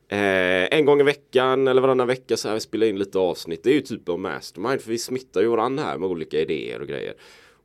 Eh, 0.08 0.78
en 0.78 0.84
gång 0.84 1.00
i 1.00 1.02
veckan 1.02 1.68
eller 1.68 1.82
varannan 1.82 2.06
vecka 2.06 2.36
så 2.36 2.48
här 2.48 2.54
vi 2.54 2.60
spelar 2.60 2.86
in 2.86 2.98
lite 2.98 3.18
avsnitt. 3.18 3.62
Det 3.62 3.70
är 3.70 3.74
ju 3.74 3.80
typ 3.80 4.08
en 4.08 4.20
mastermind 4.20 4.80
för 4.80 4.90
vi 4.90 4.98
smittar 4.98 5.40
ju 5.40 5.48
varandra 5.48 5.84
här 5.84 5.98
med 5.98 6.08
olika 6.08 6.40
idéer 6.40 6.80
och 6.80 6.88
grejer. 6.88 7.14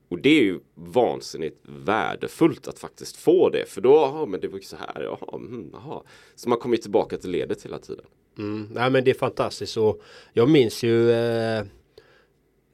Och 0.10 0.20
det 0.20 0.30
är 0.30 0.44
ju 0.44 0.60
vansinnigt 0.74 1.58
värdefullt 1.64 2.68
att 2.68 2.80
faktiskt 2.80 3.18
få 3.18 3.50
det. 3.50 3.70
För 3.70 3.82
då, 3.82 3.94
ja 3.94 4.26
men 4.26 4.40
det 4.40 4.48
var 4.48 4.58
ju 4.58 4.64
så 4.64 4.76
här, 4.76 5.02
jaha, 5.04 5.36
mm, 5.38 5.70
jaha. 5.74 6.02
Så 6.36 6.50
man 6.50 6.58
kommer 6.58 6.78
tillbaka 6.78 7.18
till 7.18 7.32
ledet 7.32 7.66
hela 7.66 7.80
tiden. 7.80 8.06
Mm, 8.38 8.68
nej 8.72 8.90
men 8.90 9.04
det 9.04 9.12
är 9.12 9.16
fantastiskt 9.16 9.78
och 9.78 10.02
jag 10.34 10.50
minns 10.50 10.84
ju 10.84 11.12
eh, 11.12 11.64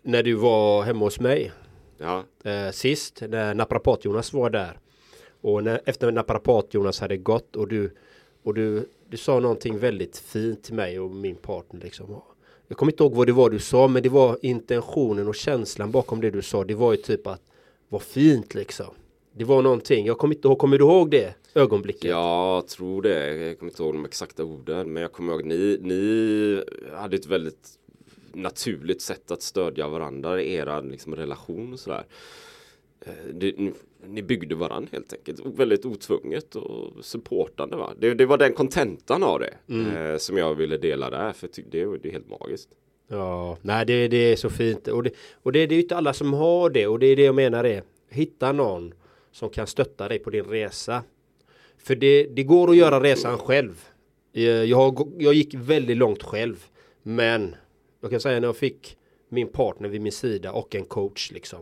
när 0.03 0.23
du 0.23 0.33
var 0.33 0.83
hemma 0.83 1.05
hos 1.05 1.19
mig. 1.19 1.51
Ja. 1.97 2.23
Eh, 2.43 2.71
sist 2.71 3.21
när 3.29 3.53
Naprapat-Jonas 3.53 4.33
var 4.33 4.49
där. 4.49 4.79
Och 5.41 5.63
när, 5.63 5.81
efter 5.85 6.11
Naprapat-Jonas 6.11 7.01
hade 7.01 7.17
gått 7.17 7.55
och 7.55 7.67
du 7.67 7.95
och 8.43 8.53
du, 8.53 8.89
du 9.09 9.17
sa 9.17 9.39
någonting 9.39 9.79
väldigt 9.79 10.17
fint 10.17 10.63
till 10.63 10.73
mig 10.73 10.99
och 10.99 11.11
min 11.11 11.35
partner 11.35 11.79
liksom. 11.79 12.21
Jag 12.71 12.77
kommer 12.77 12.91
inte 12.91 13.03
ihåg 13.03 13.15
vad 13.15 13.27
det 13.27 13.33
var 13.33 13.49
du 13.49 13.59
sa 13.59 13.87
men 13.87 14.03
det 14.03 14.09
var 14.09 14.37
intentionen 14.41 15.27
och 15.27 15.35
känslan 15.35 15.91
bakom 15.91 16.21
det 16.21 16.29
du 16.29 16.41
sa. 16.41 16.63
Det 16.63 16.75
var 16.75 16.91
ju 16.91 16.97
typ 16.97 17.27
att 17.27 17.41
vad 17.89 18.01
fint 18.01 18.53
liksom. 18.53 18.85
Det 19.33 19.43
var 19.43 19.61
någonting. 19.61 20.05
Jag 20.05 20.17
kommer 20.17 20.35
inte 20.35 20.47
ihåg. 20.47 20.57
Kommer 20.57 20.77
du 20.77 20.83
ihåg 20.83 21.11
det 21.11 21.35
ögonblicket? 21.53 22.03
Ja, 22.03 22.55
jag 22.55 22.67
tror 22.67 23.01
det. 23.01 23.37
Jag 23.37 23.59
kommer 23.59 23.71
inte 23.71 23.83
ihåg 23.83 23.93
de 23.93 24.05
exakta 24.05 24.43
orden. 24.43 24.93
Men 24.93 25.01
jag 25.01 25.11
kommer 25.11 25.33
ihåg 25.33 25.45
ni, 25.45 25.79
ni 25.81 26.63
hade 26.95 27.15
ett 27.15 27.25
väldigt 27.25 27.69
naturligt 28.33 29.01
sätt 29.01 29.31
att 29.31 29.41
stödja 29.41 29.87
varandra 29.87 30.41
i 30.41 30.53
er 30.53 30.81
liksom, 30.91 31.15
relation 31.15 31.73
och 31.73 31.79
sådär. 31.79 32.05
Eh, 33.05 33.33
det, 33.33 33.55
ni 34.07 34.23
byggde 34.23 34.55
varandra 34.55 34.89
helt 34.91 35.13
enkelt. 35.13 35.45
Väldigt 35.45 35.85
otvunget 35.85 36.55
och 36.55 37.05
supportande. 37.05 37.77
Va? 37.77 37.93
Det, 37.99 38.13
det 38.13 38.25
var 38.25 38.37
den 38.37 38.53
kontentan 38.53 39.23
av 39.23 39.39
det 39.39 39.53
mm. 39.69 39.95
eh, 39.95 40.17
som 40.17 40.37
jag 40.37 40.55
ville 40.55 40.77
dela 40.77 41.09
där. 41.09 41.33
För 41.33 41.49
det, 41.55 41.85
det 42.01 42.09
är 42.09 42.11
helt 42.11 42.29
magiskt. 42.29 42.69
Ja, 43.07 43.57
nej 43.61 43.85
det, 43.85 44.07
det 44.07 44.17
är 44.17 44.35
så 44.35 44.49
fint. 44.49 44.87
Och, 44.87 45.03
det, 45.03 45.11
och 45.33 45.51
det, 45.51 45.65
det 45.65 45.73
är 45.73 45.77
ju 45.77 45.81
inte 45.81 45.97
alla 45.97 46.13
som 46.13 46.33
har 46.33 46.69
det. 46.69 46.87
Och 46.87 46.99
det 46.99 47.07
är 47.07 47.15
det 47.15 47.23
jag 47.23 47.35
menar 47.35 47.63
är. 47.63 47.83
Hitta 48.09 48.51
någon 48.51 48.93
som 49.31 49.49
kan 49.49 49.67
stötta 49.67 50.07
dig 50.07 50.19
på 50.19 50.29
din 50.29 50.45
resa. 50.45 51.03
För 51.77 51.95
det, 51.95 52.23
det 52.23 52.43
går 52.43 52.69
att 52.69 52.75
göra 52.75 52.99
resan 52.99 53.37
själv. 53.37 53.87
Eh, 54.33 54.43
jag, 54.43 55.11
jag 55.17 55.33
gick 55.33 55.53
väldigt 55.53 55.97
långt 55.97 56.23
själv. 56.23 56.65
Men 57.03 57.55
jag 58.01 58.11
kan 58.11 58.19
säga 58.19 58.39
när 58.39 58.47
jag 58.47 58.57
fick 58.57 58.97
min 59.29 59.47
partner 59.47 59.89
vid 59.89 60.01
min 60.01 60.11
sida 60.11 60.51
och 60.51 60.75
en 60.75 60.85
coach 60.85 61.31
liksom. 61.31 61.59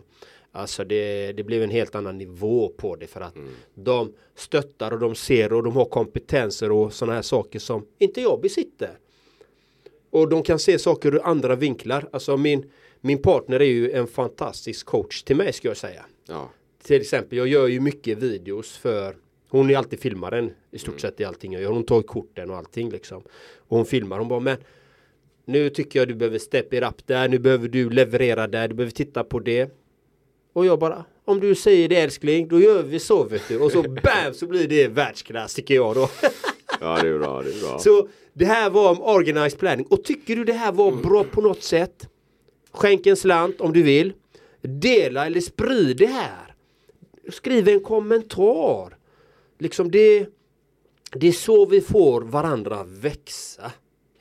Alltså 0.51 0.83
det, 0.83 1.33
det 1.33 1.43
blev 1.43 1.63
en 1.63 1.69
helt 1.69 1.95
annan 1.95 2.17
nivå 2.17 2.69
på 2.77 2.95
det 2.95 3.07
för 3.07 3.21
att 3.21 3.35
de 3.73 4.13
stöttar 4.35 4.91
och 4.91 4.99
de 4.99 5.15
ser 5.15 5.53
och 5.53 5.63
de 5.63 5.75
har 5.75 5.85
kompetenser 5.85 6.71
och 6.71 6.93
sådana 6.93 7.13
här 7.13 7.21
saker 7.21 7.59
som 7.59 7.85
inte 7.97 8.21
jag 8.21 8.41
besitter. 8.41 8.99
Och 10.09 10.29
de 10.29 10.43
kan 10.43 10.59
se 10.59 10.79
saker 10.79 11.15
ur 11.15 11.21
andra 11.23 11.55
vinklar. 11.55 12.09
Alltså 12.11 12.37
min, 12.37 12.71
min 13.01 13.21
partner 13.21 13.59
är 13.59 13.65
ju 13.65 13.91
en 13.91 14.07
fantastisk 14.07 14.85
coach 14.85 15.23
till 15.23 15.35
mig 15.35 15.53
ska 15.53 15.67
jag 15.67 15.77
säga. 15.77 16.05
Ja. 16.27 16.49
Till 16.83 17.01
exempel, 17.01 17.37
jag 17.37 17.47
gör 17.47 17.67
ju 17.67 17.79
mycket 17.79 18.17
videos 18.17 18.77
för 18.77 19.15
Hon 19.49 19.69
är 19.69 19.77
alltid 19.77 19.99
filmaren 19.99 20.51
i 20.71 20.79
stort 20.79 20.99
sett 20.99 21.19
i 21.19 21.25
allting 21.25 21.53
jag 21.53 21.61
gör. 21.61 21.71
Hon 21.71 21.83
tar 21.83 22.01
korten 22.01 22.49
och 22.49 22.57
allting 22.57 22.89
liksom. 22.89 23.23
Och 23.57 23.77
hon 23.77 23.85
filmar. 23.85 24.19
Hon 24.19 24.27
bara, 24.27 24.39
men 24.39 24.57
nu 25.45 25.69
tycker 25.69 25.99
jag 25.99 26.07
du 26.07 26.15
behöver 26.15 26.39
step 26.39 26.73
it 26.73 26.83
up 26.83 27.07
där. 27.07 27.27
Nu 27.27 27.39
behöver 27.39 27.67
du 27.67 27.89
leverera 27.89 28.47
där. 28.47 28.67
Du 28.67 28.75
behöver 28.75 28.91
titta 28.91 29.23
på 29.23 29.39
det. 29.39 29.78
Och 30.53 30.65
jag 30.65 30.79
bara, 30.79 31.05
om 31.25 31.39
du 31.39 31.55
säger 31.55 31.89
det 31.89 31.95
älskling, 31.95 32.47
då 32.47 32.59
gör 32.59 32.83
vi 32.83 32.99
så 32.99 33.23
vet 33.23 33.47
du. 33.47 33.59
Och 33.59 33.71
så 33.71 33.81
bam 34.03 34.33
så 34.33 34.47
blir 34.47 34.67
det 34.67 34.87
världsklass 34.87 35.53
tycker 35.53 35.75
jag 35.75 35.95
då. 35.95 36.09
Ja, 36.81 36.99
det 37.01 37.07
är 37.07 37.17
bra. 37.17 37.41
Det 37.41 37.49
är 37.49 37.61
bra. 37.61 37.79
Så 37.79 38.07
det 38.33 38.45
här 38.45 38.69
var 38.69 38.91
om 38.91 39.01
organized 39.01 39.59
planning. 39.59 39.85
Och 39.89 40.03
tycker 40.03 40.35
du 40.35 40.43
det 40.43 40.53
här 40.53 40.71
var 40.71 40.91
bra 40.91 41.23
på 41.23 41.41
något 41.41 41.63
sätt? 41.63 42.07
Skänk 42.71 43.05
en 43.07 43.15
slant 43.17 43.61
om 43.61 43.73
du 43.73 43.83
vill. 43.83 44.13
Dela 44.61 45.25
eller 45.25 45.41
sprid 45.41 45.97
det 45.97 46.05
här. 46.05 46.55
Skriv 47.29 47.67
en 47.67 47.79
kommentar. 47.79 48.97
Liksom 49.59 49.91
det, 49.91 50.27
det 51.11 51.27
är 51.27 51.31
så 51.31 51.65
vi 51.65 51.81
får 51.81 52.21
varandra 52.21 52.83
växa. 52.83 53.71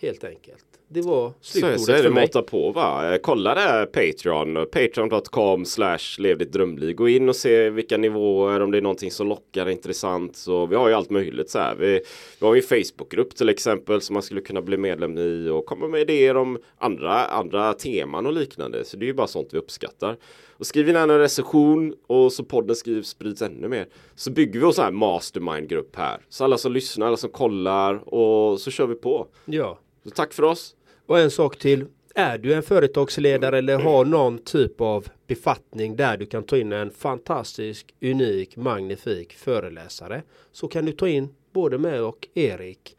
Helt 0.01 0.25
enkelt. 0.25 0.65
Det 0.91 1.01
var 1.01 1.33
slutordet 1.41 1.81
så 1.81 1.93
är 1.93 1.97
det 1.97 2.03
för 2.03 2.11
mig. 2.11 2.29
på 2.47 2.71
va. 2.71 3.13
Eh, 3.13 3.19
Kolla 3.23 3.55
där 3.55 3.87
Patreon. 3.87 4.67
Patreon.com 4.73 5.65
slash 5.65 5.99
lev 6.19 6.39
ditt 6.39 6.53
drömliv. 6.53 6.95
Gå 6.97 7.09
in 7.09 7.29
och 7.29 7.37
se 7.37 7.71
vilka 7.71 7.97
nivåer. 7.97 8.61
Om 8.61 8.71
det 8.71 8.79
är 8.79 8.83
någonting 8.83 9.11
som 9.11 9.29
lockar 9.29 9.69
intressant. 9.69 10.37
Så 10.37 10.67
vi 10.67 10.77
har 10.77 10.89
ju 10.89 10.95
allt 10.95 11.11
möjligt 11.11 11.51
så 11.51 11.59
här. 11.59 11.75
Vi, 11.75 12.01
vi 12.41 12.47
har 12.47 12.55
ju 12.55 12.61
en 12.61 12.85
Facebookgrupp 12.85 13.35
till 13.37 13.49
exempel. 13.49 14.01
Som 14.01 14.15
man 14.15 14.23
skulle 14.23 14.41
kunna 14.41 14.63
bli 14.63 14.77
medlem 14.77 15.19
i. 15.19 15.49
Och 15.49 15.67
komma 15.67 15.89
med 15.89 16.01
idéer 16.01 16.37
om 16.37 16.59
andra, 16.79 17.25
andra 17.25 17.73
teman 17.73 18.27
och 18.27 18.33
liknande. 18.33 18.85
Så 18.85 18.97
det 18.97 19.05
är 19.05 19.09
ju 19.09 19.15
bara 19.15 19.27
sånt 19.27 19.49
vi 19.53 19.59
uppskattar. 19.59 20.17
Och 20.51 20.67
skriv 20.67 20.89
gärna 20.89 21.15
en 21.15 21.19
recension. 21.21 21.95
Och 22.07 22.33
så 22.33 22.45
podden 22.45 22.77
skrivs 22.77 23.09
sprids 23.09 23.43
ännu 23.43 23.69
mer. 23.69 23.87
Så 24.15 24.31
bygger 24.31 24.61
vi 24.61 24.67
oss 24.67 24.79
en 24.79 24.85
här 24.85 24.93
mastermind-grupp 24.93 25.97
här. 25.97 26.21
Så 26.29 26.45
alla 26.45 26.59
som 26.59 26.73
lyssnar, 26.73 27.07
alla 27.07 27.17
som 27.17 27.31
kollar. 27.31 28.15
Och 28.15 28.61
så 28.61 28.71
kör 28.71 28.87
vi 28.87 28.95
på. 28.95 29.27
Ja. 29.45 29.79
Så 30.05 30.11
tack 30.11 30.33
för 30.33 30.43
oss. 30.43 30.75
Och 31.09 31.19
en 31.19 31.31
sak 31.31 31.59
till. 31.59 31.87
Är 32.15 32.39
du 32.39 32.55
en 32.55 32.63
företagsledare 32.63 33.59
eller 33.59 33.79
har 33.79 34.05
någon 34.05 34.39
typ 34.39 34.81
av 34.81 35.09
befattning 35.27 35.97
där 35.97 36.17
du 36.17 36.27
kan 36.27 36.43
ta 36.43 36.57
in 36.57 36.73
en 36.73 36.91
fantastisk, 36.91 37.95
unik, 38.01 38.57
magnifik 38.57 39.33
föreläsare 39.33 40.23
så 40.53 40.69
kan 40.69 40.85
du 40.85 40.93
ta 40.93 41.09
in 41.09 41.29
både 41.53 41.79
mig 41.79 42.01
och 42.01 42.29
Erik 42.35 42.97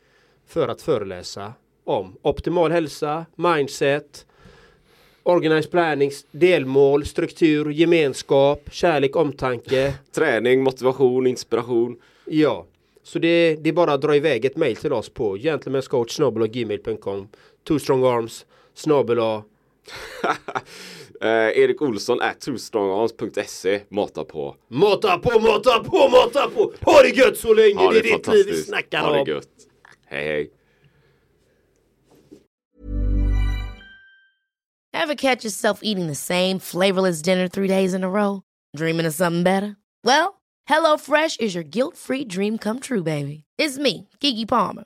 för 0.48 0.68
att 0.68 0.82
föreläsa 0.82 1.54
om 1.84 2.16
optimal 2.22 2.72
hälsa, 2.72 3.26
mindset, 3.36 4.26
organized 5.24 5.72
planning, 5.72 6.12
delmål, 6.32 7.06
struktur, 7.06 7.70
gemenskap, 7.70 8.62
kärlek, 8.72 9.16
omtanke. 9.16 9.94
Träning, 10.12 10.64
motivation, 10.64 11.28
inspiration. 11.28 12.00
Ja, 12.26 12.66
så 13.04 13.20
det, 13.20 13.56
det 13.56 13.70
är 13.70 13.74
bara 13.74 13.94
att 13.94 14.02
dra 14.02 14.16
iväg 14.16 14.46
ett 14.46 14.58
mejl 14.58 14.76
till 14.76 14.94
oss 14.94 15.10
på 15.10 15.38
gentlemanscoach.gmail.com 15.38 17.28
Two 17.70 17.78
strong 17.78 18.04
arms 18.04 18.46
snabel 18.74 19.20
eh, 21.22 21.52
Erik 21.56 21.82
Olsson 21.82 22.20
at 22.22 22.40
twostrongarms.se 22.40 23.82
Mata 23.90 24.24
på. 24.24 24.56
Mata 24.68 25.20
på, 25.20 25.40
mata 25.40 25.84
på, 25.84 26.10
mata 26.10 26.50
på! 26.50 26.74
Ha 26.82 27.02
det 27.02 27.10
gött 27.10 27.38
så 27.38 27.54
länge! 27.54 27.84
Ja, 27.84 27.92
det 27.92 28.00
är 28.00 28.04
ditt 28.04 28.04
liv 28.04 28.12
vi 28.12 28.24
fantastiskt. 28.24 28.68
snackar 28.68 29.00
Ha 29.02 29.24
det 29.24 29.32
gött. 29.32 29.48
Hej 30.08 30.26
hej. 30.28 30.52
Ever 34.94 35.16
catch 35.16 35.46
yourself 35.46 35.80
eating 35.84 36.08
the 36.08 36.16
same 36.16 36.60
flavorless 36.60 37.22
dinner 37.22 37.48
three 37.48 37.68
days 37.68 37.94
in 37.94 38.04
a 38.04 38.10
row? 38.10 38.42
Dreaming 38.78 39.06
of 39.08 39.14
something 39.14 39.44
better? 39.44 39.76
Well, 40.04 40.42
HelloFresh 40.70 41.40
is 41.40 41.54
your 41.56 41.64
guilt-free 41.64 42.26
dream 42.26 42.58
come 42.58 42.80
true, 42.80 43.04
baby. 43.04 43.44
It's 43.60 43.78
me, 43.78 44.08
Kiki 44.20 44.46
Palmer. 44.46 44.86